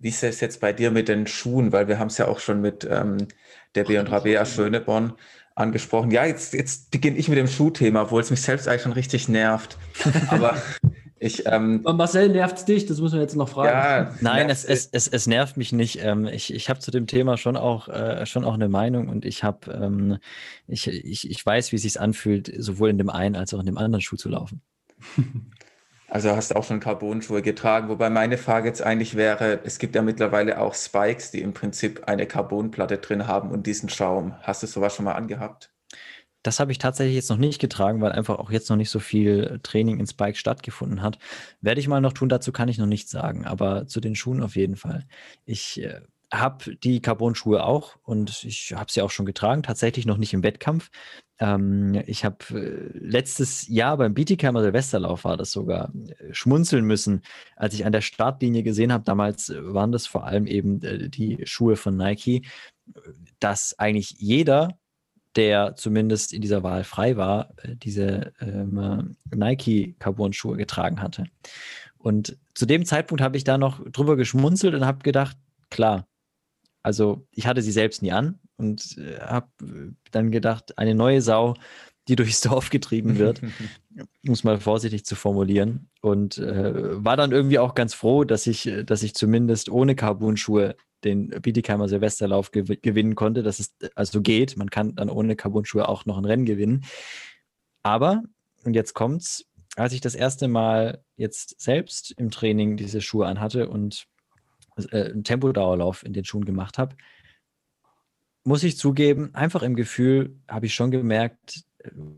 [0.00, 1.70] wie ist es jetzt bei dir mit den Schuhen?
[1.70, 3.28] Weil wir haben es ja auch schon mit ähm,
[3.76, 5.12] der B und Rabea Schöneborn
[5.54, 6.10] angesprochen.
[6.10, 9.28] Ja, jetzt, jetzt beginne ich mit dem Schuhthema, obwohl es mich selbst eigentlich schon richtig
[9.28, 9.78] nervt.
[10.28, 10.60] Aber
[11.22, 12.86] ich, ähm, Marcel, nervt es dich?
[12.86, 13.68] Das muss man jetzt noch fragen.
[13.68, 16.02] Ja, Nein, es, es, es, es nervt mich nicht.
[16.02, 19.24] Ähm, ich ich habe zu dem Thema schon auch, äh, schon auch eine Meinung und
[19.24, 20.18] ich habe, ähm,
[20.66, 23.66] ich, ich, ich weiß, wie es sich anfühlt, sowohl in dem einen als auch in
[23.66, 24.62] dem anderen Schuh zu laufen.
[26.08, 29.94] Also hast du auch schon Carbon-Schuhe getragen, wobei meine Frage jetzt eigentlich wäre, es gibt
[29.94, 34.34] ja mittlerweile auch Spikes, die im Prinzip eine Carbonplatte drin haben und diesen Schaum.
[34.42, 35.72] Hast du sowas schon mal angehabt?
[36.42, 38.98] Das habe ich tatsächlich jetzt noch nicht getragen, weil einfach auch jetzt noch nicht so
[38.98, 41.18] viel Training in Spike stattgefunden hat.
[41.60, 44.42] Werde ich mal noch tun, dazu kann ich noch nichts sagen, aber zu den Schuhen
[44.42, 45.06] auf jeden Fall.
[45.44, 46.00] Ich äh,
[46.32, 50.42] habe die Carbon-Schuhe auch und ich habe sie auch schon getragen, tatsächlich noch nicht im
[50.42, 50.90] Wettkampf.
[51.38, 57.22] Ähm, ich habe äh, letztes Jahr beim Bietigheimer Silvesterlauf war das sogar äh, schmunzeln müssen,
[57.56, 59.04] als ich an der Startlinie gesehen habe.
[59.04, 62.42] Damals waren das vor allem eben äh, die Schuhe von Nike,
[63.38, 64.78] dass eigentlich jeder
[65.36, 71.24] der zumindest in dieser Wahl frei war, äh, diese ähm, Nike Carbon-Schuhe getragen hatte.
[71.98, 75.36] Und zu dem Zeitpunkt habe ich da noch drüber geschmunzelt und habe gedacht,
[75.70, 76.06] klar,
[76.82, 79.48] Also ich hatte sie selbst nie an und äh, habe
[80.10, 81.54] dann gedacht, eine neue Sau,
[82.08, 83.40] die durchs Dorf getrieben wird,
[84.22, 85.88] muss mal vorsichtig zu formulieren.
[86.00, 90.76] Und äh, war dann irgendwie auch ganz froh, dass ich, dass ich zumindest ohne Carbon-Schuhe
[91.04, 94.56] den Bietigheimer Silvesterlauf gew gewinnen konnte, dass es also geht.
[94.56, 96.84] Man kann dann ohne Carbon-Schuhe auch noch ein Rennen gewinnen.
[97.82, 98.22] Aber,
[98.64, 99.44] und jetzt kommt's,
[99.76, 104.06] als ich das erste Mal jetzt selbst im Training diese Schuhe anhatte und
[104.90, 106.96] äh, einen Tempodauerlauf in den Schuhen gemacht habe,
[108.44, 111.62] muss ich zugeben, einfach im Gefühl habe ich schon gemerkt,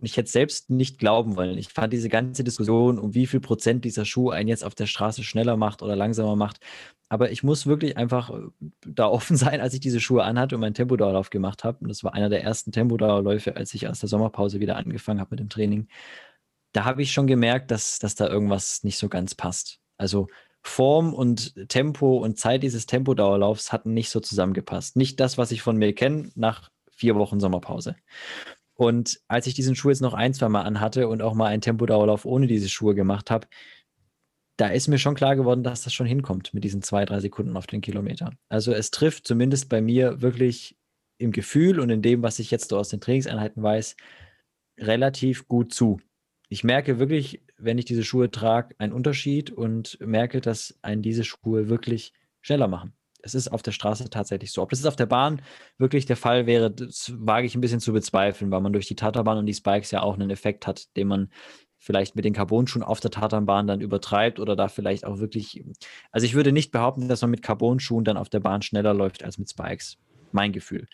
[0.03, 1.59] ich hätte selbst nicht glauben wollen.
[1.59, 4.87] Ich fand diese ganze Diskussion, um wie viel Prozent dieser Schuh einen jetzt auf der
[4.87, 6.61] Straße schneller macht oder langsamer macht.
[7.09, 8.43] Aber ich muss wirklich einfach äh,
[8.87, 11.79] da offen sein, als ich diese Schuhe anhatte und meinen Tempodauerlauf gemacht habe.
[11.81, 15.31] Und das war einer der ersten Tempodauerläufe, als ich aus der Sommerpause wieder angefangen habe
[15.33, 15.89] mit dem Training.
[16.73, 19.79] Da habe ich schon gemerkt, dass, dass da irgendwas nicht so ganz passt.
[19.97, 20.29] Also
[20.63, 24.97] Form und Tempo und Zeit dieses Tempodauerlaufs hatten nicht so zusammengepasst.
[24.97, 27.97] Nicht das, was ich von mir kenne nach vier Wochen Sommerpause.
[28.75, 31.63] Und als ich diesen Schuh jetzt noch ein, zwei Mal anhatte und auch mal einen
[31.63, 33.47] Tempodauerlauf ohne diese Schuhe gemacht habe,
[34.57, 37.57] da ist mir schon klar geworden, dass das schon hinkommt mit diesen zwei, drei Sekunden
[37.57, 38.33] auf den Kilometer.
[38.49, 40.77] Also es trifft zumindest bei mir wirklich
[41.19, 43.97] im Gefühl und in dem, was ich jetzt so aus den Trainingseinheiten weiß,
[44.79, 46.01] relativ gut zu.
[46.49, 51.25] Ich merke wirklich, wenn ich diese Schuhe trage, einen Unterschied und merke, dass einen diese
[51.25, 52.93] Schuhe wirklich schneller machen
[53.25, 54.63] es ist auf der Straße tatsächlich so.
[54.63, 55.41] Ob das auf der Bahn
[55.79, 58.97] wirklich der Fall wäre, das wage ich ein bisschen zu bezweifeln, weil man durch die
[58.97, 61.31] Tatarbahn und die Spikes ja auch einen Effekt hat, den man
[61.79, 65.65] vielleicht mit den Carbonschuhen auf der Tatanbahn dann übertreibt oder da vielleicht auch wirklich.
[66.13, 69.25] Also ich würde nicht behaupten, dass man mit Carbonschuhen dann auf der Bahn schneller läuft
[69.25, 69.99] als mit Spikes.
[70.33, 70.87] Mein Gefühl.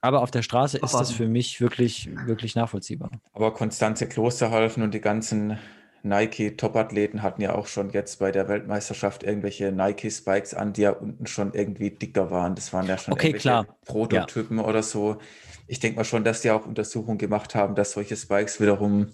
[0.00, 3.10] Aber auf der Straße ist das für mich wirklich, wirklich nachvollziehbar.
[3.32, 5.58] Aber Konstanze Klosterhalfen und die ganzen
[6.02, 11.26] Nike-Top-Athleten hatten ja auch schon jetzt bei der Weltmeisterschaft irgendwelche Nike-Spikes an, die ja unten
[11.26, 12.54] schon irgendwie dicker waren.
[12.54, 13.66] Das waren ja schon okay, klar.
[13.84, 14.64] Prototypen ja.
[14.64, 15.18] oder so.
[15.68, 19.08] Ich denke mal schon, dass die auch Untersuchungen gemacht haben, dass solche Spikes wiederum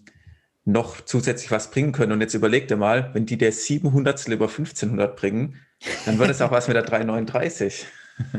[0.64, 2.12] noch zusätzlich was bringen können.
[2.12, 5.56] Und jetzt überleg dir mal, wenn die der 700 über 1500 bringen,
[6.04, 7.86] dann wird es auch was mit der 339.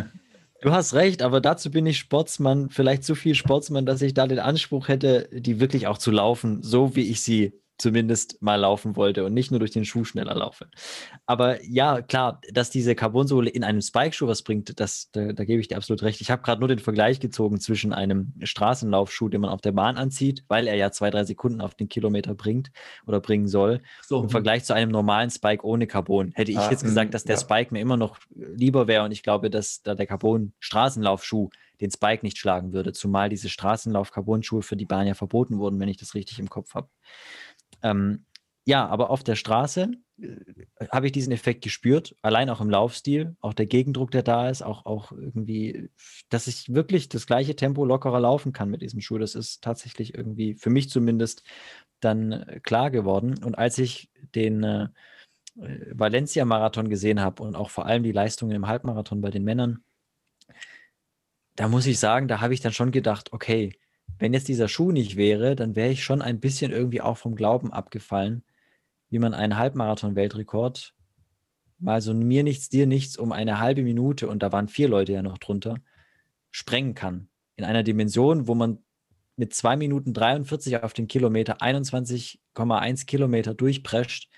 [0.62, 4.28] Du hast recht, aber dazu bin ich Sportsmann, vielleicht zu viel Sportsmann, dass ich da
[4.28, 8.96] den Anspruch hätte, die wirklich auch zu laufen, so wie ich sie zumindest mal laufen
[8.96, 10.68] wollte und nicht nur durch den Schuh schneller laufe.
[11.26, 15.62] Aber ja, klar, dass diese Carbonsohle in einem Spike-Schuh was bringt, das, da, da gebe
[15.62, 16.22] ich dir absolut recht.
[16.22, 19.98] Ich habe gerade nur den Vergleich gezogen zwischen einem Straßenlaufschuh, den man auf der Bahn
[19.98, 22.70] anzieht, weil er ja zwei, drei Sekunden auf den Kilometer bringt
[23.08, 24.22] oder bringen soll, so.
[24.22, 26.32] im Vergleich zu einem normalen Spike ohne Carbon.
[26.36, 27.42] Hätte ich ah, jetzt gesagt, dass der ja.
[27.42, 31.50] Spike mir immer noch lieber wäre und ich glaube, dass da der Carbon-Straßenlaufschuh
[31.82, 35.90] den Spike nicht schlagen würde, zumal diese Straßenlauf-Carbon-Schuhe für die Bahn ja verboten wurden, wenn
[35.90, 36.90] ich das richtig im Kopf habe.
[37.82, 38.26] Ähm,
[38.66, 39.92] ja, aber auf der Straße
[40.22, 44.50] äh, habe ich diesen Effekt gespürt, allein auch im Laufstil, auch der Gegendruck, der da
[44.50, 45.90] ist, auch, auch irgendwie,
[46.30, 49.18] dass ich wirklich das gleiche Tempo lockerer laufen kann mit diesem Schuh.
[49.18, 51.44] Das ist tatsächlich irgendwie für mich zumindest
[52.00, 53.44] dann äh, klar geworden.
[53.44, 54.90] Und als ich den äh,
[55.56, 59.84] Valencia-Marathon gesehen habe und auch vor allem die Leistungen im Halbmarathon bei den Männern,
[61.56, 63.74] da muss ich sagen, da habe ich dann schon gedacht, okay,
[64.18, 67.36] wenn jetzt dieser Schuh nicht wäre, dann wäre ich schon ein bisschen irgendwie auch vom
[67.36, 68.44] Glauben abgefallen,
[69.10, 70.94] wie man einen Halbmarathon-Weltrekord
[71.80, 75.14] mal so mir nichts, dir nichts um eine halbe Minute, und da waren vier Leute
[75.14, 75.76] ja noch drunter,
[76.52, 77.30] sprengen kann.
[77.56, 78.80] In einer Dimension, wo man
[79.36, 84.30] mit zwei Minuten 43 auf den Kilometer 21,1 Kilometer durchprescht.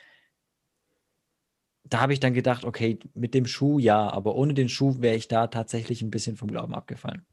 [1.83, 5.15] Da habe ich dann gedacht, okay, mit dem Schuh ja, aber ohne den Schuh wäre
[5.15, 7.25] ich da tatsächlich ein bisschen vom Glauben abgefallen.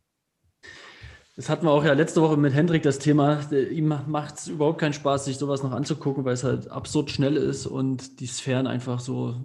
[1.39, 3.49] Das hatten wir auch ja letzte Woche mit Hendrik das Thema.
[3.53, 7.37] Ihm macht es überhaupt keinen Spaß, sich sowas noch anzugucken, weil es halt absurd schnell
[7.37, 9.37] ist und die Sphären einfach so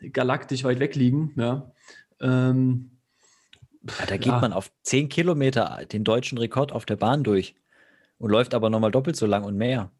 [0.00, 1.32] galaktisch weit weg liegen.
[1.36, 1.70] Ja.
[2.20, 2.98] Ähm,
[3.84, 4.40] ja, da geht ja.
[4.40, 7.54] man auf 10 Kilometer den deutschen Rekord auf der Bahn durch
[8.18, 9.92] und läuft aber nochmal doppelt so lang und mehr.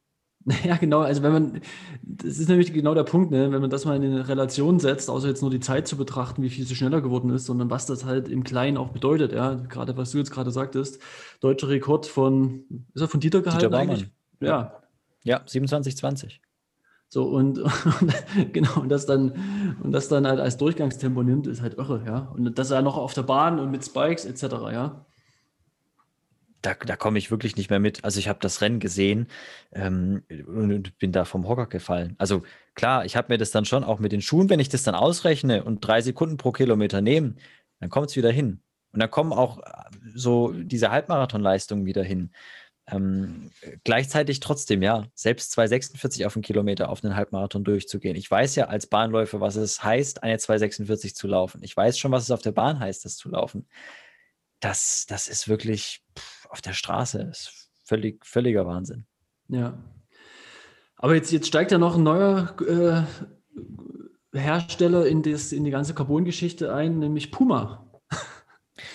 [0.65, 1.01] Ja, genau.
[1.01, 1.61] Also wenn man,
[2.03, 3.51] das ist nämlich genau der Punkt, ne?
[3.51, 6.43] wenn man das mal in eine Relation setzt, außer jetzt nur die Zeit zu betrachten,
[6.43, 9.33] wie viel sie schneller geworden ist, sondern was das halt im Kleinen auch bedeutet.
[9.33, 11.01] Ja, gerade was du jetzt gerade sagtest,
[11.41, 12.65] deutscher Rekord von,
[12.95, 14.07] ist er von Dieter gehalten Dieter eigentlich?
[14.41, 14.81] Ja.
[15.23, 16.41] Ja, 27,20.
[17.09, 17.59] So und,
[18.01, 22.03] und, genau und das dann und das dann halt als Durchgangstempo nimmt, ist halt irre,
[22.05, 22.33] ja.
[22.35, 24.43] Und das er noch auf der Bahn und mit Spikes etc.
[24.73, 25.07] Ja
[26.65, 28.05] da, da komme ich wirklich nicht mehr mit.
[28.05, 29.29] Also ich habe das Rennen gesehen
[29.73, 32.15] ähm, und bin da vom Hocker gefallen.
[32.19, 32.43] Also
[32.75, 34.95] klar, ich habe mir das dann schon auch mit den Schuhen, wenn ich das dann
[34.95, 37.35] ausrechne und drei Sekunden pro Kilometer nehme,
[37.81, 38.61] dann kommt es wieder hin.
[38.93, 39.63] Und dann kommen auch äh,
[40.15, 42.31] so diese Halbmarathonleistungen wieder hin.
[42.87, 43.51] Ähm,
[43.83, 48.15] gleichzeitig trotzdem, ja, selbst 2,46 auf einen Kilometer auf einen Halbmarathon durchzugehen.
[48.17, 51.63] Ich weiß ja als Bahnläufer, was es heißt, eine 2,46 zu laufen.
[51.63, 53.67] Ich weiß schon, was es auf der Bahn heißt, das zu laufen.
[54.61, 59.07] Das, das ist wirklich pff, auf der Straße, ist völlig, völliger Wahnsinn.
[59.49, 59.77] Ja.
[60.97, 62.55] Aber jetzt, jetzt steigt ja noch ein neuer
[64.33, 67.91] äh, Hersteller in, das, in die ganze Carbon-Geschichte ein, nämlich Puma.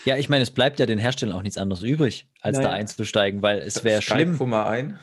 [0.04, 2.70] Ja, ich meine, es bleibt ja den Herstellern auch nichts anderes übrig, als naja.
[2.70, 4.38] da einzusteigen, weil es wäre schlimm.
[4.38, 5.00] Puma ein?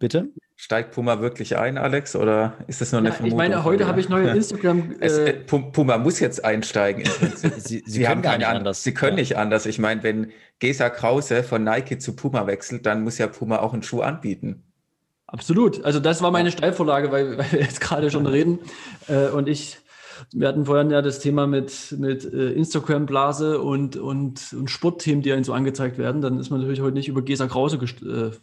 [0.00, 0.30] Bitte?
[0.62, 3.40] Steigt Puma wirklich ein, Alex, oder ist das nur eine ja, Vermutung?
[3.40, 4.94] Ich meine, heute habe ich neue Instagram.
[5.00, 7.08] Es, äh, Puma muss jetzt einsteigen.
[7.34, 8.84] sie, sie, sie können gar nicht anders.
[8.84, 9.22] Sie können ja.
[9.22, 9.64] nicht anders.
[9.64, 13.72] Ich meine, wenn Gesa Krause von Nike zu Puma wechselt, dann muss ja Puma auch
[13.72, 14.62] einen Schuh anbieten.
[15.26, 15.82] Absolut.
[15.82, 18.58] Also das war meine Steilvorlage, weil, weil wir jetzt gerade schon reden.
[19.08, 19.78] Äh, und ich
[20.30, 25.32] wir hatten vorhin ja das Thema mit, mit äh, Instagram-Blase und, und, und Sportthemen, die
[25.32, 26.20] einem so angezeigt werden.
[26.20, 28.36] Dann ist man natürlich heute nicht über Gesa Krause äh,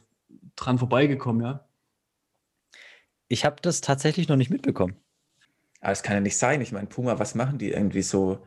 [0.55, 1.66] dran vorbeigekommen, ja.
[3.27, 4.95] Ich habe das tatsächlich noch nicht mitbekommen.
[5.81, 6.61] Aber es kann ja nicht sein.
[6.61, 8.39] Ich meine, Puma, was machen die irgendwie so?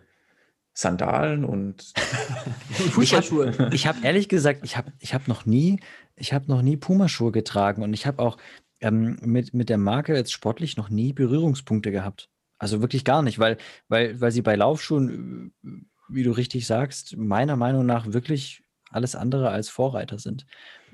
[0.73, 1.93] Sandalen und
[2.70, 3.70] Fußballschuhe.
[3.73, 5.81] Ich habe hab ehrlich gesagt, ich habe ich hab noch nie,
[6.16, 8.39] ich habe noch nie Pumaschuhe getragen und ich habe auch
[8.81, 12.31] ähm, mit, mit der Marke jetzt sportlich noch nie Berührungspunkte gehabt.
[12.59, 13.57] Also wirklich gar nicht, weil,
[13.89, 15.69] weil, weil sie bei Laufschuhen, äh,
[16.09, 18.60] wie du richtig sagst, meiner Meinung nach wirklich
[18.90, 20.46] alles andere als Vorreiter sind.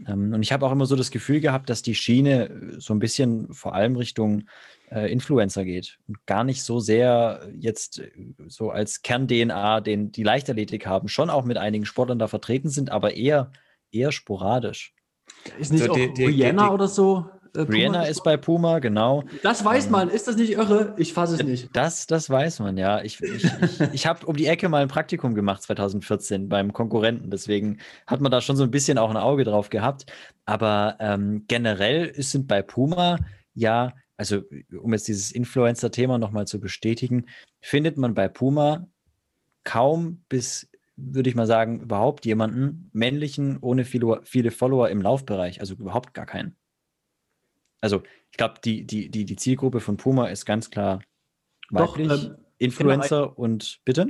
[0.06, 2.94] Ähm, und ich habe auch immer so das Gefühl gehabt, dass die Schiene äh, so
[2.94, 4.44] ein bisschen vor allem Richtung
[4.90, 8.10] äh, Influencer geht und gar nicht so sehr jetzt äh,
[8.46, 12.90] so als Kern-DNA, den die Leichtathletik haben, schon auch mit einigen Sportlern da vertreten sind,
[12.90, 13.50] aber eher,
[13.90, 14.94] eher sporadisch.
[15.58, 17.26] Ist nicht so auch die, die, Rihanna die, oder so
[17.56, 19.24] äh, Rihanna ist bei Puma, genau.
[19.42, 20.08] Das weiß ähm, man.
[20.08, 20.94] Ist das nicht irre?
[20.96, 21.68] Ich fasse es nicht.
[21.74, 23.02] Das, das weiß man, ja.
[23.02, 27.30] Ich, ich, ich, ich habe um die Ecke mal ein Praktikum gemacht 2014 beim Konkurrenten.
[27.30, 30.06] Deswegen hat man da schon so ein bisschen auch ein Auge drauf gehabt.
[30.44, 33.18] Aber ähm, generell sind bei Puma
[33.56, 34.42] ja, also
[34.80, 37.26] um jetzt dieses Influencer-Thema nochmal zu bestätigen,
[37.60, 38.86] findet man bei Puma
[39.64, 40.68] kaum bis
[40.98, 46.14] würde ich mal sagen, überhaupt jemanden, männlichen, ohne viele, viele Follower im Laufbereich, also überhaupt
[46.14, 46.56] gar keinen
[47.80, 51.00] also ich glaube, die, die, die, die Zielgruppe von Puma ist ganz klar
[51.70, 53.32] weiblich, Doch, ähm, Influencer genau.
[53.34, 54.08] und bitte?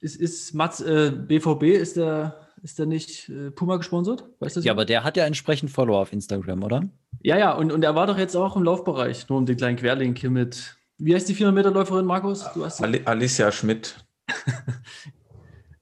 [0.00, 4.28] Ist, ist Mats, äh, BVB, ist der, ist der nicht äh, Puma gesponsert?
[4.40, 6.88] Weißt du ja, aber der hat ja entsprechend Follower auf Instagram, oder?
[7.22, 9.76] Ja, ja, und, und er war doch jetzt auch im Laufbereich, nur um den kleinen
[9.76, 10.76] Querlink hier mit.
[10.98, 12.44] Wie heißt die 400-Meter-Läuferin, Markus?
[12.54, 14.04] Du hast Alicia Schmidt.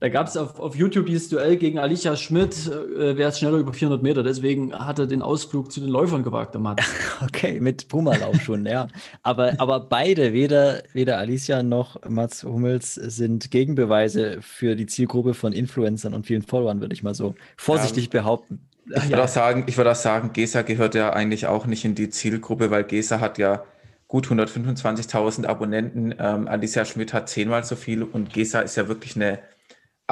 [0.03, 3.59] Da gab es auf, auf YouTube dieses Duell gegen Alicia Schmidt, äh, wer ist schneller
[3.59, 4.25] über 400 Meter.
[4.25, 6.75] Deswegen hat er den Ausflug zu den Läufern gewagt, der Mann.
[7.25, 8.89] Okay, mit Puma-Laufschuhen, ja.
[9.23, 15.53] Aber, aber beide, weder, weder Alicia noch Mats Hummels, sind Gegenbeweise für die Zielgruppe von
[15.53, 18.23] Influencern und vielen Followern, würde ich mal so vorsichtig ja.
[18.23, 18.59] behaupten.
[18.97, 21.95] Ich würde auch sagen, ich würde auch sagen, Gesa gehört ja eigentlich auch nicht in
[21.95, 23.63] die Zielgruppe, weil Gesa hat ja
[24.09, 26.13] gut 125.000 Abonnenten.
[26.19, 29.39] Ähm, Alicia Schmidt hat zehnmal so viel und Gesa ist ja wirklich eine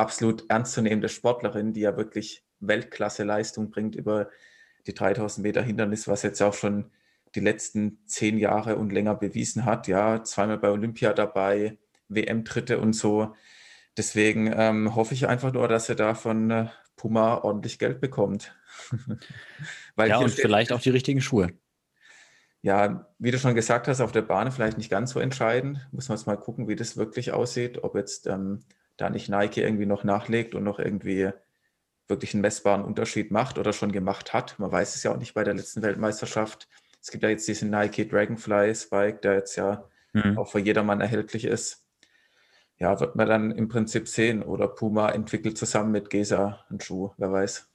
[0.01, 4.31] absolut ernstzunehmende Sportlerin, die ja wirklich Weltklasse-Leistung bringt über
[4.87, 6.91] die 3000 Meter Hindernis, was jetzt auch schon
[7.35, 9.87] die letzten zehn Jahre und länger bewiesen hat.
[9.89, 11.79] Ja, zweimal bei Olympia dabei,
[12.09, 13.35] WM-Dritte und so.
[13.97, 16.67] Deswegen ähm, hoffe ich einfach nur, dass er da von äh,
[16.97, 18.55] Puma ordentlich Geld bekommt.
[19.97, 21.53] ja, und vielleicht auch die richtigen Schuhe.
[22.63, 25.89] Ja, wie du schon gesagt hast, auf der Bahn vielleicht nicht ganz so entscheidend.
[25.93, 27.83] Muss man jetzt mal gucken, wie das wirklich aussieht.
[27.83, 28.65] Ob jetzt ähm,
[29.01, 31.31] da nicht Nike irgendwie noch nachlegt und noch irgendwie
[32.09, 34.59] wirklich einen messbaren Unterschied macht oder schon gemacht hat.
[34.59, 36.69] Man weiß es ja auch nicht bei der letzten Weltmeisterschaft.
[37.01, 40.37] Es gibt ja jetzt diesen Nike Dragonfly Spike, der jetzt ja mhm.
[40.37, 41.87] auch für jedermann erhältlich ist.
[42.79, 44.43] Ja, wird man dann im Prinzip sehen.
[44.43, 47.69] Oder Puma entwickelt zusammen mit Gesa einen Schuh, wer weiß.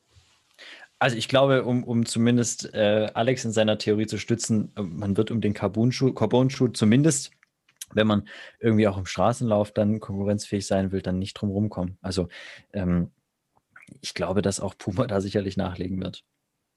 [0.97, 5.29] Also ich glaube, um, um zumindest äh, Alex in seiner Theorie zu stützen, man wird
[5.29, 7.31] um den Carbon-Schuh Carbon zumindest
[7.93, 8.27] wenn man
[8.59, 11.97] irgendwie auch im Straßenlauf dann konkurrenzfähig sein will, dann nicht drum rumkommen.
[12.01, 12.27] Also
[12.73, 13.11] ähm,
[14.01, 16.23] ich glaube, dass auch Puma da sicherlich nachlegen wird.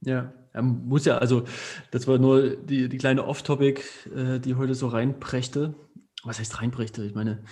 [0.01, 1.44] Ja, er muss ja, also
[1.90, 3.82] das war nur die, die kleine Off-Topic,
[4.14, 5.74] äh, die heute so reinbrächte.
[6.22, 7.05] Was heißt reinbrächte?
[7.05, 7.43] Ich meine,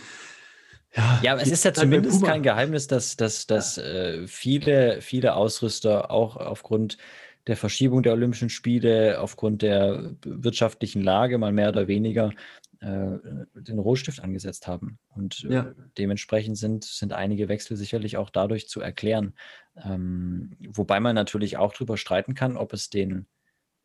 [0.94, 3.82] ja, ja, aber es ist ja zumindest kein Geheimnis, dass, dass, dass ja.
[3.82, 6.96] äh, viele, viele Ausrüster auch aufgrund
[7.46, 12.32] der Verschiebung der Olympischen Spiele, aufgrund der wirtschaftlichen Lage mal mehr oder weniger
[12.80, 14.98] den Rohstift angesetzt haben.
[15.08, 15.74] Und äh, ja.
[15.98, 19.34] dementsprechend sind, sind einige Wechsel sicherlich auch dadurch zu erklären.
[19.76, 23.26] Ähm, wobei man natürlich auch darüber streiten kann, ob es den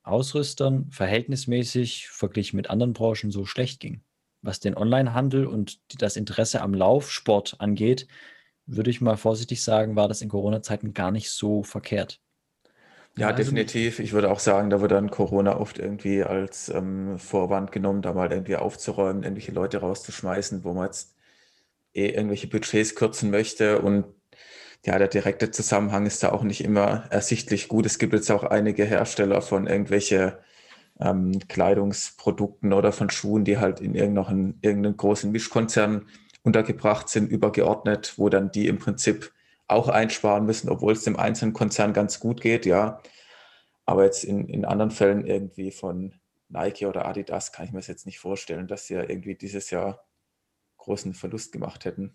[0.03, 4.03] Ausrüstern verhältnismäßig verglichen mit anderen Branchen so schlecht ging.
[4.41, 8.07] Was den Onlinehandel und das Interesse am Laufsport angeht,
[8.65, 12.19] würde ich mal vorsichtig sagen, war das in Corona-Zeiten gar nicht so verkehrt.
[13.18, 14.00] Ja, also- definitiv.
[14.00, 18.14] Ich würde auch sagen, da wird dann Corona oft irgendwie als ähm, Vorwand genommen, da
[18.14, 21.16] mal irgendwie aufzuräumen, irgendwelche Leute rauszuschmeißen, wo man jetzt
[21.94, 23.82] eh irgendwelche Budgets kürzen möchte.
[23.82, 24.06] Und
[24.86, 27.86] ja, der direkte Zusammenhang ist da auch nicht immer ersichtlich gut.
[27.86, 30.40] Es gibt jetzt auch einige Hersteller von irgendwelche
[31.00, 36.08] ähm, Kleidungsprodukten oder von Schuhen, die halt in irgendeinem, irgendeinem großen Mischkonzern
[36.44, 39.32] untergebracht sind, übergeordnet, wo dann die im Prinzip
[39.72, 43.02] auch einsparen müssen, obwohl es dem einzelnen Konzern ganz gut geht, ja.
[43.85, 46.14] Aber jetzt in, in anderen Fällen irgendwie von
[46.49, 49.69] Nike oder Adidas kann ich mir das jetzt nicht vorstellen, dass sie ja irgendwie dieses
[49.69, 50.06] Jahr
[50.77, 52.14] großen Verlust gemacht hätten.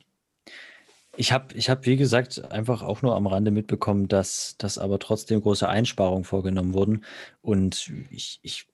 [1.16, 4.98] Ich habe, ich hab, wie gesagt, einfach auch nur am Rande mitbekommen, dass, dass aber
[4.98, 7.04] trotzdem große Einsparungen vorgenommen wurden.
[7.40, 8.66] Und ich, ich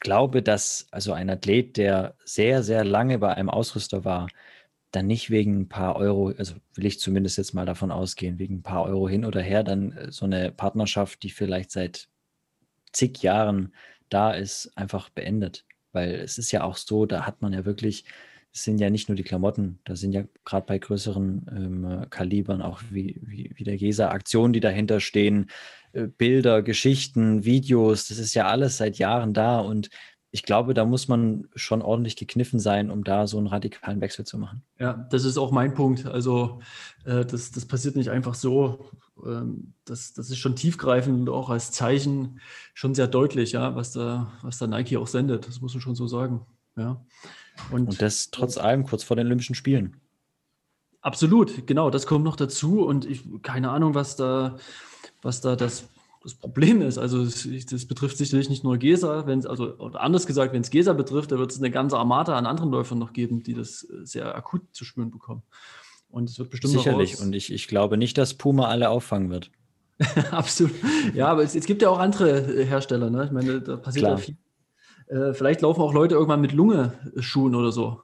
[0.00, 4.28] glaube, dass also ein Athlet, der sehr, sehr lange bei einem Ausrüster war,
[4.96, 8.56] dann nicht wegen ein paar Euro, also will ich zumindest jetzt mal davon ausgehen, wegen
[8.56, 12.08] ein paar Euro hin oder her, dann äh, so eine Partnerschaft, die vielleicht seit
[12.92, 13.74] zig Jahren
[14.08, 15.66] da ist, einfach beendet.
[15.92, 18.06] Weil es ist ja auch so, da hat man ja wirklich,
[18.54, 22.62] es sind ja nicht nur die Klamotten, da sind ja gerade bei größeren ähm, Kalibern
[22.62, 25.50] auch wie, wie, wie der Gesa Aktionen, die dahinter stehen,
[25.92, 29.90] äh, Bilder, Geschichten, Videos, das ist ja alles seit Jahren da und
[30.36, 34.26] ich glaube, da muss man schon ordentlich gekniffen sein, um da so einen radikalen Wechsel
[34.26, 34.60] zu machen.
[34.78, 36.04] Ja, das ist auch mein Punkt.
[36.04, 36.60] Also
[37.06, 38.90] äh, das, das passiert nicht einfach so.
[39.24, 42.38] Ähm, das, das ist schon tiefgreifend und auch als Zeichen
[42.74, 45.48] schon sehr deutlich, ja, was da, was da Nike auch sendet.
[45.48, 46.44] Das muss man schon so sagen.
[46.76, 47.02] Ja.
[47.70, 49.96] Und, und das trotz allem kurz vor den Olympischen Spielen.
[51.00, 54.58] Absolut, genau, das kommt noch dazu und ich keine Ahnung, was da,
[55.22, 55.88] was da das
[56.26, 60.00] das Problem ist, also das, das betrifft sicherlich nicht nur Gesa, wenn es, also oder
[60.00, 62.98] anders gesagt, wenn es Gesa betrifft, da wird es eine ganze Armada an anderen Läufern
[62.98, 65.44] noch geben, die das äh, sehr akut zu spüren bekommen.
[66.10, 67.20] Und es wird bestimmt sicherlich.
[67.20, 69.52] Und ich, ich glaube nicht, dass Puma alle auffangen wird.
[70.32, 70.74] Absolut.
[71.14, 73.08] Ja, aber es, es, gibt ja auch andere äh, Hersteller.
[73.08, 73.26] Ne?
[73.26, 74.18] Ich meine, da passiert Klar.
[74.18, 74.36] ja viel.
[75.06, 78.02] Äh, vielleicht laufen auch Leute irgendwann mit Lunge-Schuhen oder so.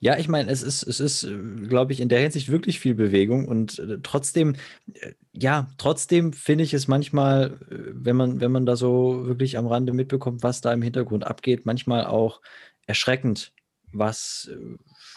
[0.00, 1.26] Ja, ich meine, es ist, es ist,
[1.68, 4.54] glaube ich, in der Hinsicht wirklich viel Bewegung und äh, trotzdem,
[4.94, 9.58] äh, ja, trotzdem finde ich es manchmal, äh, wenn man, wenn man da so wirklich
[9.58, 12.40] am Rande mitbekommt, was da im Hintergrund abgeht, manchmal auch
[12.86, 13.52] erschreckend,
[13.92, 14.50] was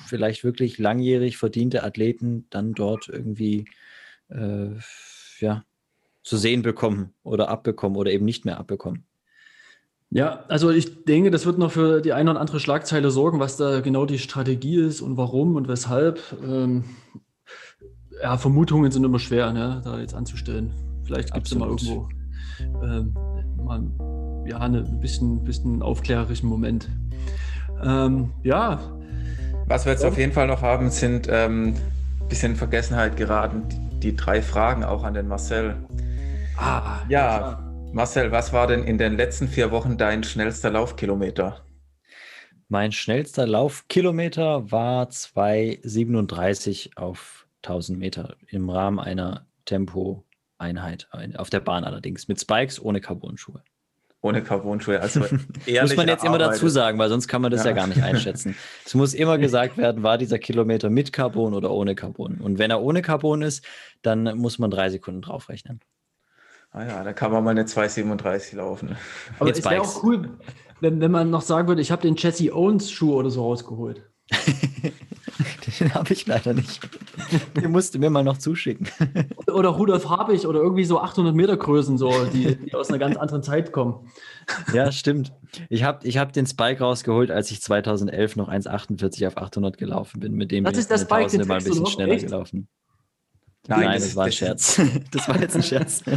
[0.08, 3.66] vielleicht wirklich langjährig verdiente Athleten dann dort irgendwie,
[4.30, 4.70] äh,
[5.40, 5.64] ja,
[6.24, 9.06] zu sehen bekommen oder abbekommen oder eben nicht mehr abbekommen.
[10.14, 13.56] Ja, also ich denke, das wird noch für die eine oder andere Schlagzeile sorgen, was
[13.56, 16.20] da genau die Strategie ist und warum und weshalb.
[16.46, 16.84] Ähm,
[18.22, 20.74] ja, Vermutungen sind immer schwer, ne, da jetzt anzustellen.
[21.06, 22.10] Vielleicht gibt es mal irgendwo
[22.84, 23.14] ähm,
[23.58, 23.84] mal,
[24.46, 26.90] ja, eine, ein bisschen, bisschen aufklärerischen Moment.
[27.82, 28.80] Ähm, ja.
[29.68, 31.76] Was wir jetzt auf jeden Fall noch haben, sind ein ähm,
[32.28, 35.76] bisschen in Vergessenheit geraten, die, die, drei Fragen auch an den Marcel.
[36.58, 37.71] Ah, ja.
[37.94, 41.66] Marcel, was war denn in den letzten vier Wochen dein schnellster Laufkilometer?
[42.70, 51.10] Mein schnellster Laufkilometer war 2,37 auf 1000 Meter im Rahmen einer Tempo-Einheit.
[51.36, 53.62] Auf der Bahn allerdings, mit Spikes ohne Carbon-Schuhe.
[54.22, 55.20] Ohne Carbon-Schuhe, also
[55.82, 58.02] Muss man jetzt immer dazu sagen, weil sonst kann man das ja, ja gar nicht
[58.02, 58.56] einschätzen.
[58.86, 62.38] es muss immer gesagt werden, war dieser Kilometer mit Carbon oder ohne Carbon.
[62.38, 63.66] Und wenn er ohne Carbon ist,
[64.02, 65.82] dann muss man drei Sekunden draufrechnen.
[66.72, 68.96] Ah ja, da kann man mal eine 2,37 laufen.
[69.40, 70.38] Aber Jetzt es wäre auch cool,
[70.80, 74.10] wenn, wenn man noch sagen würde, ich habe den Jesse Owens Schuh oder so rausgeholt.
[75.80, 76.80] den habe ich leider nicht.
[77.56, 78.88] Den musste mir mal noch zuschicken.
[79.48, 83.18] Oder Rudolf Habig oder irgendwie so 800 Meter Größen, so, die, die aus einer ganz
[83.18, 84.10] anderen Zeit kommen.
[84.74, 85.34] Ja, stimmt.
[85.70, 90.22] Ich habe ich hab den Spike rausgeholt, als ich 2011 noch 1,48 auf 800 gelaufen
[90.22, 90.34] bin.
[90.34, 92.26] Mit dem das bin ist der Spike, den mal ein bisschen schneller Echt?
[92.26, 92.70] gelaufen.
[93.68, 94.82] Nein, Nein das, das war ein Scherz.
[95.12, 96.04] Das war jetzt ein Scherz.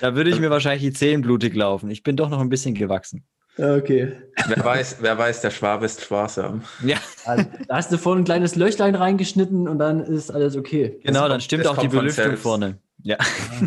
[0.00, 1.90] da würde ich mir wahrscheinlich die Zehen blutig laufen.
[1.90, 3.26] Ich bin doch noch ein bisschen gewachsen.
[3.58, 4.12] Okay.
[4.46, 6.62] Wer weiß, wer weiß, der Schwabe ist sparsam.
[6.84, 6.96] Ja.
[7.24, 11.00] Also, da hast du vorhin ein kleines Löchlein reingeschnitten und dann ist alles okay.
[11.02, 12.78] Genau, kommt, dann stimmt auch die Belüftung vorne.
[13.02, 13.16] Ja.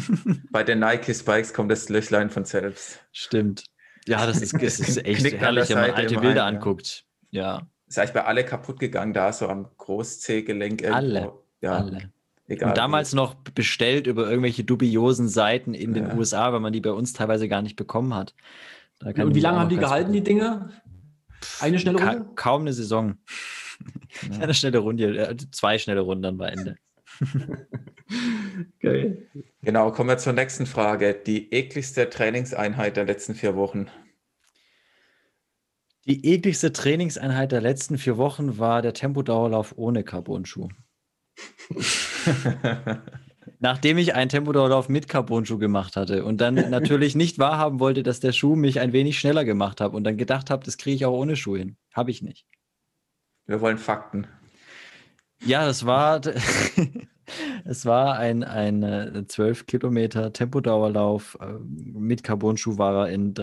[0.51, 2.99] Bei den Nike Spikes kommt das Löchlein von selbst.
[3.11, 3.65] Stimmt.
[4.07, 7.03] Ja, das ist, das ist echt herrlich, wenn man alte Bilder ein, anguckt.
[7.29, 10.85] Ja ist eigentlich bei alle kaputt gegangen, da so am Großzehgelenk.
[10.89, 11.33] Alle.
[11.61, 12.09] Ja, alle.
[12.47, 12.69] Egal.
[12.69, 13.17] Und damals wie.
[13.17, 16.15] noch bestellt über irgendwelche dubiosen Seiten in den ja.
[16.15, 18.33] USA, weil man die bei uns teilweise gar nicht bekommen hat.
[19.03, 20.69] Und wie lange haben die gehalten, die Dinge?
[21.59, 22.17] Eine schnelle Runde?
[22.19, 23.17] Ka kaum eine Saison.
[24.29, 24.41] Ja.
[24.41, 26.77] Eine schnelle Runde, äh, zwei schnelle Runden, dann war Ende.
[28.79, 29.25] Geil.
[29.63, 31.15] Genau, kommen wir zur nächsten Frage.
[31.15, 33.87] Die ekligste Trainingseinheit der letzten vier Wochen.
[36.05, 40.69] Die ekligste Trainingseinheit der letzten vier Wochen war der Tempodauerlauf ohne Carbon-Schuh.
[43.59, 48.19] Nachdem ich einen Tempodauerlauf mit Carbon-Schuh gemacht hatte und dann natürlich nicht wahrhaben wollte, dass
[48.19, 51.05] der Schuh mich ein wenig schneller gemacht hat und dann gedacht habe, das kriege ich
[51.05, 51.77] auch ohne Schuh hin.
[51.93, 52.47] Habe ich nicht.
[53.45, 54.25] Wir wollen Fakten.
[55.43, 56.21] Ja, das war,
[57.65, 61.37] es war ein, ein 12 Kilometer Tempodauerlauf.
[61.39, 63.35] Äh, mit Carbon-Schuh war er in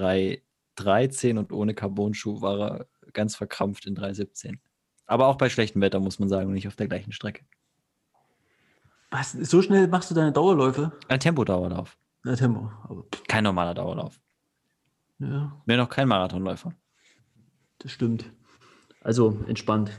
[0.79, 4.59] 3,13 und ohne Carbon-Schuh war er ganz verkrampft in 3,17.
[5.07, 7.45] Aber auch bei schlechtem Wetter, muss man sagen, nicht auf der gleichen Strecke.
[9.11, 10.93] Was, so schnell machst du deine Dauerläufe?
[11.09, 11.97] Ein Tempodauerlauf.
[12.25, 12.71] Ja, Tempo.
[12.85, 14.21] Aber, Kein normaler Dauerlauf.
[15.19, 16.75] ja, Bin noch kein Marathonläufer.
[17.79, 18.31] das stimmt.
[19.01, 19.93] Also entspannt.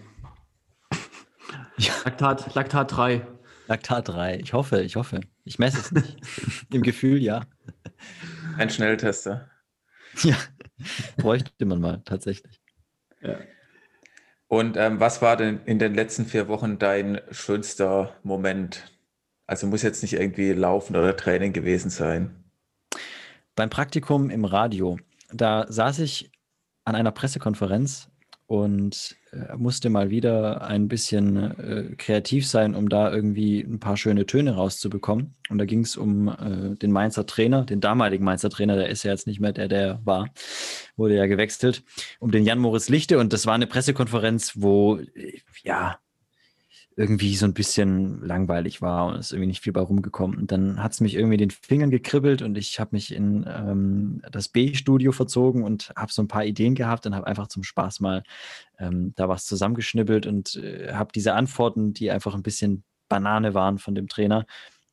[1.77, 1.93] Ja.
[2.03, 3.26] Laktat, Laktat 3.
[3.68, 4.39] Laktat 3.
[4.39, 5.22] Ich hoffe, ich hoffe.
[5.45, 6.18] Ich messe es nicht.
[6.73, 7.45] Im Gefühl, ja.
[8.57, 9.49] Ein Schnelltester.
[10.23, 10.35] Ja.
[11.20, 12.62] Bräuchte man mal, tatsächlich.
[13.22, 13.38] Ja.
[14.48, 18.91] Und ähm, was war denn in den letzten vier Wochen dein schönster Moment?
[19.46, 22.44] Also muss jetzt nicht irgendwie Laufen oder Training gewesen sein.
[23.56, 24.98] Beim Praktikum im Radio,
[25.32, 26.32] da saß ich
[26.86, 28.10] an einer Pressekonferenz
[28.50, 33.96] und äh, musste mal wieder ein bisschen äh, kreativ sein, um da irgendwie ein paar
[33.96, 35.36] schöne Töne rauszubekommen.
[35.52, 39.04] Und da ging es um äh, den Mainzer Trainer, den damaligen Mainzer Trainer, der ist
[39.04, 40.30] ja jetzt nicht mehr der, der war,
[40.98, 41.84] wurde ja gewechselt,
[42.18, 43.20] um den Jan Moritz Lichte.
[43.20, 46.00] Und das war eine Pressekonferenz, wo äh, ja
[47.00, 50.38] irgendwie so ein bisschen langweilig war und ist irgendwie nicht viel bei rumgekommen.
[50.38, 54.22] Und dann hat es mich irgendwie den Fingern gekribbelt und ich habe mich in ähm,
[54.30, 58.02] das B-Studio verzogen und habe so ein paar Ideen gehabt und habe einfach zum Spaß
[58.02, 58.24] mal
[58.80, 63.78] ähm, da was zusammengeschnibbelt und äh, habe diese Antworten, die einfach ein bisschen Banane waren
[63.78, 64.46] von dem Trainer,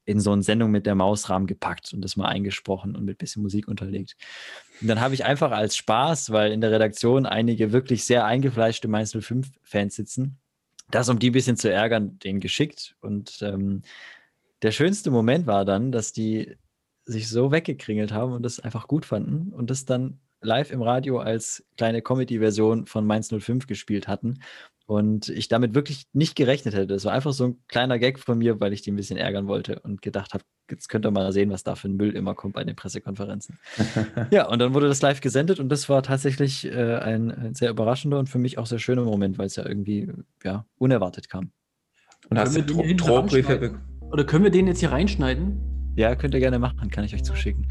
[0.04, 3.42] in so eine Sendung mit der Mausrahmen gepackt und das mal eingesprochen und mit bisschen
[3.42, 4.14] Musik unterlegt.
[4.80, 8.86] Und dann habe ich einfach als Spaß, weil in der Redaktion einige wirklich sehr eingefleischte
[8.86, 10.38] Mainz 05-Fans sitzen,
[10.90, 12.96] das, um die ein bisschen zu ärgern, den geschickt.
[13.00, 13.82] Und ähm,
[14.62, 16.56] der schönste Moment war dann, dass die
[17.04, 21.18] sich so weggekringelt haben und das einfach gut fanden und das dann live im Radio
[21.18, 24.40] als kleine Comedy-Version von Mainz 05 gespielt hatten.
[24.86, 26.86] Und ich damit wirklich nicht gerechnet hätte.
[26.86, 29.48] Das war einfach so ein kleiner Gag von mir, weil ich die ein bisschen ärgern
[29.48, 32.34] wollte und gedacht habe, jetzt könnt ihr mal sehen, was da für ein Müll immer
[32.34, 33.58] kommt bei den Pressekonferenzen.
[34.30, 38.18] ja, und dann wurde das live gesendet und das war tatsächlich äh, ein, sehr überraschender
[38.18, 40.10] und für mich auch sehr schöner Moment, weil es ja irgendwie
[40.42, 41.50] ja, unerwartet kam.
[42.28, 43.72] Und hast du Drohbriefe ranschneiden?
[44.00, 45.92] be- Oder können wir den jetzt hier reinschneiden?
[45.96, 47.68] Ja, könnt ihr gerne machen, kann ich euch zuschicken.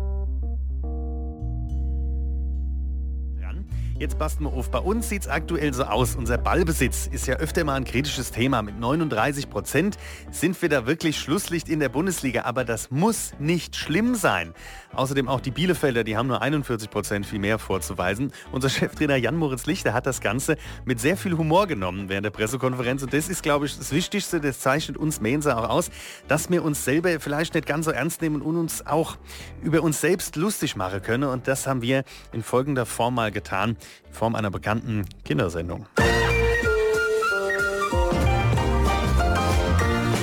[3.98, 4.70] Jetzt passen wir auf.
[4.72, 6.18] Bei uns sieht es aktuell so aus.
[6.18, 8.62] Unser Ballbesitz ist ja öfter mal ein kritisches Thema.
[8.62, 9.98] Mit 39 Prozent
[10.32, 12.42] sind wir da wirklich Schlusslicht in der Bundesliga.
[12.42, 14.54] Aber das muss nicht schlimm sein.
[14.92, 18.34] Außerdem auch die Bielefelder, die haben nur 41 Prozent viel mehr vorzuweisen.
[18.52, 22.32] Unser Cheftrainer Jan Moritz Lichter hat das Ganze mit sehr viel Humor genommen während der
[22.32, 23.02] Pressekonferenz.
[23.02, 24.42] Und das ist, glaube ich, das Wichtigste.
[24.42, 25.90] Das zeichnet uns Mainzer auch aus,
[26.28, 29.16] dass wir uns selber vielleicht nicht ganz so ernst nehmen und uns auch
[29.64, 31.30] über uns selbst lustig machen können.
[31.30, 32.04] Und das haben wir
[32.34, 33.78] in folgender Form mal getan,
[34.08, 35.86] in Form einer bekannten Kindersendung.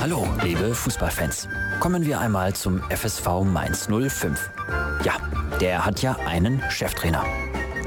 [0.01, 1.49] Hallo, liebe Fußballfans.
[1.81, 4.51] Kommen wir einmal zum FSV Mainz 05.
[5.05, 5.15] Ja,
[5.61, 7.25] der hat ja einen Cheftrainer.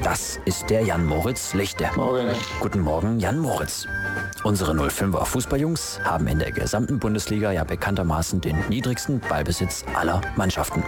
[0.03, 1.89] Das ist der Jan Moritz Lichte.
[1.95, 2.27] Morgen.
[2.59, 3.87] Guten Morgen, Jan Moritz.
[4.43, 10.83] Unsere 05er Fußballjungs haben in der gesamten Bundesliga ja bekanntermaßen den niedrigsten Ballbesitz aller Mannschaften.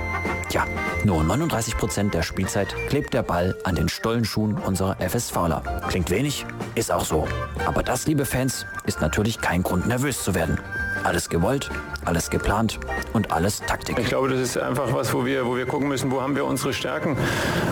[0.50, 0.66] Tja,
[1.04, 5.62] nur 39 Prozent der Spielzeit klebt der Ball an den Stollenschuhen unserer FSVler.
[5.90, 7.28] Klingt wenig, ist auch so.
[7.66, 10.60] Aber das, liebe Fans, ist natürlich kein Grund nervös zu werden.
[11.08, 11.70] Alles gewollt,
[12.04, 12.82] alles geplant
[13.14, 13.98] und alles Taktik.
[13.98, 16.44] Ich glaube, das ist einfach was, wo wir, wo wir gucken müssen, wo haben wir
[16.44, 17.16] unsere Stärken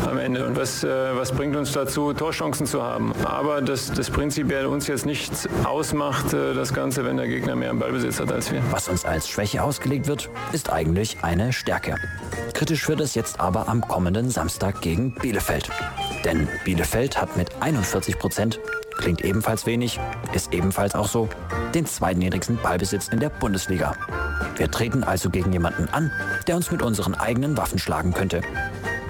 [0.10, 0.88] am Ende und was, äh,
[1.18, 3.12] was bringt uns dazu, Torchancen zu haben.
[3.26, 5.34] Aber das, das prinzipiell uns jetzt nicht
[5.66, 8.62] ausmacht, äh, das Ganze, wenn der Gegner mehr Ballbesitz hat als wir.
[8.72, 11.98] Was uns als Schwäche ausgelegt wird, ist eigentlich eine Stärke.
[12.54, 15.70] Kritisch wird es jetzt aber am kommenden Samstag gegen Bielefeld.
[16.24, 18.62] Denn Bielefeld hat mit 41 Prozent,
[18.98, 20.00] klingt ebenfalls wenig,
[20.34, 21.30] ist ebenfalls auch so,
[21.74, 23.96] den zweitniedrigsten Ballbesitz in der Bundesliga.
[24.58, 26.12] Wir treten also gegen jemanden an,
[26.48, 28.42] der uns mit unseren eigenen Waffen schlagen könnte.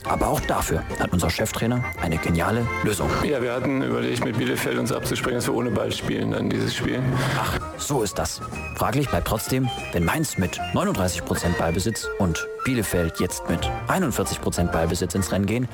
[0.07, 3.09] Aber auch dafür hat unser Cheftrainer eine geniale Lösung.
[3.23, 6.75] Ja, wir hatten überlegt, mit Bielefeld uns abzuspringen, dass wir ohne Ball spielen, dann dieses
[6.75, 6.99] Spiel.
[7.39, 8.41] Ach, so ist das.
[8.75, 15.31] Fraglich bleibt trotzdem, wenn Mainz mit 39% Ballbesitz und Bielefeld jetzt mit 41% Ballbesitz ins
[15.31, 15.67] Rennen gehen,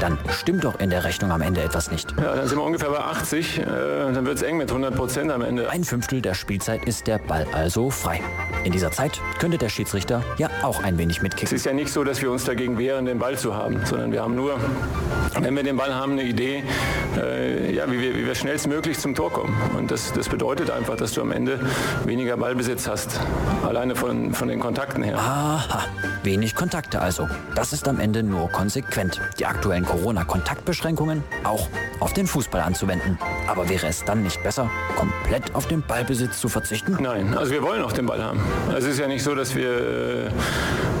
[0.00, 2.10] dann stimmt doch in der Rechnung am Ende etwas nicht.
[2.20, 5.30] Ja, dann sind wir ungefähr bei 80, äh, dann wird es eng mit 100 Prozent
[5.32, 5.70] am Ende.
[5.70, 8.20] Ein Fünftel der Spielzeit ist der Ball also frei.
[8.64, 11.56] In dieser Zeit könnte der Schiedsrichter ja auch ein wenig Es mitkicken.
[11.56, 14.22] ist ja nicht so, dass wir uns dagegen wehren, den Ball zu haben, sondern wir
[14.22, 14.58] haben nur,
[15.40, 16.64] wenn wir den Ball haben, eine Idee,
[17.16, 19.56] äh, ja, wie, wir, wie wir schnellstmöglich zum Tor kommen.
[19.78, 21.60] Und das, das bedeutet einfach, dass du am Ende Ende
[22.06, 23.20] weniger Ballbesitz hast.
[23.66, 25.18] Alleine von, von den Kontakten her.
[25.18, 25.84] Aha,
[26.22, 27.28] wenig Kontakte also.
[27.54, 31.68] Das ist am Ende nur konsequent, die aktuellen Corona-Kontaktbeschränkungen auch
[32.00, 33.18] auf den Fußball anzuwenden.
[33.46, 36.96] Aber wäre es dann nicht besser, komplett auf den Ballbesitz zu verzichten?
[36.98, 38.40] Nein, also wir wollen auch den Ball haben.
[38.68, 40.30] Also es ist ja nicht so, dass wir,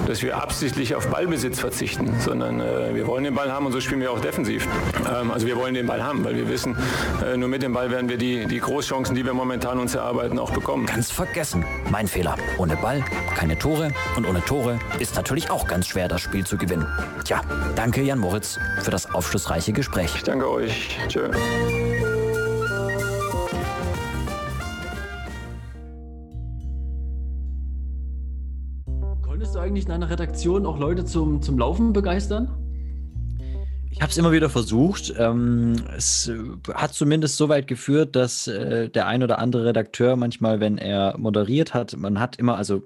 [0.06, 3.80] dass wir absichtlich auf Ballbesitz verzichten, sondern äh, wir wollen den Ball haben und so
[3.80, 4.66] spielen wir auch defensiv.
[5.08, 6.76] Ähm, also wir wollen den Ball haben, weil wir wissen,
[7.24, 10.38] äh, nur mit dem Ball werden wir die, die Großchancen, die wir momentan uns erarbeiten,
[10.38, 10.86] auch bekommen.
[10.86, 11.64] Ganz vergessen.
[11.90, 12.36] Mein Fehler.
[12.58, 13.04] Ohne Ball
[13.36, 16.86] keine Tore und ohne Tore ist natürlich auch ganz schwer, das Spiel zu gewinnen.
[17.24, 17.40] Tja,
[17.74, 20.12] danke Jan Moritz für das aufschlussreiche Gespräch.
[20.14, 20.98] Ich danke euch.
[21.08, 21.30] Tschö.
[29.64, 32.63] Eigentlich in einer Redaktion auch Leute zum, zum Laufen begeistern?
[33.94, 35.14] Ich habe es immer wieder versucht.
[35.16, 36.36] Ähm, es äh,
[36.74, 41.16] hat zumindest so weit geführt, dass äh, der ein oder andere Redakteur manchmal, wenn er
[41.16, 42.82] moderiert hat, man hat immer, also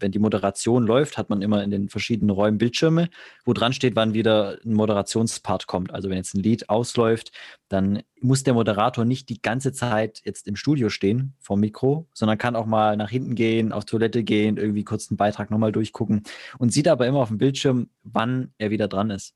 [0.00, 3.08] wenn die Moderation läuft, hat man immer in den verschiedenen Räumen Bildschirme,
[3.44, 5.94] wo dran steht, wann wieder ein Moderationspart kommt.
[5.94, 7.30] Also wenn jetzt ein Lied ausläuft,
[7.68, 12.36] dann muss der Moderator nicht die ganze Zeit jetzt im Studio stehen vom Mikro, sondern
[12.36, 16.24] kann auch mal nach hinten gehen, auf Toilette gehen, irgendwie kurz einen Beitrag nochmal durchgucken
[16.58, 19.34] und sieht aber immer auf dem Bildschirm, wann er wieder dran ist.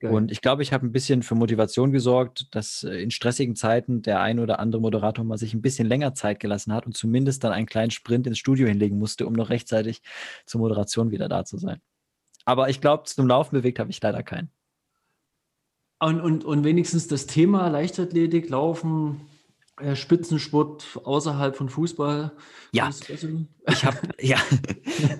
[0.00, 0.12] Geil.
[0.14, 4.00] Und ich glaube, ich habe ein bisschen für Motivation gesorgt, dass äh, in stressigen Zeiten
[4.00, 7.44] der ein oder andere Moderator mal sich ein bisschen länger Zeit gelassen hat und zumindest
[7.44, 10.00] dann einen kleinen Sprint ins Studio hinlegen musste, um noch rechtzeitig
[10.46, 11.82] zur Moderation wieder da zu sein.
[12.46, 14.50] Aber ich glaube, zum Laufen bewegt habe ich leider keinen.
[15.98, 19.20] Und, und, und wenigstens das Thema Leichtathletik, Laufen,
[19.94, 22.32] Spitzensport außerhalb von Fußball.
[22.72, 22.90] Ja,
[23.68, 24.38] ich habe ja,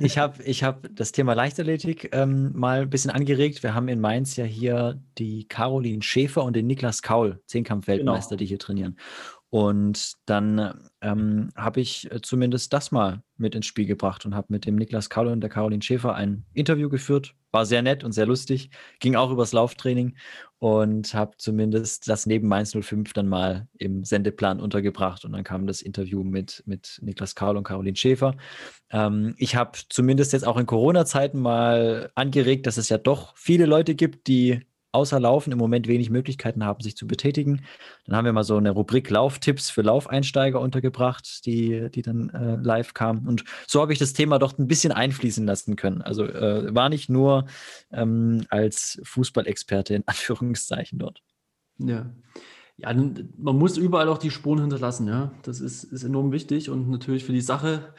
[0.00, 3.62] ich habe ich hab das Thema Leichtathletik ähm, mal ein bisschen angeregt.
[3.62, 8.38] Wir haben in Mainz ja hier die Caroline Schäfer und den Niklas Kaul, Zehnkampf-Weltmeister, genau.
[8.38, 8.96] die hier trainieren.
[9.50, 14.46] Und dann ähm, habe ich äh, zumindest das mal mit ins Spiel gebracht und habe
[14.50, 17.34] mit dem Niklas Kaul und der Caroline Schäfer ein Interview geführt.
[17.50, 18.70] War sehr nett und sehr lustig.
[19.00, 20.14] Ging auch übers Lauftraining
[20.60, 25.24] und habe zumindest das neben Mainz 05 dann mal im Sendeplan untergebracht.
[25.24, 28.36] Und dann kam das Interview mit, mit Niklas Kaul und Caroline Schäfer.
[28.90, 33.64] Ähm, ich habe zumindest jetzt auch in Corona-Zeiten mal angeregt, dass es ja doch viele
[33.64, 34.60] Leute gibt, die
[34.92, 37.62] außer Laufen im Moment wenig Möglichkeiten haben, sich zu betätigen.
[38.06, 42.56] Dann haben wir mal so eine Rubrik Lauftipps für Laufeinsteiger untergebracht, die, die dann äh,
[42.56, 43.26] live kam.
[43.26, 46.02] Und so habe ich das Thema doch ein bisschen einfließen lassen können.
[46.02, 47.46] Also äh, war nicht nur
[47.92, 51.22] ähm, als Fußballexperte in Anführungszeichen dort.
[51.78, 52.10] Ja.
[52.76, 55.32] Ja, man muss überall auch die Spuren hinterlassen, ja.
[55.42, 57.92] Das ist, ist enorm wichtig und natürlich für die Sache,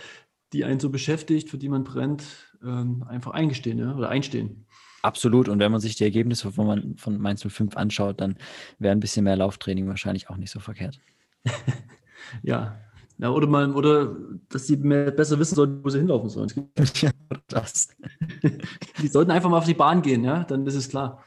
[0.53, 2.23] die einen so beschäftigt, für die man brennt,
[2.63, 4.65] ähm, einfach eingestehen, ja, oder einstehen.
[5.01, 5.49] Absolut.
[5.49, 8.35] Und wenn man sich die Ergebnisse von, man, von Mainz 05 anschaut, dann
[8.79, 10.99] wäre ein bisschen mehr Lauftraining wahrscheinlich auch nicht so verkehrt.
[12.43, 12.77] ja.
[13.17, 13.29] ja.
[13.29, 14.15] Oder mal, oder
[14.49, 16.51] dass sie mehr, besser wissen sollten, wo sie hinlaufen sollen.
[17.01, 17.11] Ja,
[17.47, 17.89] das.
[19.01, 21.23] die sollten einfach mal auf die Bahn gehen, ja, dann ist es klar.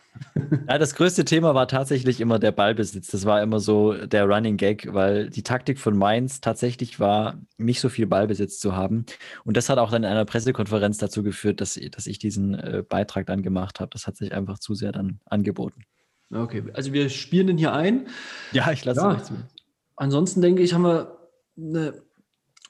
[0.68, 3.08] Ja, das größte Thema war tatsächlich immer der Ballbesitz.
[3.08, 7.80] Das war immer so der Running Gag, weil die Taktik von Mainz tatsächlich war, nicht
[7.80, 9.06] so viel Ballbesitz zu haben.
[9.44, 12.82] Und das hat auch dann in einer Pressekonferenz dazu geführt, dass, dass ich diesen äh,
[12.88, 13.90] Beitrag dann gemacht habe.
[13.90, 15.82] Das hat sich einfach zu sehr dann angeboten.
[16.32, 18.06] Okay, also wir spielen den hier ein.
[18.52, 19.22] Ja, ich lasse ja.
[19.22, 19.34] zu.
[19.96, 21.18] Ansonsten denke ich, haben wir
[21.56, 21.94] eine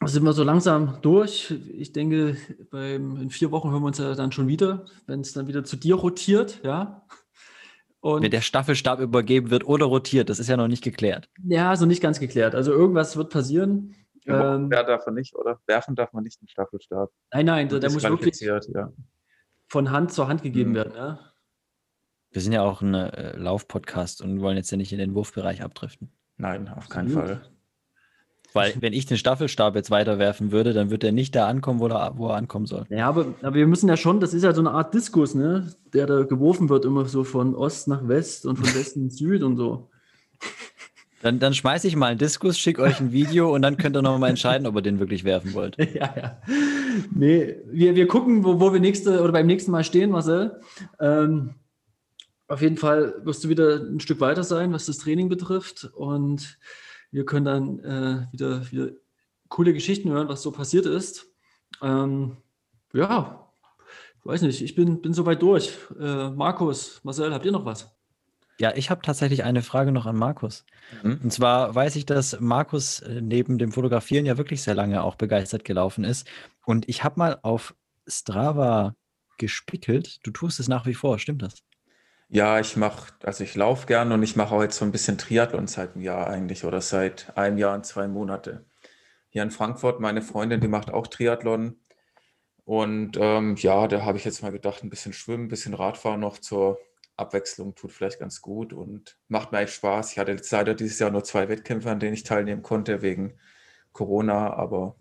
[0.06, 1.54] sind wir so langsam durch.
[1.78, 2.36] Ich denke,
[2.70, 5.64] beim, in vier Wochen hören wir uns ja dann schon wieder, wenn es dann wieder
[5.64, 7.06] zu dir rotiert, ja.
[8.04, 11.30] Und Wenn der Staffelstab übergeben wird oder rotiert, das ist ja noch nicht geklärt.
[11.42, 12.54] Ja, also nicht ganz geklärt.
[12.54, 13.94] Also irgendwas wird passieren.
[14.24, 15.58] Ja, ähm, darf man nicht, oder?
[15.66, 17.10] Werfen darf man nicht den Staffelstab.
[17.32, 18.92] Nein, nein, der, der muss wirklich ja.
[19.68, 20.74] von Hand zur Hand gegeben mhm.
[20.74, 20.92] werden.
[20.94, 21.18] Ja?
[22.30, 25.62] Wir sind ja auch ein äh, Lauf-Podcast und wollen jetzt ja nicht in den Wurfbereich
[25.62, 26.12] abdriften.
[26.36, 27.40] Nein, auf keinen Fall.
[28.54, 31.88] Weil wenn ich den Staffelstab jetzt weiterwerfen würde, dann wird er nicht da ankommen, wo
[31.88, 32.86] er, wo er ankommen soll.
[32.88, 35.74] Ja, aber, aber wir müssen ja schon, das ist ja so eine Art Diskus, ne?
[35.92, 39.42] Der da geworfen wird, immer so von Ost nach West und von Westen nach Süd
[39.42, 39.90] und so.
[41.20, 44.02] Dann, dann schmeiße ich mal einen Diskus, schicke euch ein Video und dann könnt ihr
[44.02, 45.76] noch mal entscheiden, ob ihr den wirklich werfen wollt.
[45.94, 46.38] Ja, ja.
[47.12, 50.60] Nee, wir, wir gucken, wo, wo wir nächste oder beim nächsten Mal stehen, Marcel.
[51.00, 51.54] Ähm,
[52.46, 55.90] auf jeden Fall wirst du wieder ein Stück weiter sein, was das Training betrifft.
[55.94, 56.58] Und
[57.14, 58.90] wir können dann äh, wieder, wieder
[59.48, 61.26] coole Geschichten hören, was so passiert ist.
[61.80, 62.38] Ähm,
[62.92, 63.48] ja,
[64.18, 65.72] ich weiß nicht, ich bin, bin soweit durch.
[65.98, 67.94] Äh, Markus, Marcel, habt ihr noch was?
[68.58, 70.64] Ja, ich habe tatsächlich eine Frage noch an Markus.
[71.02, 71.20] Mhm.
[71.22, 75.14] Und zwar weiß ich, dass Markus äh, neben dem Fotografieren ja wirklich sehr lange auch
[75.14, 76.26] begeistert gelaufen ist.
[76.66, 77.76] Und ich habe mal auf
[78.08, 78.96] Strava
[79.38, 80.18] gespickelt.
[80.24, 81.62] Du tust es nach wie vor, stimmt das?
[82.28, 85.18] Ja, ich mache, also ich laufe gern und ich mache auch jetzt so ein bisschen
[85.18, 88.64] Triathlon seit einem Jahr eigentlich oder seit einem Jahr und zwei Monate.
[89.30, 90.00] hier in Frankfurt.
[90.00, 91.76] Meine Freundin, die macht auch Triathlon.
[92.64, 96.20] Und ähm, ja, da habe ich jetzt mal gedacht, ein bisschen Schwimmen, ein bisschen Radfahren
[96.20, 96.78] noch zur
[97.16, 100.12] Abwechslung tut vielleicht ganz gut und macht mir echt Spaß.
[100.12, 103.38] Ich hatte leider dieses Jahr nur zwei Wettkämpfe, an denen ich teilnehmen konnte wegen
[103.92, 104.96] Corona, aber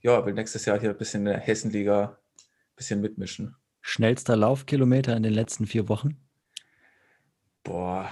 [0.00, 3.56] ja, will nächstes Jahr hier ein bisschen in der Hessenliga ein bisschen mitmischen.
[3.80, 6.27] Schnellster Laufkilometer in den letzten vier Wochen?
[7.68, 8.10] Boah,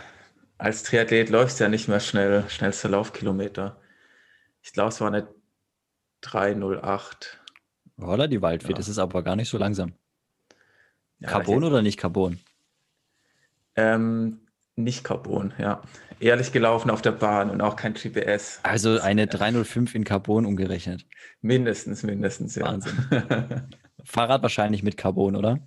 [0.59, 3.81] als Triathlet läufst du ja nicht mehr schnell, schnellster Laufkilometer.
[4.63, 5.29] Ich glaube, es war eine
[6.21, 7.41] 308.
[7.97, 8.77] Oder die Waldfee, ja.
[8.77, 9.95] das ist aber gar nicht so langsam.
[11.21, 12.39] Ja, Carbon oder nicht Carbon?
[13.77, 14.43] Ähm,
[14.75, 15.81] nicht Carbon, ja.
[16.21, 18.61] Ehrlich gelaufen auf der Bahn und auch kein GPS.
[18.63, 21.07] Also eine 305 in Carbon umgerechnet.
[21.41, 22.67] Mindestens, mindestens, ja.
[22.67, 22.93] Wahnsinn.
[24.05, 25.67] Fahrrad wahrscheinlich mit Carbon, oder?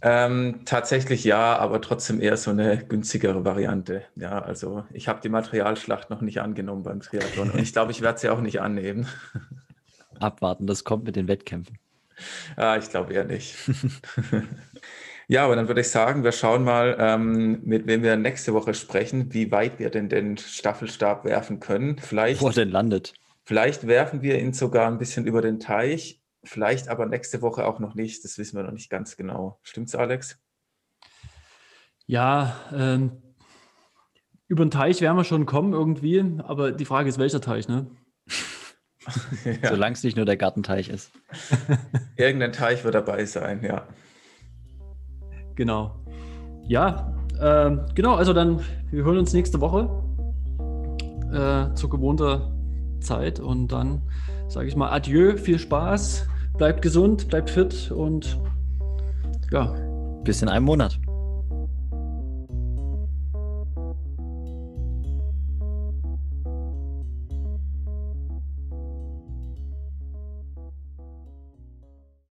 [0.00, 4.04] Ähm, tatsächlich ja, aber trotzdem eher so eine günstigere Variante.
[4.14, 8.00] Ja, also ich habe die Materialschlacht noch nicht angenommen beim Triathlon und ich glaube, ich
[8.00, 9.08] werde sie auch nicht annehmen.
[10.20, 11.78] Abwarten, das kommt mit den Wettkämpfen.
[12.56, 13.56] Ah, ich glaube eher nicht.
[15.28, 18.74] ja, aber dann würde ich sagen, wir schauen mal, ähm, mit wem wir nächste Woche
[18.74, 21.98] sprechen, wie weit wir denn den Staffelstab werfen können.
[21.98, 23.14] Vielleicht, Wo er denn landet.
[23.44, 27.78] Vielleicht werfen wir ihn sogar ein bisschen über den Teich Vielleicht aber nächste Woche auch
[27.78, 28.24] noch nicht.
[28.24, 29.58] Das wissen wir noch nicht ganz genau.
[29.62, 30.38] Stimmt's, Alex?
[32.06, 33.22] Ja, ähm,
[34.46, 37.86] über den Teich werden wir schon kommen irgendwie, aber die Frage ist, welcher Teich, ne?
[39.44, 39.68] ja.
[39.68, 41.12] Solange es nicht nur der Gartenteich ist.
[42.16, 43.86] Irgendein Teich wird dabei sein, ja.
[45.54, 46.02] Genau.
[46.66, 48.60] Ja, äh, genau, also dann,
[48.90, 49.90] wir hören uns nächste Woche
[51.32, 54.02] äh, zur gewohnten Zeit und dann
[54.48, 56.26] sage ich mal Adieu, viel Spaß,
[56.56, 58.38] bleibt gesund, bleibt fit und
[59.50, 59.74] ja.
[60.24, 60.98] Bis in einem Monat.